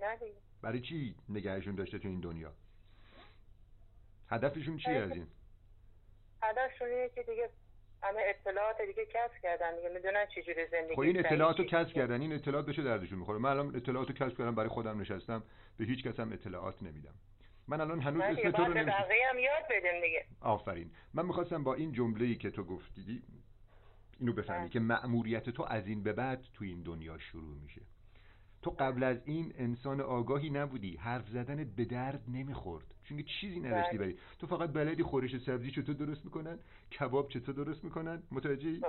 نه 0.00 0.18
برای 0.62 0.80
چی 0.80 1.14
نگهشون 1.28 1.74
داشته 1.74 1.98
تو 1.98 2.08
این 2.08 2.20
دنیا؟ 2.20 2.52
هدفشون 4.28 4.76
چیه 4.76 4.96
از 4.96 5.10
این؟ 5.10 5.26
هدفشون 6.42 6.88
اینه 6.88 7.08
که 7.08 7.22
دیگه 7.22 7.50
همه 8.02 8.20
اطلاعات 8.24 8.82
دیگه 8.82 9.06
کسب 9.06 9.42
کردن 9.42 9.76
دیگه 9.76 9.88
می‌دونن 9.88 10.26
چجوری 10.26 10.66
زندگی 10.66 10.94
خب 10.94 11.00
این 11.00 11.18
اطلاعاتو 11.18 11.64
کسب 11.64 11.92
کردن 11.92 12.20
این 12.20 12.32
اطلاعات 12.32 12.66
بشه 12.66 12.82
دردشون 12.82 13.18
می‌خوره. 13.18 13.38
من 13.38 13.50
الان 13.50 13.76
اطلاعاتو 13.76 14.12
کسب 14.12 14.38
کردم 14.38 14.54
برای 14.54 14.68
خودم 14.68 15.00
نشستم 15.00 15.42
به 15.78 15.84
هیچ 15.84 16.04
کس 16.04 16.20
هم 16.20 16.32
اطلاعات 16.32 16.82
نمیدم. 16.82 17.14
من 17.68 17.80
الان 17.80 18.00
هنوز 18.00 18.22
اسم 18.22 18.50
تو 18.50 18.64
رو 18.64 18.74
نمی‌دونم 18.74 18.92
هم 19.30 19.38
یاد 19.38 19.64
بدیم 19.70 20.00
دیگه؟ 20.02 20.24
آفرین. 20.40 20.90
من 21.14 21.26
می‌خواستم 21.26 21.64
با 21.64 21.74
این 21.74 21.92
جمله 21.92 22.24
ای 22.24 22.34
که 22.34 22.50
تو 22.50 22.64
گفتی 22.64 23.22
اینو 24.20 24.32
بفهمی 24.32 24.68
که 24.68 24.80
مأموریت 24.80 25.50
تو 25.50 25.62
از 25.62 25.86
این 25.86 26.02
به 26.02 26.12
بعد 26.12 26.44
تو 26.54 26.64
این 26.64 26.82
دنیا 26.82 27.18
شروع 27.18 27.56
میشه. 27.62 27.80
تو 28.62 28.70
قبل 28.70 29.02
از 29.02 29.16
این 29.24 29.52
انسان 29.58 30.00
آگاهی 30.00 30.50
نبودی. 30.50 30.96
حرف 30.96 31.28
زدنت 31.28 31.66
به 31.66 31.84
درد 31.84 32.22
نمی‌خورد. 32.28 32.94
چون 33.04 33.22
چیزی 33.22 33.60
نداشتی 33.60 33.98
بری 33.98 34.16
تو 34.38 34.46
فقط 34.46 34.72
بلدی 34.72 35.02
خورش 35.02 35.36
سبزی 35.36 35.70
چطور 35.70 35.94
درست 35.94 36.24
می‌کنن 36.24 36.58
کباب 37.00 37.28
چطور 37.28 37.54
درست 37.54 37.84
می‌کنن. 37.84 38.22
متوجهی؟ 38.30 38.80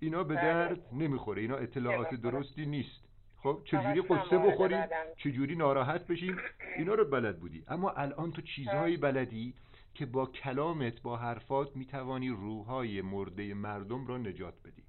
اینا 0.00 0.24
به 0.24 0.34
درد 0.34 0.86
نمی‌خوره. 0.92 1.42
اینا 1.42 1.56
اطلاعات 1.56 2.14
درستی 2.14 2.66
نیست. 2.66 3.06
خب؟ 3.36 3.62
چجوری 3.64 4.00
قصه 4.00 4.38
بخوریم؟ 4.38 4.84
چجوری 5.16 5.56
ناراحت 5.56 6.06
بشیم؟ 6.06 6.36
اینا 6.78 6.94
رو 6.94 7.04
بلد 7.04 7.40
بودی. 7.40 7.64
اما 7.68 7.90
الان 7.90 8.32
تو 8.32 8.42
چیزهایی 8.42 8.96
بلدی 8.96 9.54
که 9.94 10.06
با 10.06 10.26
کلامت 10.26 11.02
با 11.02 11.16
حرفات 11.16 11.76
می‌توانی 11.76 12.28
روحهای 12.28 13.02
مرده 13.02 13.54
مردم 13.54 14.06
را 14.06 14.18
نجات 14.18 14.54
بدی. 14.64 14.82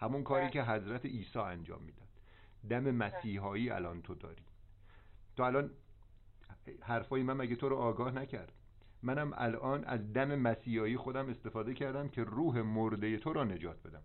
همون 0.00 0.22
کاری 0.22 0.50
که 0.50 0.62
حضرت 0.62 1.06
عیسی 1.06 1.38
انجام 1.38 1.82
می‌داد. 1.82 2.07
دم 2.70 2.90
مسیحایی 2.90 3.70
الان 3.70 4.02
تو 4.02 4.14
داری. 4.14 4.42
تو 5.36 5.42
الان 5.42 5.70
حرفای 6.80 7.22
من 7.22 7.36
مگه 7.36 7.56
تو 7.56 7.68
رو 7.68 7.76
آگاه 7.76 8.10
نکرد؟ 8.10 8.52
منم 9.02 9.32
الان 9.36 9.84
از 9.84 10.12
دم 10.12 10.34
مسیحایی 10.34 10.96
خودم 10.96 11.28
استفاده 11.28 11.74
کردم 11.74 12.08
که 12.08 12.24
روح 12.24 12.62
مرده 12.62 13.18
تو 13.18 13.32
را 13.32 13.44
نجات 13.44 13.82
بدم. 13.82 14.02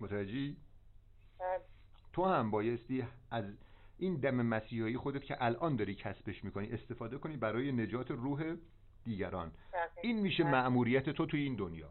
متوجهی؟ 0.00 0.56
تو 2.12 2.24
هم 2.24 2.50
بایستی 2.50 3.04
از 3.30 3.44
این 3.98 4.14
دم 4.14 4.34
مسیحایی 4.34 4.96
خودت 4.96 5.24
که 5.24 5.44
الان 5.44 5.76
داری 5.76 5.94
کسبش 5.94 6.44
می‌کنی 6.44 6.68
استفاده 6.68 7.18
کنی 7.18 7.36
برای 7.36 7.72
نجات 7.72 8.10
روح 8.10 8.56
دیگران. 9.04 9.52
این 10.02 10.20
میشه 10.20 10.44
مأموریت 10.44 11.10
تو 11.10 11.26
توی 11.26 11.40
این 11.40 11.54
دنیا. 11.56 11.90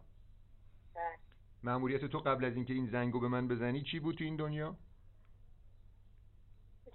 مأموریت 1.63 2.05
تو 2.05 2.19
قبل 2.19 2.45
از 2.45 2.55
اینکه 2.55 2.73
این 2.73 2.87
زنگو 2.87 3.19
به 3.19 3.27
من 3.27 3.47
بزنی 3.47 3.81
چی 3.81 3.99
بود 3.99 4.15
تو 4.15 4.23
این 4.23 4.35
دنیا؟ 4.35 4.75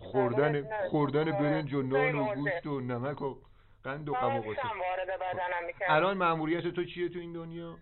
خوردن 0.01 0.89
خوردن 0.89 1.25
برنج 1.25 1.75
و 1.75 1.83
نان 1.83 2.15
و 2.15 2.35
گوشت 2.35 2.67
و 2.67 2.81
نمک 2.81 3.23
و 3.23 3.37
قند 3.85 4.09
و 4.09 4.13
غم 4.13 4.37
و 4.37 4.55
الان 5.89 6.17
مأموریت 6.17 6.67
تو 6.69 6.85
چیه 6.85 7.09
تو 7.09 7.19
این 7.19 7.33
دنیا؟ 7.33 7.79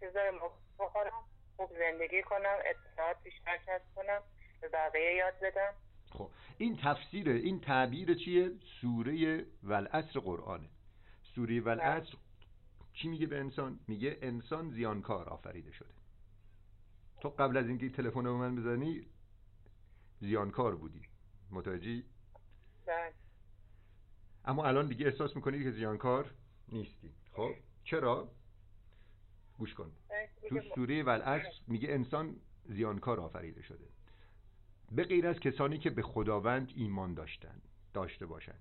چیزای 0.00 0.32
بخورم 0.78 1.12
خوب 1.56 1.70
زندگی 1.78 2.22
کنم 2.22 2.56
اطلاعات 2.66 3.16
بیشتر 3.24 3.56
کسب 3.56 3.94
کنم 3.96 4.20
به 4.60 4.68
بقیه 4.68 5.14
یاد 5.14 5.34
بدم. 5.42 5.72
خب 6.10 6.30
این 6.58 6.78
تفسیر 6.82 7.28
این 7.28 7.60
تعبیر 7.60 8.14
چیه؟ 8.14 8.50
سوره 8.80 9.44
والعصر 9.62 10.20
قرآنه. 10.20 10.68
سوره 11.34 11.60
والعصر 11.60 12.16
چی 12.92 13.08
میگه 13.08 13.26
به 13.26 13.38
انسان؟ 13.38 13.80
میگه 13.88 14.18
انسان 14.22 14.70
زیانکار 14.70 15.28
آفریده 15.28 15.72
شده. 15.72 15.88
تو 17.20 17.28
قبل 17.28 17.56
از 17.56 17.68
اینکه 17.68 17.88
تلفن 17.88 18.22
به 18.22 18.30
من 18.30 18.56
بزنی 18.56 19.06
زیانکار 20.20 20.76
بودی. 20.76 21.02
متوجهی؟ 21.50 22.04
بله. 22.86 23.12
اما 24.44 24.64
الان 24.66 24.86
دیگه 24.86 25.06
احساس 25.06 25.36
می‌کنی 25.36 25.64
که 25.64 25.70
زیانکار 25.70 26.30
نیستی. 26.68 27.10
خب 27.32 27.50
چرا؟ 27.84 28.28
گوش 29.58 29.74
کن. 29.74 29.92
تو 30.48 30.60
سوره 30.74 31.02
والعصر 31.02 31.48
میگه 31.66 31.92
انسان 31.92 32.36
زیانکار 32.64 33.20
آفریده 33.20 33.62
شده. 33.62 33.88
به 34.92 35.04
غیر 35.04 35.26
از 35.26 35.40
کسانی 35.40 35.78
که 35.78 35.90
به 35.90 36.02
خداوند 36.02 36.72
ایمان 36.76 37.14
داشتن 37.14 37.60
داشته 37.94 38.26
باشند 38.26 38.58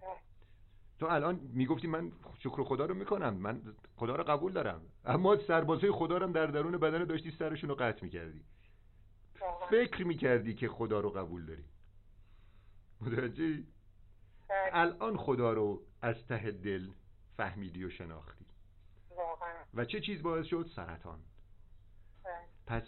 تو 0.99 1.05
الان 1.05 1.39
می‌گفتی 1.53 1.87
من 1.87 2.11
شکر 2.39 2.63
خدا 2.63 2.85
رو 2.85 2.93
می‌کنم 2.93 3.33
من 3.33 3.61
خدا 3.95 4.15
رو 4.15 4.23
قبول 4.23 4.53
دارم. 4.53 4.81
اما 5.05 5.37
سربازای 5.37 5.91
خدا 5.91 6.17
رو 6.17 6.31
در 6.31 6.45
درون 6.45 6.77
بدن 6.77 7.03
داشتی 7.03 7.31
سرشون 7.31 7.69
رو 7.69 7.75
قطع 7.75 8.03
می‌کردی. 8.03 8.41
فکر 9.69 10.03
می‌کردی 10.03 10.53
که 10.53 10.69
خدا 10.69 10.99
رو 10.99 11.09
قبول 11.09 11.45
داری. 11.45 11.63
متوجهی؟ 13.01 13.67
الان 14.71 15.17
خدا 15.17 15.53
رو 15.53 15.81
از 16.01 16.15
ته 16.27 16.51
دل 16.51 16.87
فهمیدی 17.37 17.83
و 17.83 17.89
شناختی. 17.89 18.45
و 19.73 19.85
چه 19.85 20.01
چیز 20.01 20.23
باعث 20.23 20.45
شد؟ 20.45 20.69
سرطان. 20.75 21.19
پس 22.67 22.83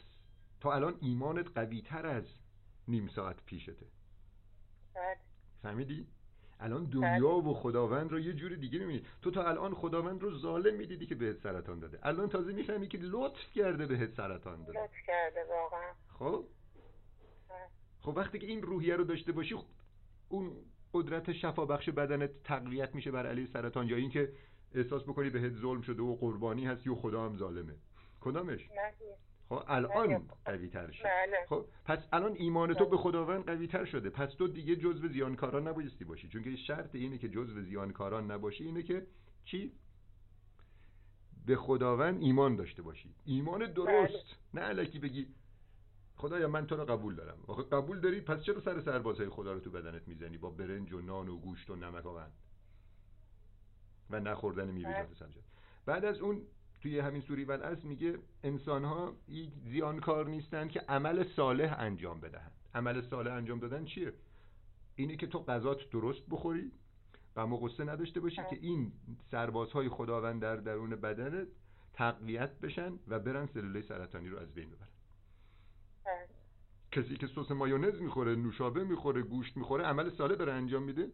تا 0.61 0.73
الان 0.73 0.97
ایمانت 1.01 1.47
قوی 1.55 1.81
تر 1.81 2.05
از 2.05 2.23
نیم 2.87 3.07
ساعت 3.07 3.43
پیشته. 3.45 3.85
فهمیدی؟ 5.61 6.07
الان 6.59 6.85
دنیا 6.85 7.29
و 7.29 7.53
خداوند 7.53 8.11
رو 8.11 8.19
یه 8.19 8.33
جوری 8.33 8.55
دیگه 8.55 8.79
می‌بینی. 8.79 9.05
تو 9.21 9.31
تا 9.31 9.43
الان 9.43 9.73
خداوند 9.73 10.21
رو 10.21 10.39
ظالم 10.39 10.75
می‌دیدی 10.77 11.05
که 11.05 11.15
بهت 11.15 11.37
سرطان 11.37 11.79
داده. 11.79 11.99
الان 12.03 12.29
تازه 12.29 12.53
می‌فهمی 12.53 12.87
که 12.87 12.97
لطف 13.01 13.51
کرده 13.55 13.85
بهت 13.85 14.13
سرطان 14.13 14.63
داده. 14.63 14.83
لطف 14.83 15.07
کرده 15.07 15.45
واقعا. 15.49 15.93
خب؟ 16.19 16.45
خب 18.01 18.13
وقتی 18.17 18.39
که 18.39 18.47
این 18.47 18.61
روحیه 18.61 18.95
رو 18.95 19.03
داشته 19.03 19.31
باشی 19.31 19.55
اون 20.29 20.51
قدرت 20.93 21.31
شفابخش 21.33 21.89
بدنت 21.89 22.43
تقویت 22.43 22.95
میشه 22.95 23.11
بر 23.11 23.27
علیه 23.27 23.45
سرطان 23.45 23.87
یا 23.87 23.97
اینکه 23.97 24.33
احساس 24.75 25.03
بکنی 25.03 25.29
بهت 25.29 25.53
ظلم 25.53 25.81
شده 25.81 26.01
و 26.01 26.15
قربانی 26.15 26.65
هستی 26.65 26.89
و 26.89 26.95
خدا 26.95 27.25
هم 27.25 27.37
ظالمه. 27.37 27.75
کدامش؟ 28.21 28.69
نه 28.69 28.93
خب 29.49 29.63
الان 29.67 30.27
قوی 30.45 30.67
تر 30.67 30.91
شد. 30.91 31.03
بله. 31.03 31.45
خب 31.49 31.65
پس 31.85 31.99
الان 32.13 32.35
ایمان 32.35 32.73
تو 32.73 32.85
به 32.85 32.97
خداوند 32.97 33.45
قوی 33.45 33.67
تر 33.67 33.85
شده. 33.85 34.09
پس 34.09 34.29
تو 34.29 34.47
دیگه 34.47 34.75
جزو 34.75 35.07
زیانکاران 35.07 35.67
نبایستی 35.67 36.05
باشی. 36.05 36.27
چون 36.27 36.43
که 36.43 36.55
شرط 36.55 36.95
اینه 36.95 37.17
که 37.17 37.29
جزو 37.29 37.61
زیانکاران 37.61 38.31
نباشی 38.31 38.63
اینه 38.63 38.83
که 38.83 39.07
چی؟ 39.45 39.71
به 41.45 41.55
خداوند 41.55 42.21
ایمان 42.21 42.55
داشته 42.55 42.81
باشی. 42.81 43.15
ایمان 43.25 43.73
درست. 43.73 44.35
نه 44.53 44.61
علکی 44.61 44.99
بگی 44.99 45.27
خدایا 46.19 46.47
من 46.47 46.67
تو 46.67 46.75
رو 46.75 46.85
قبول 46.85 47.15
دارم. 47.15 47.37
آخه 47.47 47.63
قبول 47.63 47.99
داری؟ 47.99 48.21
پس 48.21 48.43
چرا 48.43 48.61
سر 48.61 48.81
سربازهای 48.81 49.29
خدا 49.29 49.53
رو 49.53 49.59
تو 49.59 49.71
بدنت 49.71 50.07
می‌زنی 50.07 50.37
با 50.37 50.49
برنج 50.49 50.93
و 50.93 51.01
نان 51.01 51.29
و 51.29 51.37
گوشت 51.37 51.69
و 51.69 51.75
نمک 51.75 52.05
و 52.05 52.13
قند 52.13 52.33
و 54.09 54.19
نخوردن 54.19 54.71
میوه‌جات 54.71 55.13
سبزیجات 55.13 55.43
بعد 55.85 56.05
از 56.05 56.19
اون 56.19 56.41
توی 56.81 56.99
همین 56.99 57.21
سوری 57.21 57.51
از 57.51 57.85
میگه 57.85 58.19
انسان 58.43 58.85
ها 58.85 59.15
زیانکار 59.63 60.27
نیستن 60.27 60.67
که 60.67 60.79
عمل 60.79 61.23
صالح 61.23 61.75
انجام 61.79 62.19
بدهند. 62.19 62.51
عمل 62.75 63.01
صالح 63.01 63.33
انجام 63.33 63.59
دادن 63.59 63.85
چیه؟ 63.85 64.13
اینه 64.95 65.15
که 65.15 65.27
تو 65.27 65.39
غذات 65.39 65.89
درست 65.89 66.21
بخوری 66.29 66.71
و 67.35 67.47
مقصه 67.47 67.83
نداشته 67.83 68.19
باشی 68.19 68.41
که 68.49 68.57
این 68.61 68.91
سربازهای 69.31 69.89
خداوند 69.89 70.41
در 70.41 70.55
درون 70.55 70.89
بدنت 70.89 71.47
تقویت 71.93 72.59
بشن 72.59 72.99
و 73.07 73.19
برن 73.19 73.45
سلوله 73.45 73.81
سرطانی 73.81 74.29
رو 74.29 74.39
از 74.39 74.53
بین 74.53 74.69
ببرن. 74.69 74.98
کسی 76.91 77.17
که 77.17 77.27
سس 77.27 77.51
مایونز 77.51 78.01
می‌خوره 78.01 78.35
نوشابه 78.35 78.83
می‌خوره 78.83 79.21
گوشت 79.21 79.57
می‌خوره 79.57 79.83
عمل 79.83 80.09
صالح 80.09 80.35
داره 80.35 80.53
انجام 80.53 80.83
میده؟ 80.83 81.11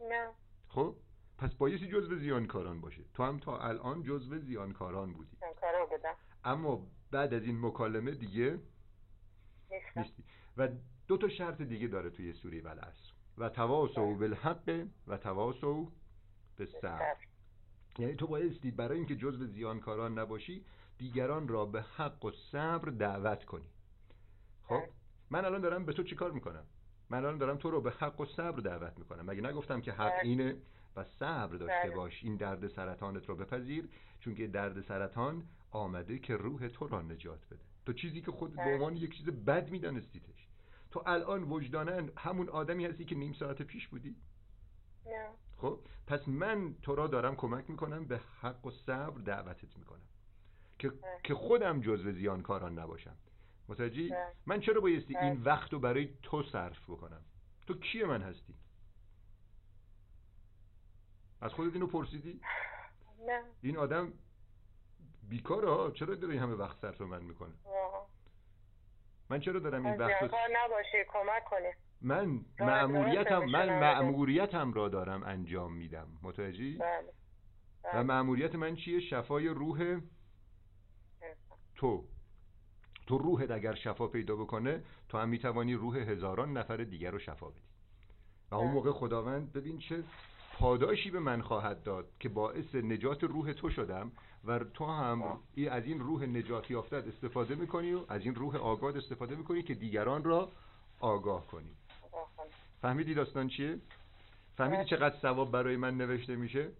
نه. 0.00 0.30
خب 0.68 0.96
پس 1.38 1.54
بایستی 1.54 1.86
جزو 1.88 2.16
زیانکاران 2.16 2.80
باشه. 2.80 3.02
تو 3.14 3.22
هم 3.22 3.38
تا 3.38 3.58
الان 3.58 4.02
جزو 4.02 4.38
زیانکاران 4.38 5.12
بودی. 5.12 5.36
زیانکاران 5.40 5.88
بودم. 5.88 6.14
اما 6.44 6.86
بعد 7.10 7.34
از 7.34 7.42
این 7.42 7.66
مکالمه 7.66 8.10
دیگه 8.10 8.58
نیستی. 9.96 10.24
و 10.56 10.68
دو 11.08 11.16
تا 11.16 11.28
شرط 11.28 11.62
دیگه 11.62 11.88
داره 11.88 12.10
توی 12.10 12.32
سوره 12.32 12.60
والعصر 12.60 13.12
و 13.38 13.48
تواصوا 13.48 14.14
بالحق 14.14 14.86
و 15.06 15.16
تواصوا 15.16 15.92
بالصبر. 16.58 17.16
یعنی 17.98 18.14
تو 18.14 18.26
بایستی 18.26 18.70
برای 18.70 18.98
اینکه 18.98 19.16
جزو 19.16 19.46
زیانکاران 19.46 20.18
نباشی 20.18 20.64
دیگران 20.98 21.48
را 21.48 21.64
به 21.64 21.82
حق 21.82 22.24
و 22.24 22.30
صبر 22.30 22.90
دعوت 22.90 23.44
کنی. 23.44 23.68
خب 24.68 24.82
من 25.30 25.44
الان 25.44 25.60
دارم 25.60 25.84
به 25.84 25.92
تو 25.92 26.02
چیکار 26.02 26.30
می‌کنم؟ 26.30 26.64
من 27.10 27.18
الان 27.18 27.38
دارم 27.38 27.56
تو 27.56 27.70
رو 27.70 27.80
به 27.80 27.90
حق 27.90 28.20
و 28.20 28.26
صبر 28.26 28.60
دعوت 28.60 28.98
می‌کنم. 28.98 29.30
مگه 29.30 29.42
نگفتم 29.42 29.80
که 29.80 29.92
حق 29.92 30.20
اینه؟ 30.22 30.56
و 30.96 31.04
صبر 31.04 31.56
داشته 31.56 31.82
بله. 31.82 31.96
باش. 31.96 32.24
این 32.24 32.36
درد 32.36 32.68
سرطانت 32.68 33.28
رو 33.28 33.36
بپذیر 33.36 33.88
چون 34.20 34.34
که 34.34 34.46
درد 34.46 34.80
سرطان 34.80 35.42
آمده 35.70 36.18
که 36.18 36.36
روح 36.36 36.68
تو 36.68 36.88
را 36.88 37.02
نجات 37.02 37.46
بده. 37.46 37.60
تو 37.86 37.92
چیزی 37.92 38.20
که 38.20 38.30
خود 38.30 38.50
به 38.50 38.56
بله. 38.56 38.74
عنوان 38.74 38.96
یک 38.96 39.16
چیز 39.16 39.26
بد 39.26 39.70
میدانستیتش. 39.70 40.48
تو 40.90 41.02
الان 41.06 41.42
وجدانن 41.42 42.10
همون 42.16 42.48
آدمی 42.48 42.86
هستی 42.86 43.04
که 43.04 43.14
نیم 43.14 43.32
ساعت 43.32 43.62
پیش 43.62 43.88
بودی؟ 43.88 44.16
نه. 45.06 45.28
خب 45.56 45.80
پس 46.06 46.28
من 46.28 46.74
تو 46.82 46.94
را 46.94 47.06
دارم 47.06 47.36
کمک 47.36 47.70
می‌کنم 47.70 48.04
به 48.04 48.20
حق 48.40 48.66
و 48.66 48.70
صبر 48.70 49.20
دعوتت 49.20 49.76
می‌کنم. 49.78 50.08
که, 50.78 50.92
که 51.24 51.34
خودم 51.34 51.80
جزو 51.80 52.12
زیانکاران 52.12 52.78
نباشم. 52.78 53.16
متوجهی؟ 53.68 54.08
بله. 54.08 54.32
من 54.46 54.60
چرا 54.60 54.80
بایستی 54.80 55.14
بله. 55.14 55.24
این 55.24 55.42
وقت 55.42 55.72
رو 55.72 55.78
برای 55.78 56.08
تو 56.22 56.42
صرف 56.42 56.90
بکنم؟ 56.90 57.20
تو 57.66 57.74
کی 57.74 58.04
من 58.04 58.22
هستی؟ 58.22 58.54
از 61.40 61.52
خودت 61.52 61.74
اینو 61.74 61.86
پرسیدی؟ 61.86 62.40
نه. 63.26 63.42
این 63.62 63.76
آدم 63.76 64.12
بیکاره 65.28 65.70
ها. 65.70 65.90
چرا 65.90 66.14
داره 66.14 66.32
این 66.32 66.42
همه 66.42 66.54
وقت 66.54 66.80
صرف 66.80 67.00
من 67.00 67.22
می‌کنه؟ 67.22 67.54
واقعا 67.64 68.00
من 69.30 69.40
چرا 69.40 69.60
دارم 69.60 69.86
این 69.86 69.96
وقت 69.96 70.22
نباشه 70.32 71.06
کمک 71.08 71.44
کنه 71.44 71.74
من 72.00 72.44
راحت 72.58 73.32
من 73.32 73.66
بشه، 73.66 73.80
مأموریتم 73.80 74.72
را 74.72 74.88
دارم 74.88 75.22
انجام 75.22 75.72
میدم. 75.72 76.08
متوجهی؟ 76.22 76.76
بله. 76.76 77.12
و. 77.94 78.04
مأموریت 78.04 78.54
من 78.54 78.76
چیه؟ 78.76 79.00
شفای 79.00 79.48
روح. 79.48 80.00
تو. 81.74 82.08
تو 83.08 83.18
روحت 83.18 83.50
اگر 83.50 83.74
شفا 83.74 84.06
پیدا 84.06 84.36
بکنه 84.36 84.82
تو 85.08 85.18
هم 85.18 85.28
می‌توانی 85.28 85.74
روح 85.74 85.96
هزاران 85.96 86.56
نفر 86.56 86.76
دیگر 86.76 87.10
رو 87.10 87.18
شفا 87.18 87.48
بدی 87.48 87.60
و 88.50 88.54
اون 88.54 88.64
بله. 88.64 88.74
موقع 88.74 88.92
خداوند 88.92 89.52
ببین 89.52 89.78
چه 89.78 90.02
پاداشی 90.58 91.10
به 91.10 91.20
من 91.20 91.42
خواهد 91.42 91.82
داد 91.82 92.08
که 92.20 92.28
باعث 92.28 92.74
نجات 92.74 93.24
روح 93.24 93.52
تو 93.52 93.70
شدم 93.70 94.12
و 94.44 94.58
تو 94.58 94.84
هم 94.84 95.38
ای- 95.54 95.68
از 95.68 95.84
این 95.84 96.00
روح 96.00 96.26
نجات 96.26 96.70
یافتت 96.70 97.06
استفاده 97.08 97.54
می‌کنی 97.54 97.92
و 97.92 98.04
از 98.08 98.22
این 98.24 98.34
روح 98.34 98.56
آگاه 98.56 98.96
استفاده 98.96 99.36
می‌کنی 99.36 99.62
که 99.62 99.74
دیگران 99.74 100.24
را 100.24 100.48
آگاه 101.00 101.46
کنی. 101.46 101.70
فهمیدی 102.82 103.14
داستان 103.14 103.48
چیه؟ 103.48 103.78
فهمیدی 104.56 104.76
بله. 104.76 104.90
چقدر 104.90 105.16
ثواب 105.22 105.50
برای 105.50 105.76
من 105.76 105.96
نوشته 105.96 106.36
میشه؟ 106.36 106.70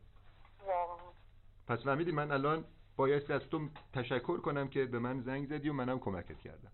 پس 1.68 1.78
فهمیدی 1.78 2.12
من 2.12 2.30
الان 2.32 2.64
باید 2.98 3.32
از 3.32 3.42
تو 3.50 3.68
تشکر 3.92 4.40
کنم 4.40 4.68
که 4.68 4.84
به 4.84 4.98
من 4.98 5.20
زنگ 5.20 5.46
زدی 5.46 5.68
و 5.68 5.72
منم 5.72 5.98
کمکت 5.98 6.38
کردم 6.38 6.70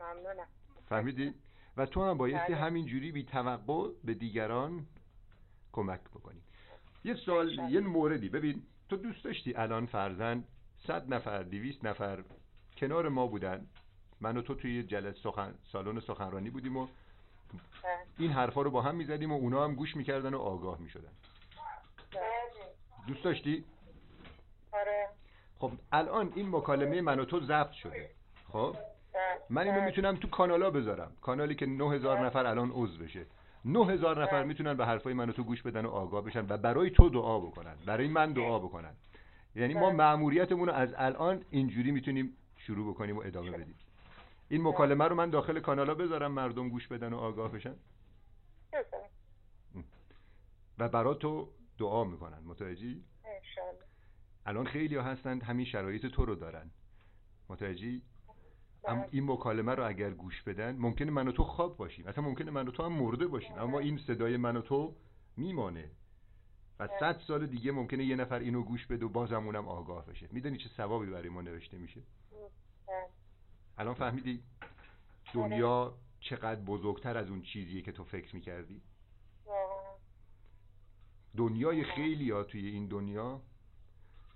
ممنونم 0.00 0.46
فهمیدی؟ 0.88 1.34
و 1.76 1.86
تو 1.86 2.04
هم 2.04 2.18
بایستی 2.18 2.52
بله. 2.52 2.56
همینجوری 2.56 3.12
بی 3.12 3.24
توقع 3.24 3.88
به 4.04 4.14
دیگران 4.14 4.86
کمک 5.72 6.00
بکنی 6.00 6.40
یه 7.04 7.14
سوال 7.14 7.48
انشالله. 7.48 7.72
یه 7.72 7.80
موردی 7.80 8.28
ببین 8.28 8.62
تو 8.88 8.96
دوست 8.96 9.24
داشتی 9.24 9.54
الان 9.54 9.86
فرزن 9.86 10.44
صد 10.86 11.14
نفر 11.14 11.42
دویست 11.42 11.84
نفر 11.84 12.24
کنار 12.76 13.08
ما 13.08 13.26
بودن 13.26 13.66
من 14.20 14.36
و 14.36 14.42
تو 14.42 14.54
توی 14.54 14.82
جلس 14.82 15.16
سخن 15.22 15.54
سالن 15.72 16.00
سخنرانی 16.00 16.50
بودیم 16.50 16.76
و 16.76 16.86
بله. 17.82 17.98
این 18.18 18.30
حرفا 18.30 18.62
رو 18.62 18.70
با 18.70 18.82
هم 18.82 18.96
می‌زدیم 18.96 19.32
و 19.32 19.34
اونا 19.34 19.64
هم 19.64 19.74
گوش 19.74 19.96
می‌کردن 19.96 20.34
و 20.34 20.38
آگاه 20.38 20.80
می‌شدن 20.80 21.12
بله. 22.12 22.24
دوست 23.06 23.24
داشتی؟ 23.24 23.64
آره 24.72 25.08
خب 25.64 25.72
الان 25.92 26.32
این 26.34 26.48
مکالمه 26.56 27.00
من 27.00 27.20
و 27.20 27.24
تو 27.24 27.40
ضبط 27.40 27.70
شده. 27.72 28.10
خب. 28.52 28.76
من 29.50 29.68
اینو. 29.68 29.80
می‌تونم 29.80 30.16
تو 30.16 30.28
کانالا 30.28 30.70
بذارم. 30.70 31.12
کانالی 31.20 31.54
که 31.54 31.66
9000 31.66 32.26
نفر 32.26 32.46
الان 32.46 32.70
عضو 32.74 33.04
بشه. 33.04 33.26
9000 33.64 34.22
نفر. 34.22 34.44
می‌تونن 34.44 34.74
به 34.74 34.86
حرفای 34.86 35.14
من 35.14 35.28
و 35.28 35.32
تو 35.32 35.44
گوش 35.44 35.62
بدن 35.62 35.86
و 35.86 35.90
آگاه 35.90 36.24
بشن 36.24 36.46
و 36.48 36.56
برای 36.56 36.90
تو 36.90 37.08
دعا 37.08 37.40
بکنن. 37.40 37.74
برای 37.86 38.08
من 38.08 38.32
دعا 38.32 38.58
بکنن. 38.58 38.94
یعنی 39.54 39.74
ما. 39.74 39.90
مأموریتمون 39.90 40.68
رو 40.68 40.74
از 40.74 40.94
الان 40.96 41.44
اینجوری 41.50 41.90
می‌تونیم 41.90 42.36
شروع 42.56 42.94
بکنیم 42.94 43.16
و 43.16 43.22
ادامه 43.24 43.50
بدیم. 43.50 43.74
این 44.48 44.68
مکالمه 44.68 45.04
رو 45.04 45.14
من 45.14 45.30
داخل 45.30 45.60
کانالا 45.60 45.94
بذارم 45.94 46.32
مردم 46.32 46.68
گوش 46.68 46.88
بدن 46.88 47.12
و 47.12 47.18
آگاه 47.18 47.52
بشن. 47.52 47.74
و 50.78 50.88
برا 50.88 51.14
تو 51.14 51.48
دعا 51.78 52.04
می‌کنن. 52.04 52.38
متوجهی؟ 52.46 53.02
الان 54.46 54.66
خیلی 54.66 54.96
هستند 54.96 55.42
همین 55.42 55.66
شرایط 55.66 56.06
تو 56.06 56.24
رو 56.24 56.34
دارن. 56.34 56.70
متوجهی؟ 57.48 58.02
اما 58.84 59.00
بله. 59.00 59.08
این 59.10 59.30
مکالمه 59.30 59.74
رو 59.74 59.88
اگر 59.88 60.10
گوش 60.10 60.42
بدن 60.42 60.76
ممکنه 60.76 61.10
من 61.10 61.28
و 61.28 61.32
تو 61.32 61.44
خواب 61.44 61.76
باشیم. 61.76 62.06
اصلا 62.06 62.24
ممکنه 62.24 62.50
من 62.50 62.68
و 62.68 62.70
تو 62.70 62.82
هم 62.82 62.92
مرده 62.92 63.26
باشیم. 63.26 63.58
اما 63.58 63.78
این 63.78 63.98
صدای 63.98 64.36
من 64.36 64.56
و 64.56 64.60
تو 64.60 64.96
میمانه. 65.36 65.90
و 66.78 66.88
صد 67.00 67.20
سال 67.26 67.46
دیگه 67.46 67.72
ممکنه 67.72 68.04
یه 68.04 68.16
نفر 68.16 68.38
اینو 68.38 68.62
گوش 68.62 68.86
بده 68.86 69.06
و 69.06 69.08
بازم 69.08 69.46
اونم 69.46 69.68
آگاه 69.68 70.06
بشه. 70.06 70.28
می‌دونی 70.32 70.58
چه 70.58 70.68
ثوابی 70.76 71.06
برای 71.06 71.28
ما 71.28 71.42
نوشته 71.42 71.78
میشه؟ 71.78 72.00
بله. 72.86 73.06
الان 73.78 73.94
فهمیدی 73.94 74.42
دنیا 75.34 75.94
چقدر 76.20 76.60
بزرگتر 76.60 77.18
از 77.18 77.28
اون 77.28 77.42
چیزیه 77.42 77.82
که 77.82 77.92
تو 77.92 78.04
فکر 78.04 78.34
می‌کردی؟ 78.34 78.82
دنیای 81.36 81.84
خیلی 81.84 82.30
ها 82.30 82.42
توی 82.44 82.66
این 82.66 82.86
دنیا 82.86 83.42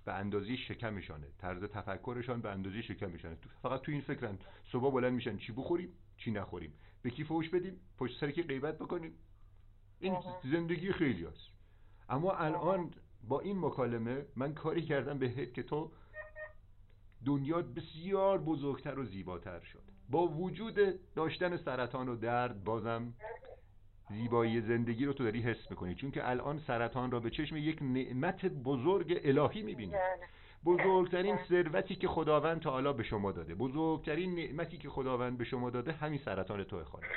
به 0.09 0.15
اندازه 0.15 0.55
شکمشانه 0.55 1.27
طرز 1.37 1.63
تفکرشان 1.63 2.41
به 2.41 2.49
اندازه 2.49 2.81
شکمشانه 2.81 3.37
فقط 3.61 3.81
تو 3.81 3.91
این 3.91 4.01
فکرن. 4.01 4.37
صبح 4.71 4.93
بلند 4.93 5.13
میشن. 5.13 5.37
چی 5.37 5.51
بخوریم؟ 5.51 5.89
چی 6.17 6.31
نخوریم؟ 6.31 6.73
به 7.01 7.09
کی 7.09 7.23
فوش 7.23 7.49
بدیم؟ 7.49 7.79
پشت 7.97 8.19
سر 8.19 8.31
کی 8.31 8.43
غیبت 8.43 8.77
بکنیم؟ 8.77 9.13
این. 9.99 10.17
زندگی 10.43 10.91
خیلی 10.91 11.25
هست. 11.25 11.47
اما 12.09 12.31
الان 12.31 12.93
با 13.23 13.39
این 13.39 13.59
مکالمه 13.59 14.25
من 14.35 14.53
کاری 14.53 14.81
کردم 14.81 15.19
بهت 15.19 15.53
که 15.53 15.63
تو 15.63 15.91
دنیا 17.25 17.61
بسیار 17.61 18.37
بزرگتر 18.37 18.99
و 18.99 19.05
زیباتر 19.05 19.59
شد. 19.59 19.83
با 20.09 20.27
وجود 20.27 20.79
داشتن 21.15 21.57
سرطان 21.57 22.09
و 22.09 22.15
درد 22.15 22.63
بازم 22.63 23.13
زیبایی 24.09 24.61
زندگی 24.61 25.05
رو 25.05 25.13
تو 25.13 25.23
داری 25.23 25.41
حس 25.41 25.69
می‌کنی. 25.69 25.95
چون 25.95 26.11
که 26.11 26.29
الان 26.29 26.59
سرطان 26.59 27.11
را 27.11 27.19
به 27.19 27.29
چشم 27.29 27.57
یک 27.57 27.81
نعمت 27.81 28.45
بزرگ 28.45 29.21
الهی 29.23 29.61
می‌بینی. 29.61 29.91
بله. 29.91 30.27
بزرگترین 30.65 31.37
ثروتی 31.49 31.95
که 31.95 32.07
خداوند 32.07 32.61
تا 32.61 32.71
حالا 32.71 32.93
به 32.93 33.03
شما 33.03 33.31
داده. 33.31 33.55
بزرگترین 33.55 34.35
نعمتی 34.35 34.77
که 34.77 34.89
خداوند 34.89 35.37
به 35.37 35.43
شما 35.43 35.69
داده 35.69 35.91
همین 35.91 36.19
سرطان 36.25 36.63
توه 36.63 36.83
خانم 36.83 37.07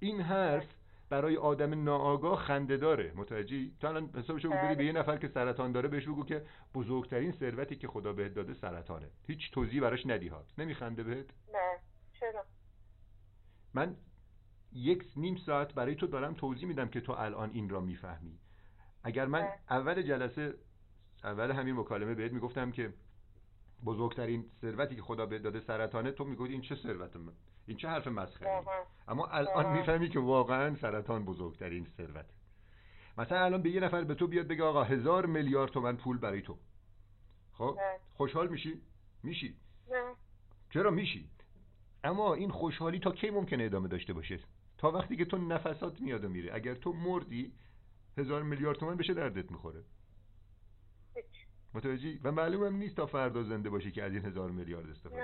این 0.00 0.20
حرف 0.20 0.66
برای 1.10 1.36
آدم 1.36 1.84
ناآگاه 1.84 2.38
خنده 2.38 2.76
داره. 2.76 3.12
متوجهی؟ 3.16 3.72
تو 3.80 3.86
الان 3.86 4.10
حسابشو 4.14 4.50
بری 4.50 4.74
به 4.74 4.84
یه 4.84 4.92
نفر 4.92 5.16
که 5.16 5.28
سرطان 5.28 5.72
داره 5.72 5.88
بهش 5.88 6.04
بگو 6.04 6.24
که 6.24 6.42
بزرگترین 6.74 7.32
ثروتی 7.32 7.76
که 7.76 7.88
خدا 7.88 8.12
بهت 8.12 8.34
داده 8.34 8.54
سرطانه. 8.54 9.08
هیچ 9.26 9.50
توضیح 9.52 9.80
براش 9.80 10.06
ندی 10.06 10.28
ها 10.28 10.44
نمیخنده 10.58 11.02
بهت؟ 11.02 11.26
نه. 11.52 11.78
چرا؟ 12.20 12.44
من 13.74 13.96
یک 14.72 15.04
نیم 15.16 15.36
ساعت 15.36 15.74
برای 15.74 15.94
تو 15.94 16.06
دارم 16.06 16.34
توضیح 16.34 16.68
میدم 16.68 16.88
که 16.88 17.00
تو 17.00 17.12
الان 17.12 17.50
این 17.50 17.68
را 17.68 17.80
می‌فهمی. 17.80 18.38
اگر 19.02 19.26
من 19.26 19.40
بله. 19.40 19.52
اول 19.70 20.02
جلسه 20.02 20.54
اول 21.24 21.50
همین 21.50 21.76
مکالمه 21.76 22.14
بهت 22.14 22.32
می‌گفتم 22.32 22.70
که 22.70 22.92
بزرگترین 23.84 24.44
ثروتی 24.60 24.96
که 24.96 25.02
خدا 25.02 25.26
بهت 25.26 25.42
داده 25.42 25.60
سرطانه 25.60 26.10
تو 26.10 26.24
می‌گفتی 26.24 26.52
این 26.52 26.62
چه 26.62 26.74
ثروت 26.74 27.16
من 27.16 27.32
این 27.66 27.76
چه 27.76 27.88
حرف 27.88 28.06
مسخره 28.06 28.48
واقعا 28.50 28.82
اما 29.08 29.26
الان. 29.26 29.72
می‌فهمی 29.78 30.08
که 30.08 30.18
واقعا 30.18 30.76
سرطان 30.76 31.24
بزرگترین 31.24 31.86
ثروت 31.96 32.26
مثلا 33.18 33.44
الان 33.44 33.62
به 33.62 33.70
یه 33.70 33.80
نفر 33.80 34.04
به 34.04 34.14
تو 34.14 34.26
بیاد 34.26 34.46
بگه 34.46 34.64
آقا 34.64 34.84
هزار 34.84 35.26
میلیارد 35.26 35.70
تومن 35.70 35.96
پول 35.96 36.18
برای 36.18 36.42
تو. 36.42 36.58
خب؟ 37.52 37.74
بله. 37.78 37.98
خوشحال 38.14 38.48
میشی؟ 38.48 38.80
میشی. 39.22 39.56
چرا 40.70 40.90
میشی؟ 40.90 41.30
اما 42.04 42.34
این 42.34 42.50
خوشحالی 42.50 42.98
تا 42.98 43.10
کی 43.12 43.30
ممکنه 43.30 43.64
ادامه 43.64 43.88
داشته 43.88 44.12
باشه؟ 44.12 44.40
تا 44.78 44.90
وقتی 44.90 45.16
که 45.16 45.24
تو 45.24 45.38
نفسات 45.38 46.00
میاد 46.00 46.24
و 46.24 46.28
میره 46.28 46.54
اگر 46.54 46.74
تو 46.74 46.92
مردی 46.92 47.52
هزار 48.18 48.42
میلیارد 48.42 48.78
تومن 48.78 48.96
بشه 48.96 49.14
دردت 49.14 49.50
می‌خوره. 49.50 49.84
متوجهی 51.74 52.20
و 52.24 52.32
معلومم 52.32 52.76
نیست 52.76 52.96
تا 52.96 53.06
فردا 53.06 53.42
زنده 53.42 53.70
باشی 53.70 53.90
که 53.90 54.02
از 54.02 54.12
این 54.12 54.24
هزار 54.24 54.50
میلیارد 54.50 54.90
استفاده. 54.90 55.22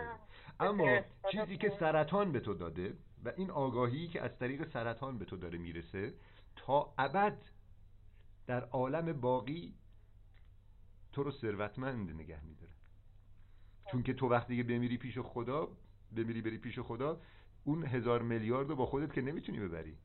کنی 0.58 0.68
اما 0.68 1.00
چیزی 1.32 1.56
که. 1.56 1.72
سرطان 1.80 2.32
به 2.32 2.40
تو 2.40 2.54
داده 2.54 2.96
و 3.24 3.32
این 3.36 3.50
آگاهی 3.50 4.08
که 4.08 4.22
از 4.22 4.38
طریق 4.38 4.72
سرطان 4.72 5.18
به 5.18 5.24
تو 5.24 5.36
داره 5.36 5.58
می‌رسه 5.58 6.14
تا 6.56 6.94
ابد 6.98 7.42
در 8.46 8.64
عالم 8.64 9.20
باقی 9.20 9.74
تو 11.12 11.22
رو 11.22 11.30
ثروتمند 11.30 12.10
نگه 12.10 12.44
میداره 12.44 12.72
چون 13.90 14.02
که 14.02 14.14
تو 14.14 14.28
وقتی 14.28 14.56
که 14.56 14.62
بمیری 14.62 14.98
پیش 14.98 15.18
خدا 15.18 15.68
بمیری 16.16 16.42
بری 16.42 16.58
پیش 16.58 16.78
خدا 16.78 17.20
اون 17.64 17.86
هزار 17.86 18.22
میلیارد 18.22 18.68
رو 18.68 18.76
با 18.76 18.86
خودت 18.86 19.12
که 19.12 19.22
نمی‌تونی 19.22 19.60
ببری 19.60 19.98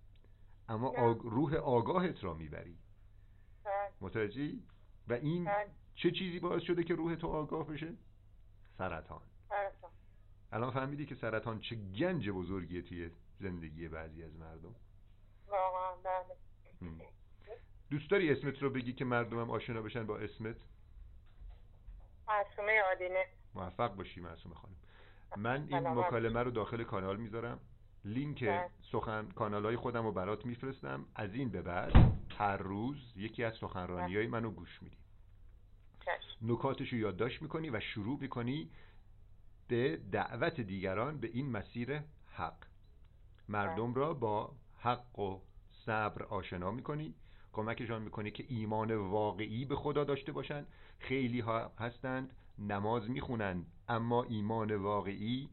اما 0.70 0.92
نه. 0.92 1.00
آگ... 1.00 1.20
روح 1.24 1.56
آگاهت 1.56 2.24
را 2.24 2.34
می‌بری. 2.34 2.78
متوجهی؟ 4.02 4.64
و 5.08 5.14
این 5.14 5.46
بله. 5.46 5.68
چه 5.96 6.12
چیزی 6.12 6.40
باعث 6.40 6.64
شده 6.64 6.84
که 6.84 6.96
روح 6.96 7.16
تو 7.16 7.28
آگاه 7.28 7.68
بشه؟ 7.68 7.94
سرطان. 8.78 9.22
الان 10.52 10.72
فهمیدی 10.72 11.06
که 11.06 11.16
سرطان 11.16 11.60
چه 11.60 11.76
گنج 11.76 12.30
بزرگیه 12.30 12.82
توی 12.82 13.12
زندگی 13.40 13.88
بعضی 13.88 14.24
از 14.24 14.36
مردم 14.36 14.76
بله. 16.04 17.08
دوست 17.90 18.12
داری 18.12 18.32
اسمت 18.32 18.64
رو 18.64 18.70
بگی 18.70 18.94
که 18.94 19.06
مردمم 19.06 19.52
آشنا 19.52 19.82
بشن 19.82 20.06
با 20.06 20.18
اسمت 20.18 20.56
معصومه 22.28 22.82
آدینه 22.92 23.26
موفق 23.56 23.96
باشی 23.96 24.22
معصومه 24.22 24.56
خانم 24.56 24.76
من 25.38 25.66
این. 25.70 25.88
مکالمه 25.88 26.44
رو 26.44 26.52
داخل 26.52 26.84
کانال 26.84 27.18
می‌ذارم. 27.18 27.60
لینک 28.06 28.44
بله. 28.44 28.70
سخن 28.92 29.30
کانال 29.36 29.66
های 29.66 29.76
خودم 29.76 30.04
رو 30.04 30.12
برات 30.12 30.46
میفرستم. 30.46 31.06
از 31.16 31.34
این 31.34 31.50
به 31.50 31.62
بعد 31.62 31.94
هر 32.38 32.58
روز 32.58 32.98
یکی 33.16 33.44
از 33.44 33.54
سخنرانی 33.54 34.16
های 34.16 34.28
منو 34.28 34.52
گوش 34.52 34.82
میدی. 34.82 34.98
نکاتش 36.42 36.94
رو 36.94 37.00
یادداشت 37.00 37.42
می‌کنی 37.42 37.70
و 37.70 37.80
شروع 37.80 38.20
می‌کنی 38.20 38.70
به 39.68 39.98
دعوت 40.12 40.62
دیگران 40.62 41.20
به 41.20 41.28
این 41.34 41.52
مسیر 41.52 42.02
حق. 42.32 42.58
مردم 43.50 43.94
را 43.94 44.14
با 44.14 44.56
حق 44.78 45.20
و 45.20 45.42
صبر 45.86 46.24
آشنا 46.24 46.72
می‌کنی. 46.72 47.14
کمکشان 47.54 48.02
می‌کنی 48.02 48.32
که 48.32 48.46
ایمان 48.48 48.96
واقعی 48.96 49.66
به 49.66 49.76
خدا 49.76 50.04
داشته 50.04 50.32
باشن. 50.32 50.66
خیلی 51.00 51.40
ها 51.40 51.72
هستند 51.80 52.36
نماز 52.60 53.10
می‌خونند. 53.10 53.66
اما 53.88 54.24
ایمان 54.24 54.76
واقعی 54.76 55.50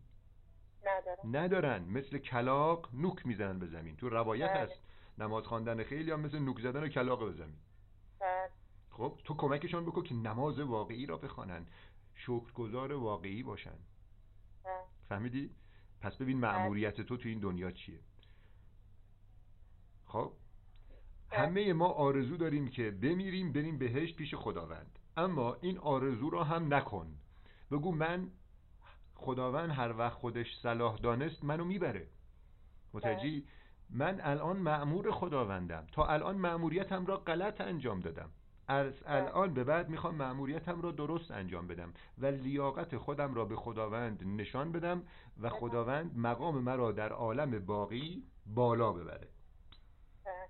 ندارن. 1.25 1.83
مثل 1.85 2.19
کلاق 2.19 2.89
نوک 2.93 3.27
می‌زنن 3.27 3.59
به 3.59 3.67
زمین. 3.67 3.97
تو 3.97 4.09
روایت 4.09 4.51
بله. 4.51 4.61
هست. 4.61 4.81
نماز 5.19 5.45
خواندن 5.45 5.83
خیلی 5.83 6.11
هم 6.11 6.21
مثل 6.21 6.39
نوک 6.39 6.61
زدن 6.61 6.89
کلاق 6.89 7.25
به 7.25 7.33
زمین. 7.33 7.59
بله. 8.21 8.49
خب 8.91 9.19
تو 9.25 9.35
کمکشان 9.35 9.87
بکن 9.87 10.03
که 10.03 10.15
نماز 10.15 10.59
واقعی 10.59 11.07
را 11.07 11.17
بخوانند 11.17 11.71
شکرگزار 12.15 12.93
واقعی 12.93 13.43
باشن. 13.43 13.79
بله. 14.65 14.73
فهمیدی؟ 15.09 15.51
پس 16.01 16.17
ببین 16.17 16.39
مأموریت 16.39 17.01
تو 17.01 17.17
تو 17.17 17.29
این 17.29 17.39
دنیا 17.39 17.71
چیه. 17.71 18.01
خب؟ 20.07 20.33
بله. 21.31 21.41
همه 21.41 21.73
ما 21.73 21.89
آرزو 21.89 22.37
داریم 22.37 22.69
که 22.69 22.91
بمیریم 22.91 23.53
بریم 23.53 23.79
بهشت 23.79 24.17
پیش 24.17 24.35
خداوند. 24.35 24.99
اما 25.17 25.55
این 25.55 25.79
آرزو 25.79 26.31
را 26.31 26.45
هم 26.45 26.75
نکن. 26.75 27.19
بگو 27.75 27.93
من 27.93 28.31
خداوند 29.15 29.71
هر 29.71 29.95
وقت 29.99 30.13
خودش 30.13 30.47
صلاح 30.63 30.97
دانست 30.97 31.45
منو 31.45 31.65
می‌بره. 31.65 32.07
متوجهی؟ 32.93 33.45
من 33.91 34.21
الان 34.21 34.57
مأمور 34.57 35.11
خداوندم. 35.11 35.87
تا 35.93 36.07
الان 36.07 36.37
مأموریتم 36.37 37.07
را 37.07 37.17
غلط 37.17 37.61
انجام 37.61 38.01
دادم. 38.01 38.31
از 38.69 38.93
الان 39.07 39.55
به 39.55 39.65
بعد 39.65 39.89
می‌خوام 39.89 40.15
مأموریتم 40.15 40.81
را 40.81 40.91
درست 40.91 41.31
انجام 41.31 41.67
بدم 41.67 41.93
و 42.19 42.27
لیاقت 42.27 42.97
خودم 42.97 43.35
را 43.35 43.45
به 43.45 43.57
خداوند 43.57 44.25
نشان 44.25 44.73
بدم 44.73 45.03
و 45.41 45.49
خداوند 45.49 46.19
مقام 46.19 46.59
مرا 46.59 46.93
در 46.93 47.13
عالم 47.13 47.67
باقی 47.67 48.25
بالا 48.47 48.93
ببره. 48.93 49.29
بله. 50.25 50.49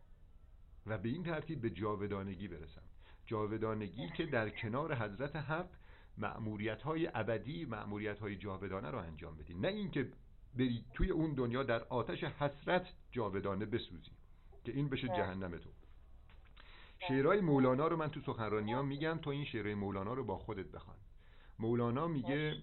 و 0.86 0.98
به 0.98 1.08
این 1.08 1.22
ترتیب 1.22 1.60
به 1.60 1.70
جاودانگی 1.70 2.48
برسم. 2.48 2.82
جاودانگی 3.26 4.08
که 4.08 4.26
در 4.26 4.50
کنار 4.50 4.94
حضرت 4.94 5.36
حق 5.36 5.68
مأموریت 6.18 6.82
های 6.82 7.10
ابدی 7.14 7.64
مأموریت 7.64 8.18
های 8.18 8.36
جاودانه 8.36 8.90
رو 8.90 8.98
انجام 8.98 9.36
بدی 9.36 9.54
نه 9.54 9.68
اینکه 9.68 10.08
بری 10.58 10.84
توی 10.94 11.10
اون 11.10 11.34
دنیا 11.34 11.62
در 11.62 11.84
آتش 11.84 12.24
حسرت 12.24 12.86
جاودانه 13.12 13.66
بسوزی 13.66 14.10
که 14.64 14.72
این 14.72 14.88
بشه 14.88 15.06
بله. 15.06 15.16
جهنم 15.16 15.58
تو. 15.58 15.70
شعرهای 17.08 17.40
مولانا 17.40 17.86
رو 17.86 17.96
من 17.96 18.10
تو 18.10 18.20
سخنرانی 18.20 18.72
ها 18.72 18.82
میگم 18.82 19.18
تو 19.22 19.30
این 19.30 19.44
شعرهای 19.44 19.74
مولانا 19.74 20.14
رو 20.14 20.24
با 20.24 20.38
خودت 20.38 20.66
بخوان. 20.66 20.96
مولانا 21.58 22.08
میگه 22.08 22.56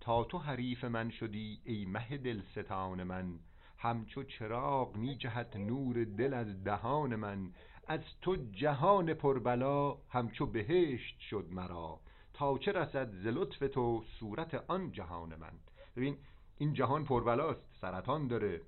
تا 0.00 0.24
تو 0.24 0.38
حریف 0.38 0.84
من 0.84 1.10
شدی 1.10 1.60
ای 1.64 1.84
مه 1.84 2.16
دل 2.16 2.42
ستان 2.52 3.02
من 3.02 3.38
همچو 3.78 4.22
چراغ 4.22 4.96
می 4.96 5.16
جهت 5.16 5.56
نور 5.56 6.04
دل 6.04 6.34
از 6.34 6.64
دهان 6.64 7.16
من 7.16 7.50
از 7.88 8.00
تو 8.22 8.36
جهان 8.52 9.14
پربلا 9.14 9.98
همچو 10.08 10.46
بهشت 10.46 11.20
شد 11.20 11.46
مرا 11.50 12.00
تا 12.38 12.58
چه 12.58 12.72
رسد 12.72 13.10
ز 13.12 13.26
لطف 13.26 13.58
تو 13.58 14.04
صورت 14.20 14.54
آن 14.54 14.92
جهان 14.92 15.34
من. 15.34 15.52
ببین 15.96 16.16
این 16.58 16.72
جهان 16.72 17.04
پربلاست 17.04 17.60
سرطان 17.80 18.28
داره 18.28 18.62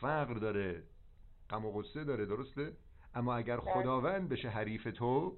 فقر 0.00 0.34
داره 0.34 0.82
غم 1.50 1.64
و 1.64 1.72
غصه 1.72 2.04
داره 2.04 2.26
درسته؟ 2.26 2.72
اما 3.14 3.34
اگر 3.34 3.56
خداوند 3.56 4.28
بشه 4.28 4.48
حریف 4.48 4.84
تو 4.84 5.36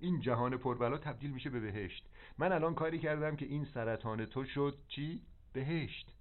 این 0.00 0.20
جهان 0.20 0.56
پربلا 0.56 0.98
تبدیل 0.98 1.30
میشه 1.30 1.50
به 1.50 1.60
بهشت. 1.60 2.08
من 2.38 2.52
الان 2.52 2.74
کاری 2.74 2.98
کردم 2.98 3.36
که 3.36 3.46
این 3.46 3.64
سرطان 3.64 4.26
تو 4.26 4.44
شد 4.44 4.78
چی؟ 4.88 5.22
بهشت 5.52 6.14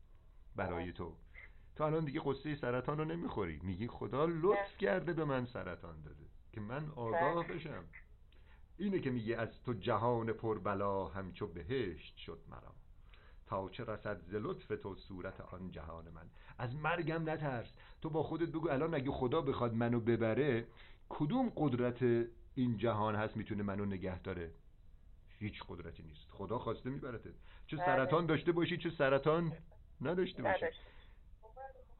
برای 0.56 0.92
تو. 0.92 1.16
تو 1.76 1.84
الان 1.84 2.06
دیگه 2.06 2.22
قصه 2.26 2.56
سرطان 2.56 2.98
رو 2.98 3.06
نمی‌خوری. 3.06 3.60
میگی 3.64 3.88
خدا 3.88 4.26
لطف 4.26 4.78
کرده 4.80 5.14
به 5.14 5.26
من 5.26 5.46
سرطان 5.46 6.02
داده 6.02 6.26
که 6.52 6.62
من 6.62 6.90
آگاه 6.96 7.48
بشم. 7.48 7.84
اینه 8.84 9.00
که 9.00 9.10
میگه 9.10 9.38
از 9.38 9.64
تو 9.66 9.74
جهان 9.74 10.34
پربلا 10.34 11.06
همچو 11.06 11.48
بهشت 11.48 12.18
شد 12.18 12.40
مرا. 12.50 12.74
تا 13.48 13.70
چه 13.70 13.84
رسد 13.84 14.22
ز 14.22 14.36
لطف 14.36 14.68
تو 14.68 14.96
صورت 14.96 15.42
آن 15.42 15.72
جهان 15.72 16.06
من. 16.10 16.30
از 16.58 16.76
مرگم 16.76 17.30
نترس. 17.30 17.68
تو 18.02 18.10
با 18.10 18.24
خودت 18.24 18.50
بگو 18.50 18.70
الان 18.70 18.96
اگه 18.96 19.12
خدا 19.12 19.42
بخواد 19.42 19.74
منو 19.74 20.00
ببره؟ 20.00 20.68
کدوم 21.10 21.52
قدرت 21.56 22.28
این 22.56 22.78
جهان 22.78 23.16
هست 23.16 23.38
می‌تونه 23.38 23.64
منو 23.64 23.86
نگه 23.86 24.20
داره؟ 24.20 24.52
هیچ 25.40 25.64
قدرتی 25.68 26.04
نیست. 26.04 26.32
خدا 26.32 26.60
خواسته 26.60 26.90
میبرته 26.90 27.30
چه 27.68 27.78
بله. 27.78 27.86
سرطان 27.86 28.26
داشته 28.26 28.52
باشی 28.52 28.78
چه 28.78 28.90
سرطان 28.90 29.52
نداشته 30.02 30.44
باشی. 30.44 30.66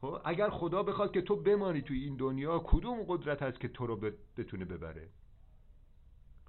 خب 0.00 0.20
اگر 0.24 0.50
خدا 0.50 0.82
بخواد 0.82 1.12
که 1.12 1.22
تو 1.22 1.36
بمانی 1.36 1.82
توی 1.82 2.04
این 2.04 2.16
دنیا 2.16 2.58
کدوم 2.58 3.02
قدرت 3.08 3.42
هست 3.42 3.60
که 3.60 3.68
تو 3.68 3.86
رو 3.86 4.10
بتونه 4.36 4.64
ببره؟ 4.64 5.08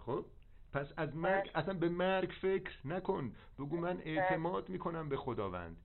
خب؟ 0.05 0.25
پس 0.73 0.87
از 0.97 1.15
مرگ 1.15 1.43
بله. 1.43 1.57
اصلا 1.57 1.73
به 1.73 1.89
مرگ 1.89 2.29
فکر 2.41 2.87
نکن. 2.87 3.33
بگو 3.59 3.77
من 3.77 4.01
اعتماد 4.01 4.69
می‌کنم 4.69 5.09
به 5.09 5.17
خداوند. 5.17 5.77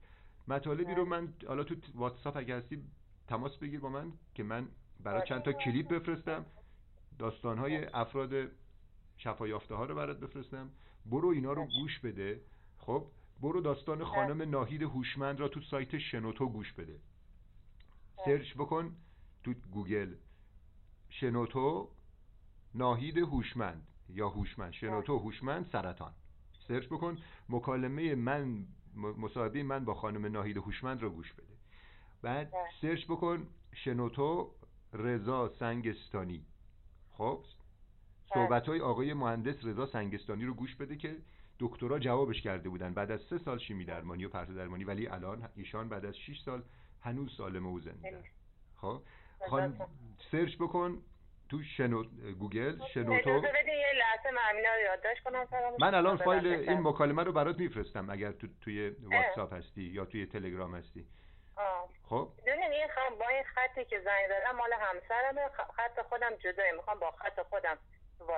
مطالبی 0.47 0.95
رو 0.95 1.05
من 1.05 1.33
حالا 1.47 1.63
تو 1.63 1.75
واتساپ 1.95 2.37
اگه 2.37 2.57
هستی 2.57 2.83
تماس 3.27 3.57
بگیر 3.57 3.79
با 3.79 3.89
من 3.89 4.11
که 4.33 4.43
من 4.43 4.67
برای 5.03 5.27
چند 5.27 5.41
تا 5.41 5.53
کلیپ 5.53 5.87
بفرستم. 5.87 6.45
داستانهای 7.19 7.85
افراد 7.85 8.33
شفا 9.17 9.47
یافته 9.47 9.75
ها 9.75 9.85
رو 9.85 9.95
برات 9.95 10.19
بفرستم. 10.19 10.69
برو 11.05 11.27
اینا 11.27 11.53
رو 11.53 11.65
گوش 11.65 11.99
بده. 11.99 12.41
خب؟ 12.77 13.07
برو 13.41 13.61
داستان 13.61 14.03
خانم 14.03 14.49
ناهید 14.49 14.81
هوشمند 14.81 15.39
را 15.39 15.47
تو 15.47 15.61
سایت 15.61 15.97
شنوتو 15.97 16.49
گوش 16.49 16.73
بده. 16.73 16.99
سرچ 18.25 18.53
بکن 18.53 18.95
تو 19.43 19.53
گوگل. 19.53 20.15
شنوتو 21.09 21.89
ناهید 22.75 23.17
هوشمند. 23.17 23.87
یا 24.13 24.29
هوشمند. 24.29 24.73
شنوتو 24.73 25.17
هوشمند 25.17 25.69
سرطان. 25.71 26.13
سرچ 26.67 26.85
بکن 26.85 27.17
مکالمه 27.49 28.15
من 28.15 28.65
مصاحبه 28.95 29.63
من 29.63 29.85
با 29.85 29.93
خانم 29.93 30.25
ناهید 30.25 30.57
هوشمند 30.57 31.01
رو 31.01 31.09
گوش 31.09 31.33
بده. 31.33 31.53
بعد 32.21 32.53
سرچ 32.81 33.05
بکن 33.05 33.47
شنوتو 33.73 34.51
رضا 34.93 35.51
سنگستانی. 35.59 36.45
خب؟ 37.11 37.43
صحبت 38.33 38.65
های 38.69 38.81
آقای 38.81 39.13
مهندس 39.13 39.55
رضا 39.63 39.85
سنگستانی 39.85 40.45
رو 40.45 40.53
گوش 40.53 40.75
بده 40.75 40.95
که 40.95 41.17
دکترا 41.59 41.99
جوابش 41.99 42.41
کرده 42.41 42.69
بودن. 42.69 42.93
بعد 42.93 43.11
از 43.11 43.19
سه 43.29 43.37
سال 43.37 43.59
شیمی 43.59 43.85
درمانی 43.85 44.25
و 44.25 44.29
پرتو 44.29 44.51
درمانی 44.51 44.83
ولی 44.83 45.07
الان 45.07 45.49
ایشان 45.55 45.89
بعد 45.89 46.05
از 46.05 46.17
6 46.17 46.39
سال 46.45 46.63
هنوز 47.01 47.35
سالم 47.37 47.65
و 47.65 47.79
زنده. 47.79 48.23
خب؟ 48.75 49.01
الان 49.49 49.77
سرچ 50.31 50.55
بکن 50.55 50.97
تو 51.51 51.63
شنو... 51.63 52.03
گوگل 52.39 52.79
شنوتو 52.93 53.41
من 55.79 55.95
الان 55.95 56.17
فایل 56.17 56.47
این 56.47 56.79
مکالمه 56.79 57.23
رو 57.23 57.31
برات 57.31 57.59
میفرستم 57.59 58.09
اگر 58.09 58.31
تو 58.31 58.47
توی 58.61 58.89
واتساپ 58.89 59.53
هستی 59.53 59.81
یا 59.81 60.05
توی 60.05 60.25
تلگرام 60.25 60.75
هستی. 60.75 61.05
خب؟ 62.09 62.29
ببین 62.45 62.63
این 62.63 62.87
خب 62.87 63.19
با 63.19 63.27
این 63.27 63.43
خطی 63.43 63.85
که 63.85 63.99
زنگ 63.99 64.29
دارم 64.29 64.55
مال 64.55 64.69
همسرمه 64.73 65.41
خط 65.77 66.07
خودم 66.09 66.31
جداست 66.39 66.71
می‌خوام 66.71 66.99
با 66.99 67.11
خط 67.11 67.41
خودم 67.49 67.77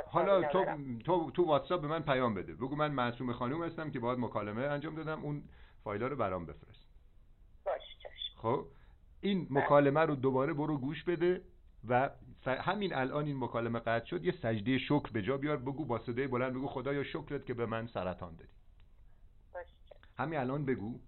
حالا 0.05 0.43
تو 0.43 0.65
تو 1.05 1.31
تو 1.31 1.45
واتساپ 1.45 1.81
به 1.81 1.87
من 1.87 2.03
پیام 2.03 2.33
بده. 2.33 2.53
بگو 2.53 2.75
من 2.75 2.91
معصوم 2.91 3.33
خانم 3.33 3.63
هستم 3.63 3.91
که 3.91 3.99
باید 3.99 4.19
مکالمه 4.19 4.61
انجام 4.61 4.95
دادم 4.95 5.23
اون 5.23 5.43
فایل 5.83 6.03
رو 6.03 6.15
برام 6.15 6.45
بفرست. 6.45 6.87
باش 7.65 7.81
خب؟ 8.37 8.65
این 9.21 9.47
مکالمه 9.49 10.01
رو 10.01 10.15
دوباره 10.15 10.53
برو 10.53 10.77
گوش 10.77 11.03
بده 11.03 11.41
و 11.89 12.09
همین 12.47 12.93
الان 12.93 13.25
این 13.25 13.43
مکالمه 13.43 13.79
قطع 13.79 14.05
شد 14.05 14.25
یه 14.25 14.31
سجده 14.31 14.77
شکر 14.77 15.11
به 15.11 15.21
جا 15.21 15.37
بیار 15.37 15.57
بگو 15.57 15.85
با 15.85 15.99
صدای 15.99 16.27
بلند 16.27 16.53
بگو 16.53 16.67
خدایا 16.67 17.03
شکرت 17.03 17.45
که 17.45 17.53
به 17.53 17.65
من 17.65 17.87
سرطان 17.87 18.35
دادی. 18.35 18.49
همین 20.17 20.39
الان 20.39 20.65
بگو. 20.65 20.99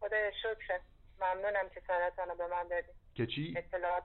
خدایا 0.00 0.30
شکر. 0.30 0.80
ممنونم 1.20 1.68
که 1.74 1.82
سرطان 1.86 2.28
رو 2.28 2.34
به 2.34 2.46
من 2.46 2.68
دادی. 2.70 2.88
که 3.14 3.26
چی؟ 3.26 3.54
اطلاعات 3.56 4.04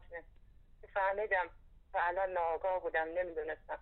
فهمیدم. 0.93 1.45
و 1.93 1.97
الان 2.01 2.29
ناآگاه 2.29 2.81
بودم 2.81 3.05
نمی‌دونستم. 3.17 3.79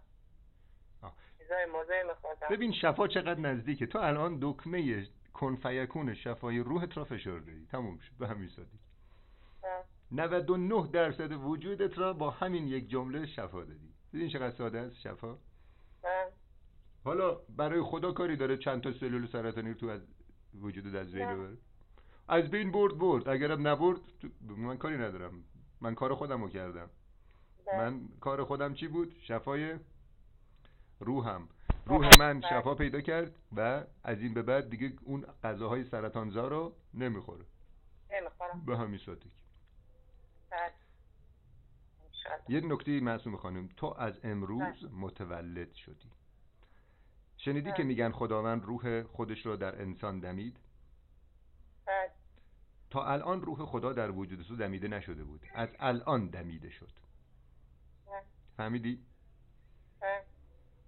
ببین 2.50 2.72
شفا 2.72 3.08
چقدر 3.08 3.40
نزدیکه 3.40 3.86
تو 3.86 4.00
الان 4.00 4.38
دکمه 4.42 5.08
کنفیکون 5.34 6.16
شفای 6.16 6.60
روحت 6.60 6.98
را 6.98 7.04
فشار 7.04 7.40
دادی 7.40 7.68
تموم 7.72 8.00
شد. 8.00 8.12
به 8.20 8.28
همین 8.28 8.50
سادگی. 8.50 8.80
99 10.12 10.88
درصد 10.94 11.32
وجودت 11.32 11.98
را 11.98 12.14
با 12.14 12.30
همین 12.30 12.68
یک 12.68 12.90
جمله 12.90 13.26
شفا 13.26 13.64
دادی. 13.64 13.94
ببین 14.14 14.30
چقدر 14.30 14.56
ساده 14.56 14.80
است 14.80 14.96
شفا؟ 14.96 15.38
حالا 17.04 17.38
برای 17.50 17.82
خدا 17.82 18.12
کاری 18.12 18.36
داره 18.36 18.58
چند 18.58 18.82
تا 18.82 18.92
سلول 18.92 19.28
سرطانی 19.28 19.70
رو 19.70 19.76
تو 19.76 19.88
از 19.88 20.02
وجود 20.62 20.96
از 20.96 21.12
بین 21.12 21.26
ببره؟ 21.26 21.58
از 22.28 22.50
بین 22.50 22.72
برد 22.72 22.98
برد. 22.98 23.30
اگرم 23.30 23.68
نبرد 23.68 24.00
من 24.42 24.78
کاری 24.78 24.98
ندارم. 24.98 25.44
من 25.82 25.96
کار 25.96 26.16
خودم 26.16 26.42
رو 26.42 26.50
کردم. 26.50 26.90
من 27.78 28.02
کار 28.20 28.44
خودم 28.44 28.74
چی 28.74 28.88
بود؟ 28.88 29.16
شفای 29.22 29.80
روحم. 31.00 31.50
روح 31.86 32.10
من 32.20 32.42
شفا 32.42 32.76
پیدا 32.76 33.02
کرد 33.02 33.36
و 33.56 33.84
از 34.04 34.22
این 34.22 34.34
به 34.34 34.42
بعد 34.42 34.70
دیگه 34.70 34.94
اون 35.04 35.26
غذاهای 35.44 35.84
سرطانزا 35.84 36.48
رو 36.48 36.76
نمی‌خوره. 36.94 37.46
نمی‌خورم 38.12 38.66
به 38.66 38.78
همین 38.78 39.00
سادگی. 39.06 39.45
یه 42.50 42.62
نکته 42.62 43.00
معصوم 43.00 43.38
خانم 43.38 43.70
تو 43.78 43.96
از 43.98 44.20
امروز 44.24 44.94
متولد 44.94 45.74
شدی. 45.74 46.12
شنیدی 47.38 47.72
که 47.78 47.84
میگن 47.84 48.12
خداوند 48.12 48.64
روح 48.64 49.04
خودش 49.04 49.46
رو 49.46 49.56
در 49.56 49.82
انسان 49.82 50.20
دمید؟ 50.20 50.58
تا 52.90 53.06
الان 53.06 53.42
روح 53.42 53.66
خدا 53.66 53.94
در 53.94 54.12
وجود 54.12 54.42
تو 54.42 54.56
دمیده 54.56 54.88
نشده 54.88 55.24
بود. 55.24 55.42
از 55.54 55.70
الان 55.80 56.28
دمیده 56.28 56.70
شد. 56.70 56.92
فهمیدی؟ 58.58 59.00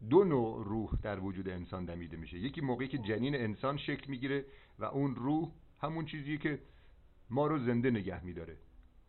دو 0.09 0.23
نوع 0.23 0.63
روح 0.65 0.91
در 1.01 1.19
وجود 1.19 1.49
انسان 1.49 1.85
دمیده 1.85 2.17
میشه. 2.17 2.37
یکی 2.37 2.61
موقعی 2.61 2.87
که 2.87 2.97
جنین 2.97 3.35
انسان 3.35 3.77
شکل 3.77 4.11
می‌گیره 4.11 4.45
و 4.79 4.85
اون 4.85 5.15
روح 5.15 5.51
همون 5.81 6.05
چیزی 6.05 6.37
که 6.37 6.59
ما 7.29 7.47
رو 7.47 7.59
زنده 7.59 7.91
نگه 7.91 8.23
میداره. 8.23 8.57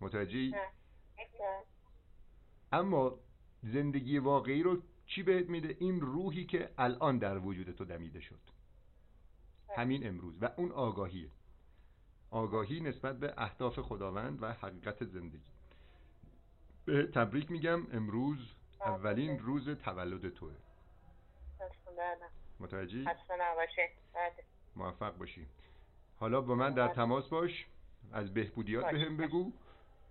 متوجهی؟ 0.00 0.54
اما 2.72 3.18
زندگی 3.62 4.18
واقعی 4.18 4.62
رو 4.62 4.82
چی 5.06 5.22
بهت 5.22 5.48
میده؟ 5.48 5.76
این 5.78 6.00
روحی 6.00 6.44
که 6.46 6.70
الان 6.78 7.18
در 7.18 7.38
وجود 7.38 7.70
تو 7.70 7.84
دمیده 7.84 8.20
شد. 8.20 8.40
همین 9.76 10.06
امروز. 10.06 10.34
و 10.40 10.50
اون 10.56 10.72
آگاهیه 10.72 11.30
آگاهی 12.30 12.80
نسبت 12.80 13.18
به 13.18 13.34
اهداف 13.36 13.78
خداوند 13.78 14.42
و 14.42 14.52
حقیقت 14.52 15.04
زندگی. 15.04 15.50
به 16.84 17.06
تبریک 17.06 17.50
میگم 17.50 17.86
امروز 17.92 18.54
اولین 18.80 19.38
روز 19.38 19.68
تولد 19.68 20.34
توه. 20.34 20.54
متوجهی؟ 22.60 23.04
موفق 24.76 25.16
باشی. 25.16 25.46
حالا 26.16 26.40
با 26.40 26.54
من 26.54 26.74
در 26.74 26.88
تماس 26.88 27.28
باش. 27.28 27.66
از 28.12 28.34
بهبودیات 28.34 28.90
به 28.90 28.98
هم 28.98 29.16
بگو. 29.16 29.52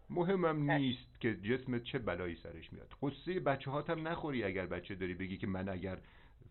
مهمم 0.09 0.71
نیست 0.71 1.19
که 1.19 1.35
جسمت 1.35 1.83
چه 1.83 1.99
بلایی 1.99 2.35
سرش 2.35 2.73
میاد. 2.73 2.93
قصه 3.01 3.39
بچه 3.39 3.71
هاتم 3.71 4.07
نخوری 4.07 4.43
اگر 4.43 4.65
بچه 4.65 4.95
داری 4.95 5.13
بگی 5.13 5.37
که 5.37 5.47
من 5.47 5.69
اگر 5.69 5.97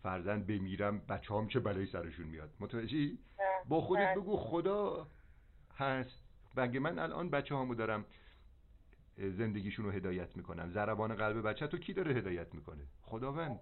فرزند 0.03 0.47
بمیرم 0.47 0.99
بچه 0.99 1.33
هم 1.33 1.47
چه 1.47 1.59
بلایی 1.59 1.85
سرشون 1.85 2.27
میاد. 2.27 2.49
متوجهی؟ 2.59 3.17
با 3.65 3.81
خودت 3.81 4.13
بگو 4.15 4.37
خدا 4.37 5.07
هست. 5.75 6.23
بگه 6.57 6.79
من 6.79 6.99
الان 6.99 7.29
بچه 7.29 7.55
هامو 7.55 7.75
دارم 7.75 8.05
زندگیشون 9.17 9.85
رو 9.85 9.91
هدایت 9.91 10.37
می‌کنم. 10.37 10.71
ضربان 10.71 11.15
قلب 11.15 11.47
بچه 11.47 11.67
تو 11.67 11.77
کی 11.77 11.93
داره 11.93 12.13
هدایت 12.15 12.55
می‌کنه؟ 12.55 12.83
خداوند. 13.01 13.59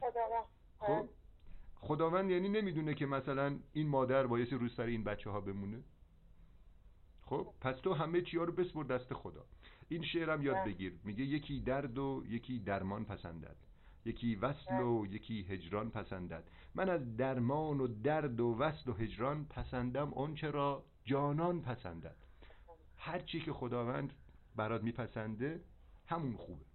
خب؟ 0.79 1.09
خداوند 1.75 2.31
یعنی 2.31 2.49
نمی‌دونه 2.49 2.93
که 2.93 3.05
مثلا 3.05 3.59
این 3.73 3.87
مادر 3.87 4.27
باعث 4.27 4.53
روز 4.53 4.75
سر 4.75 4.83
این 4.85 5.03
بچه 5.03 5.29
ها 5.29 5.41
بمونه. 5.41 5.83
خب؟ 7.21 7.53
پس 7.61 7.75
تو 7.75 7.93
همه 7.93 8.21
چی 8.21 8.37
ها 8.37 8.43
رو 8.43 8.53
بسپر 8.53 8.83
دست 8.83 9.13
خدا. 9.13 9.45
این 9.89 10.03
شعرم 10.03 10.41
یاد 10.43 10.65
بگیر. 10.65 10.93
میگه 11.03 11.23
یکی 11.23 11.59
درد 11.59 11.97
و 11.97 12.23
یکی 12.27 12.59
درمان 12.59 13.05
پسندد. 13.05 13.55
یکی 14.05 14.35
وصل 14.35 14.81
و 14.81 15.05
یکی 15.05 15.45
هجران 15.49 15.89
پسندد. 15.89 16.43
من 16.75 16.89
از 16.89 17.17
درمان 17.17 17.81
و 17.81 17.87
درد 17.87 18.39
و 18.39 18.55
وصل 18.55 18.89
و 18.89 18.93
هجران 18.93 19.45
پسندم 19.45 20.13
آنچه 20.13 20.51
را 20.51 20.83
جانان 21.03 21.61
پسندد. 21.61 22.15
هر 22.97 23.19
چی 23.19 23.39
که 23.39 23.53
خداوند 23.53 24.13
برات 24.55 24.83
میپسنده 24.83 25.61
همون 26.07 26.37
خوبه. 26.37 26.65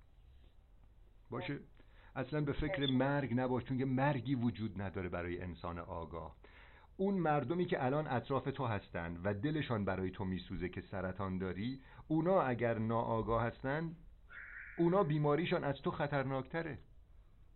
باشه؟ 1.31 1.59
اصلا 2.17 2.41
به 2.41 2.53
فکر 2.53 2.87
مرگ 2.87 3.35
نباش 3.35 3.65
چون 3.65 3.79
که 3.79 3.85
مرگی 3.85 4.35
وجود 4.35 4.83
نداره 4.83 5.09
برای 5.09 5.41
انسان 5.43 5.79
آگاه. 5.79 6.37
اون 7.01 7.15
مردمی 7.15 7.67
که 7.67 7.85
الان 7.85 8.07
اطراف 8.07 8.45
تو 8.45 8.67
هستن 8.67 9.21
و 9.25 9.35
دلشان 9.35 9.85
برای 9.85 10.11
تو 10.11 10.25
میسوزه 10.25 10.69
که 10.69 10.81
سرطان 10.81 11.39
داری 11.39 11.81
اونا 12.09 12.43
اگر 12.43 12.79
ناآگاه 12.79 13.43
هستن 13.43 13.97
اونا 14.79 15.03
بیماریشان 15.03 15.65
از 15.65 15.83
تو 15.83 15.91
خطرناکتره 15.91 16.79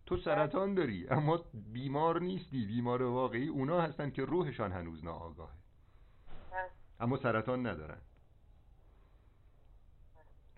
تو 0.05 0.17
سرطان 0.17 0.73
داری 0.73 1.07
اما 1.07 1.45
بیمار 1.73 2.21
نیستی 2.21 2.65
بیمار 2.65 3.01
واقعی 3.01 3.47
اونا 3.47 3.81
هستن 3.81 4.11
که 4.11 4.25
روحشان 4.25 4.71
هنوز 4.71 5.03
ناآگاهه 5.03 5.53
اما 6.99 7.17
سرطان 7.17 7.67
ندارن 7.67 8.01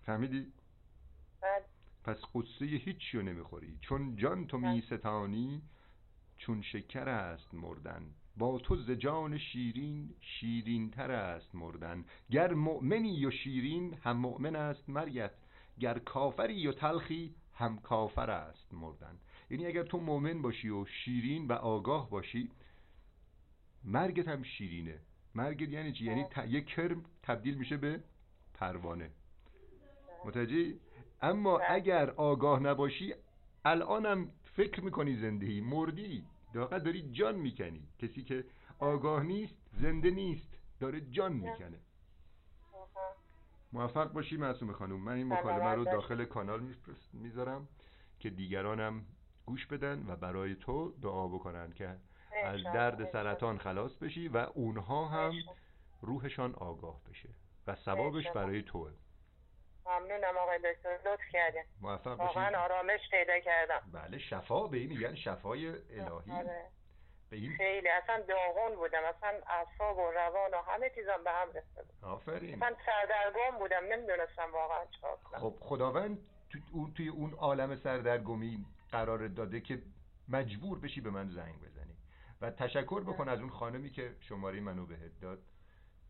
فهمیدی؟ 0.06 0.52
بله. 1.40 1.64
پس 2.04 2.16
قصه 2.34 2.64
هیچی 2.64 3.18
رو 3.18 3.22
نمی‌خوری 3.22 3.78
چون 3.80 4.16
جان 4.16 4.46
تو 4.46 4.58
بله. 4.58 4.72
میستانی 4.72 5.62
چون 6.36 6.62
شکر 6.62 7.08
است 7.08 7.54
مردن 7.54 8.14
با 8.38 8.58
تو 8.58 8.76
ز 8.76 8.90
جان 8.90 9.38
شیرین 9.38 10.14
شیرین 10.20 10.90
تر 10.90 11.10
است 11.10 11.54
مردن. 11.54 12.04
گر 12.30 12.54
مؤمنی 12.54 13.26
و 13.26 13.30
شیرین 13.30 13.94
هم 13.94 14.16
مؤمن 14.16 14.56
است 14.56 14.88
مرگت 14.88 15.34
گر 15.80 15.98
کافری 15.98 16.66
و 16.66 16.72
تلخی 16.72 17.34
هم 17.54 17.78
کافر 17.78 18.30
است 18.30 18.74
مردن. 18.74 19.18
یعنی 19.50 19.66
اگر 19.66 19.82
تو 19.82 20.00
مؤمن 20.00 20.42
باشی 20.42 20.68
و 20.68 20.84
شیرین 20.84 21.46
و 21.46 21.52
آگاه 21.52 22.10
باشی 22.10 22.50
مرگت 23.84 24.28
هم 24.28 24.42
شیرینه. 24.42 24.98
مرگت 25.34 25.68
یعنی 25.68 25.92
چی؟ 25.92 26.04
یعنی 26.04 26.24
یک 26.46 26.66
کرم 26.66 27.04
تبدیل 27.22 27.54
میشه 27.54 27.76
به 27.76 28.00
پروانه. 28.54 29.10
متوجهی؟ 30.24 30.80
اما 31.22 31.58
بله. 31.58 31.66
اگر 31.70 32.10
آگاه 32.10 32.60
نباشی 32.60 33.14
الانم 33.64 34.30
فکر 34.44 34.80
می‌کنی 34.80 35.16
زندگی. 35.16 35.60
مردی. 35.60 36.24
داقت 36.52 36.82
داری 36.84 37.10
جان 37.10 37.34
می‌کنی 37.34 37.88
کسی 37.98 38.24
که 38.24 38.44
آگاه 38.78 39.22
نیست 39.22 39.56
زنده 39.72 40.10
نیست 40.10 40.48
داره 40.80 41.00
جان 41.00 41.32
می‌کنه. 41.32 41.80
موفق 43.72 44.12
باشی 44.12 44.36
معصوم 44.36 44.72
خانم 44.72 45.00
من 45.00 45.12
این 45.12 45.32
مکالمه 45.32 45.74
رو. 45.74 45.84
داخل 45.84 46.24
کانال 46.24 46.74
می‌ذارم 47.12 47.68
که 48.18 48.30
دیگرانم 48.30 49.06
گوش 49.46 49.66
بدن 49.66 50.04
و 50.06 50.16
برای 50.16 50.54
تو 50.54 50.92
دعا 51.02 51.28
بکنن 51.28 51.72
که 51.72 51.96
از 52.44 52.62
درد. 52.62 53.04
سرطان 53.12 53.58
خلاص 53.58 53.96
بشی 53.96 54.28
و 54.28 54.36
اونها 54.36 55.08
هم. 55.08 55.32
روحشان 56.02 56.54
آگاه 56.54 57.00
بشه 57.10 57.28
و 57.66 57.74
ثوابش. 57.74 58.30
برای 58.30 58.62
توه 58.62 58.92
ممنونم 59.88 60.36
آقای 60.36 60.58
دکتر. 60.58 60.98
لطف 61.10 61.22
کردین. 61.32 61.64
موفق 61.80 62.20
واقعا 62.20 62.64
آرامش 62.64 63.00
پیدا 63.10 63.40
کردم. 63.40 63.80
بله 63.92 64.18
شفا 64.18 64.66
به 64.66 64.76
این 64.76 64.88
میگن 64.88 65.14
شفای 65.14 65.66
الهی. 65.68 66.32
آره. 66.32 66.64
به 67.30 67.36
این 67.36 67.56
خیلی. 67.56 67.88
اصلا 67.88 68.22
داغون 68.22 68.76
بودم. 68.76 69.04
اصلا 69.04 69.28
اعصاب 69.46 69.98
و 69.98 70.10
روان 70.10 70.50
و 70.50 70.56
همه 70.56 70.90
چیزم 70.94 71.24
به 71.24 71.30
هم 71.30 71.52
ریخته 71.52 71.82
بود. 71.82 71.94
آفرین. 72.02 72.54
اصلا 72.54 72.76
سردرگم 72.86 73.58
بودم. 73.58 73.84
نمی‌دونستم 73.84 74.52
واقعا 74.52 74.84
کنم. 75.30 75.40
خب 75.40 75.54
خداوند 75.60 76.18
تو 76.50 76.58
اون 76.72 76.94
توی 76.94 77.08
اون 77.08 77.34
عالم 77.34 77.76
سردرگمی 77.76 78.66
قرار 78.92 79.28
داده 79.28 79.60
که 79.60 79.82
مجبور 80.28 80.78
بشی 80.78 81.00
به 81.00 81.10
من 81.10 81.28
زنگ 81.28 81.54
بزنی. 81.58 81.96
و 82.40 82.50
تشکر 82.50 83.00
بکن 83.00 83.28
از 83.28 83.40
اون 83.40 83.50
خانمی 83.50 83.90
که 83.90 84.16
شماره 84.20 84.60
منو 84.60 84.86
بهت 84.86 85.20
داد. 85.20 85.38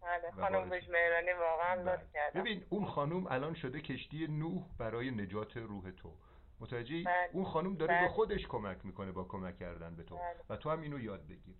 بله 0.03 0.31
خانم 0.31 0.71
باعث- 0.71 0.83
بوش 0.83 0.89
مهرانی 0.91 1.33
واقعا 1.41 1.77
بله. 1.77 1.93
لطف 1.95 2.13
کردم 2.13 2.41
ببین 2.41 2.65
اون 2.69 2.87
خانم 2.87 3.27
الان 3.27 3.55
شده 3.55 3.81
کشتی 3.81 4.27
نوح 4.27 4.63
برای 4.79 5.11
نجات 5.11 5.57
روح 5.57 5.91
تو 5.91 6.15
متوجهی 6.61 7.03
بله. 7.05 7.31
اون 7.33 7.45
خانم 7.45 7.75
داره 7.75 7.95
بله. 7.95 8.03
به 8.09 8.09
خودش 8.15 8.47
کمک 8.47 8.87
می‌کنه 8.87 9.13
با 9.13 9.25
کمک 9.25 9.59
کردن 9.59 9.97
به 9.97 10.03
تو 10.03 10.17
بله. 10.17 10.25
و 10.49 10.57
تو 10.57 10.71
هم 10.71 10.81
اینو 10.81 11.01
یاد 11.01 11.27
بگیر 11.27 11.57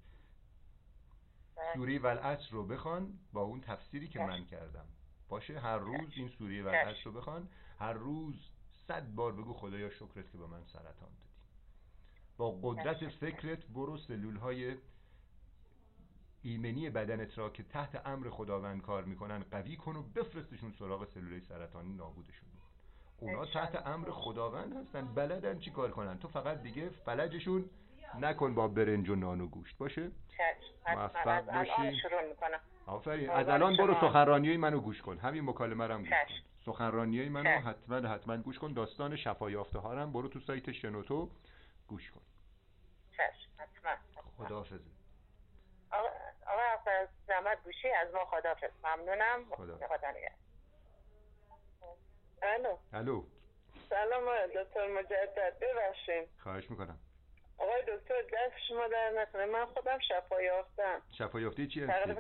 بله. 1.57 1.75
سوره 1.75 1.99
والعصر 1.99 2.51
رو 2.51 2.67
بخوان 2.67 3.19
با 3.33 3.41
اون 3.43 3.61
تفسیری 3.61 4.09
که 4.09 4.19
بله. 4.19 4.29
من 4.29 4.45
کردم 4.45 4.87
باشه 5.29 5.61
هر 5.61 5.79
روز. 5.79 6.11
این 6.17 6.29
سوره 6.29 6.63
والعصر 6.63 7.03
رو 7.05 7.13
بخوان 7.13 7.49
هر 7.79 7.93
روز 7.93 8.51
صد 8.89 9.07
بار 9.15 9.33
بگو 9.33 9.53
خدایا 9.55 9.91
شکرت 9.91 10.31
که 10.33 10.39
به 10.39 10.47
من 10.47 10.65
سرطان 10.65 11.11
دادی 11.11 11.29
با 12.37 12.51
قدرت. 12.63 13.09
فکرت 13.09 13.67
برو 13.67 13.99
سلول 13.99 14.37
های 14.37 14.77
ایمنی 16.43 16.91
بدنت 16.91 17.39
را 17.39 17.51
که 17.51 17.63
تحت 17.63 18.07
امر 18.07 18.31
خداوند 18.31 18.83
کار 18.83 19.05
می‌کنن 19.05 19.45
قوی 19.51 19.77
کن 19.77 19.97
و 19.97 20.03
بفرستشون 20.03 20.73
سراغ 20.79 21.05
سلول 21.05 21.41
سرطانی 21.41 21.93
نابودشون 21.93 22.49
بکن 22.49 22.69
اونا. 23.19 23.47
تحت 23.47 23.87
امر 23.87 24.11
خداوند 24.11 24.77
هستن 24.77 25.15
بلدن 25.15 25.59
چی 25.59 25.71
کار 25.71 25.91
کنن 25.91 26.19
تو 26.19 26.29
فقط 26.29 26.63
دیگه 26.63 26.89
فلجشون 26.89 27.71
نکن 28.21 28.55
با 28.55 28.69
برنج 28.69 29.09
و 29.09 29.15
نان 29.15 29.41
و 29.41 29.47
گوشت 29.47 29.79
باشه. 29.79 30.11
موفق 30.89 31.27
از 31.27 31.49
الان 31.49 31.65
باشی. 31.65 32.03
آفرین 32.87 33.31
از 33.31 33.49
الان 33.49 33.77
برو. 33.77 33.95
سخنرانی 33.95 34.57
منو 34.57 34.81
گوش 34.81 35.03
کن 35.03 35.19
همین 35.19 35.45
مکالمه 35.45 35.87
رو 35.87 35.95
هم 35.95 36.01
گوش. 36.01 36.11
کن 36.11 36.17
سخنرانی 36.65 37.29
منو. 37.29 37.49
حتما 37.49 38.09
حتما 38.09 38.37
گوش 38.37 38.59
کن 38.59 38.73
داستان 38.73 39.17
شفا 39.17 39.51
یافته 39.51 39.79
ها 39.79 39.95
رو 39.95 40.01
هم 40.01 40.13
برو 40.13 40.29
تو 40.29 40.41
سایت 40.41 40.73
شنوتو 40.73 41.31
گوش 41.89 42.11
کن 42.11 42.21
چشم 43.13 43.51
حتما 43.57 43.91
حتما. 43.91 44.47
خداحافظ 44.47 44.81
آقا 46.49 46.63
احمد 46.63 47.09
زحمت 47.27 47.63
گوشی 47.65 47.89
از 47.89 48.15
ما 48.15 48.25
خدافظ. 48.25 48.71
ممنونم. 48.85 49.45
خدا. 49.51 49.79
الو. 52.43 52.77
الو. 52.93 53.25
سلام 53.91 54.23
آقای 54.23 54.65
دکتر 54.65 54.87
مجدد. 54.87 55.59
ببخشین 55.61 56.27
خواهش 56.43 56.71
می‌کنم. 56.71 56.99
آقای 57.59 57.83
دکتر 57.83 58.23
دست 58.23 58.55
شما 58.69 58.89
در 58.89 59.11
نکنه. 59.11 59.47
من 59.47 59.67
خودم 59.67 59.99
شفا 59.99 60.43
یافتم. 60.43 61.03
شفا 61.19 61.41
یافته 61.41 61.67
چی 61.67 61.85
هستی؟ 61.85 62.17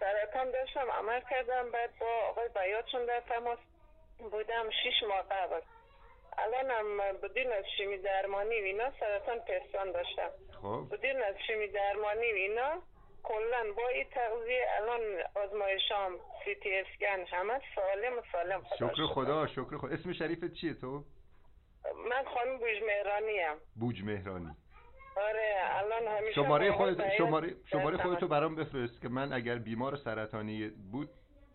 سرطان 0.00 0.50
داشتم 0.50 0.90
عمل 0.90 1.20
کردم. 1.30 1.70
بعد 1.70 1.98
با 1.98 2.06
آقای 2.28 2.48
بیاتشون 2.48 3.06
در 3.06 3.20
تماس 3.20 3.58
بودم. 4.18 4.70
شیش 4.70 5.02
ماه 5.08 5.22
قبل. 5.22 5.60
الانم 6.38 7.16
بدون 7.16 7.52
از 7.52 7.64
شیمی 7.76 7.98
درمانی 7.98 8.60
و 8.60 8.64
اینا 8.64 8.90
سرطان 9.00 9.38
پستان 9.38 9.92
داشتم. 9.92 10.30
خب. 10.62 10.86
بدون 10.90 11.22
از 11.22 11.34
شیمی 11.46 11.68
درمانی 11.68 12.32
و 12.32 12.34
اینا؟ 12.34 12.82
کلا 13.22 13.72
با 13.76 13.88
این 13.88 14.04
تغذیه 14.10 14.66
الان 14.80 15.00
آزمایشام 15.44 16.12
سی 16.44 16.54
تی 16.54 16.74
اسکن 16.74 17.36
همه 17.36 17.60
سالم 17.74 18.22
سالم. 18.32 18.62
خدا 18.62 18.88
شکر. 18.94 19.06
خدا 19.06 19.46
شکر 19.46 19.76
خدا. 19.78 19.88
اسم 19.94 20.12
شریفت 20.12 20.52
چیه 20.52 20.74
تو؟ 20.74 21.04
من 22.10 22.24
خانم 22.34 22.58
بوج 22.58 22.82
مهرانی 22.86 23.40
ام. 23.40 23.56
بوج 23.80 24.02
مهرانی 24.04 24.50
آره 25.16 25.54
الان 25.70 26.06
همیشه 26.18 26.32
شماره 26.34 26.72
خودت 26.72 27.16
شماره 27.18 27.54
شماره 27.72 27.96
خودتو 27.96 28.28
برام 28.28 28.54
بفرست 28.56 29.00
که 29.02 29.08
من 29.08 29.32
اگر 29.32 29.58
بیمار 29.58 29.96
سرطانی 29.96 30.68
بود 30.92 31.08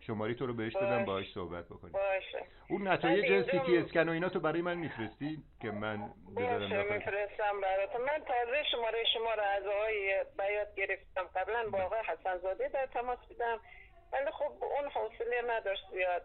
شماره 0.06 0.34
تو 0.34 0.46
رو 0.46 0.54
بهش 0.54 0.76
بدم. 0.76 1.04
باهاش 1.04 1.32
صحبت 1.34 1.64
بکنیم. 1.64 1.92
باشه. 1.92 2.44
اون 2.70 2.88
نتایج 2.88 3.50
سی 3.50 3.58
تی 3.58 3.78
اسکن 3.78 4.08
و 4.08 4.12
اینا 4.12 4.28
تو 4.28 4.40
برای 4.40 4.62
من 4.62 4.74
میفرستی 4.74 5.42
که 5.62 5.70
من 5.70 6.10
بذارم 6.36 6.94
میفرستم 6.94 7.60
براتون. 7.62 8.00
من 8.00 8.18
تازه 8.26 8.62
شماره 8.72 9.04
شما 9.14 9.34
رو 9.34 9.42
از 9.42 9.66
آقای 9.66 10.24
بیات 10.38 10.74
گرفتم. 10.74 11.22
قبلا 11.34 11.70
با 11.70 11.82
آقای 11.82 12.00
حسن 12.00 12.38
زاده 12.38 12.68
در 12.68 12.86
تماس 12.86 13.18
بودم. 13.28 13.60
ولی 14.12 14.30
خب 14.30 14.64
اون 14.64 14.90
حوصله 14.90 15.42
نداشت 15.48 15.84
زیاد. 15.92 16.22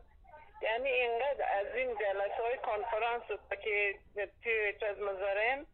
یعنی 0.61 0.89
اینقدر 0.89 1.45
از 1.59 1.75
این 1.75 1.88
جلسه 1.88 2.43
های 2.43 2.57
کنفرانس 2.57 3.23
که 3.63 3.95
توی 4.43 4.88
از 4.89 4.99
مزارن 4.99 5.65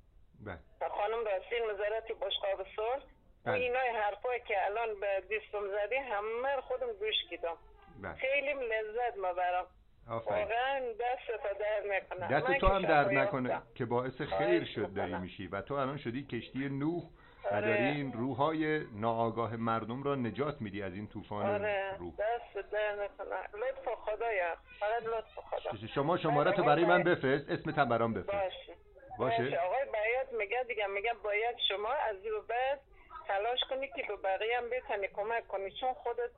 بله. 0.45 0.89
خانم 0.89 1.26
راستین 1.26 1.64
وزارت 1.64 2.08
بشقاب 2.08 2.68
صلح 2.76 3.03
و 3.45 3.51
بله. 3.51 3.55
اینای 3.55 3.89
حرفایی 3.89 4.41
که 4.47 4.66
الان 4.66 4.99
به 4.99 5.24
دیستم 5.30 5.68
زدی 5.68 5.95
همه 5.95 6.62
خودم 6.62 6.93
گوش 6.93 7.16
کردم 7.32 7.58
بله. 8.02 8.14
خیلی 8.14 8.54
لذت 8.54 9.18
مبرم 9.18 9.66
آفرین. 10.10 10.43
واقعا 10.43 10.80
دست 10.80 11.43
تا 11.43 11.54
در 11.54 11.84
نکنه. 11.98 12.28
دست 12.28 12.60
تو 12.60 12.68
هم 12.68 12.82
شفا 12.82 13.04
نکنه. 13.12 13.62
که 13.76 13.86
باعث 13.86 14.22
خیر 14.22 14.66
شد 14.66 14.93
داری. 14.93 15.14
میشی 15.16 15.48
و 15.48 15.62
تو 15.62 15.74
الان 15.74 15.98
شدی 15.98 16.24
کشتی 16.24 16.70
نوح 16.70 17.04
و 17.52 17.56
آره. 17.56 17.68
داری 17.68 17.84
این 17.84 18.14
روحای 18.14 18.80
ناآگاه 18.80 19.56
مردم 19.56 20.04
را 20.04 20.16
نجات 20.16 20.62
میدی 20.62 20.84
از 20.84 20.93
این 20.93 21.08
طوفان 21.08 21.45
آره. 21.45 21.95
روح. 22.00 22.14
دست 22.14 22.72
در 22.72 22.93
نکنه. 22.93 23.36
لطف 23.54 23.95
خدایا. 23.95 24.56
فقط 24.80 25.04
لطف 25.04 25.36
خدا. 25.36 25.88
شما 25.88 26.18
شماره 26.18 26.52
تو 26.52 26.64
برای 26.64 26.86
من 26.86 27.04
بفرست. 27.04 27.50
اسمت 27.50 27.78
هم 27.78 27.89
برام 27.89 28.14
بفرست. 28.14 28.32
باشه. 28.32 28.74
باشه؟ 29.18 29.58
آقای 29.58 29.86
باید 29.86 30.41
میگه 30.41 30.64
دیگه. 30.68 30.88
میگه 30.88 31.14
باید 31.24 31.56
شما 31.70 31.89
از 31.89 32.16
این 32.24 32.34
بعد 32.50 32.80
تلاش 33.28 33.60
کنی 33.70 33.88
که 33.88 34.04
به 34.08 34.16
بقیه 34.16 34.58
هم 34.58 34.70
بتونی 34.70 35.08
کمک 35.08 35.48
کنی. 35.48 35.72
چون 35.72 35.93
خودت 35.93 36.32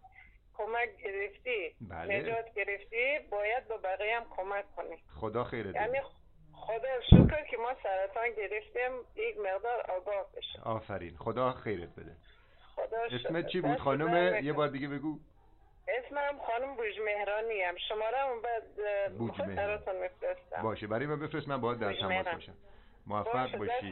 کمک 0.60 0.90
گرفتی 1.04 1.76
بله. 1.82 2.20
نجات 2.20 2.54
گرفتی 2.54 3.20
باید 3.32 3.68
به 3.68 3.78
بقیه 3.78 4.16
هم 4.16 4.26
کمک 4.30 4.66
کنی. 4.76 4.98
خدا 5.22 5.44
خیرت. 5.44 5.76
یعنی 5.76 6.00
خدا 6.54 7.02
شکر 7.10 7.44
که 7.52 7.58
ما 7.58 7.72
سرطان 7.84 8.30
گرفتیم 8.38 8.92
یک 9.16 9.38
مقدار 9.38 9.82
آگاه 9.82 10.26
بشیم 10.36 10.62
آفرین. 10.64 11.18
خدا 11.18 11.52
خیرت 11.52 11.90
بده. 11.90 12.16
خدا. 12.76 12.98
اسمت 13.12 13.48
چی 13.48 13.62
بود 13.62 13.78
خانم. 13.78 14.44
یه 14.44 14.54
بار 14.54 14.68
دیگه 14.68 14.88
بگو. 14.88 15.20
اسمم 15.88 16.40
خانم 16.48 16.76
بوج 16.76 17.00
مهرانی 17.06 17.62
هم 17.62 17.76
شماره 17.90 18.18
هم 18.18 18.42
بعد. 18.42 18.64
براتون 19.56 19.96
میفرستم. 20.02 20.62
باشه. 20.64 20.88
برای 20.88 21.06
من 21.06 21.20
بفرست 21.20 21.48
من 21.48 21.62
باید 21.62 21.80
در 21.80 21.94
تماس. 21.94 22.28
باشم. 22.28 22.54
موفق 23.10 23.58
باشی. 23.58 23.92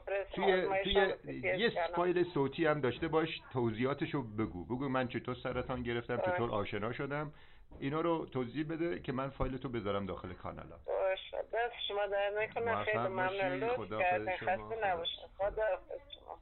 رو 0.00 0.24
توی 0.34 0.66
توی 0.84 0.94
رو 0.94 1.32
یه. 1.58 1.72
فایل 1.96 2.24
صوتی 2.24 2.66
هم 2.66 2.80
داشته 2.80 3.08
باش 3.08 3.40
توضیحاتشو 3.52 4.22
بگو. 4.22 4.64
بگو 4.64 4.88
من 4.88 5.08
چطور 5.08 5.34
سرطان 5.34 5.82
گرفتم 5.82 6.16
باشه. 6.16 6.30
چطور 6.30 6.50
آشنا 6.50 6.92
شدم. 6.92 7.32
اینا 7.80 8.00
رو 8.00 8.26
توضیح 8.26 8.68
بده 8.68 9.00
که 9.00 9.12
من 9.12 9.30
فایل 9.30 9.56
تو 9.56 9.68
بذارم 9.68 10.06
داخل 10.06 10.32
کانالم 10.32 10.80
باشه. 10.86 11.36
دست 11.52 11.74
شما 11.88 12.06
در 12.06 12.30
نکنه. 12.42 12.74
موفق 12.74 12.84
خیلی. 12.84 12.98
ممنون. 12.98 13.64
لطف 13.64 13.76
خدا 13.76 13.98
کردین. 13.98 14.28
حافظ 14.28 14.40
شما. 14.40 14.68
خسته 14.68 14.76
خدا. 14.76 14.92
نباشین. 14.92 15.24
خدا 15.38 15.62
حافظ 15.62 16.00
شما. 16.14 16.38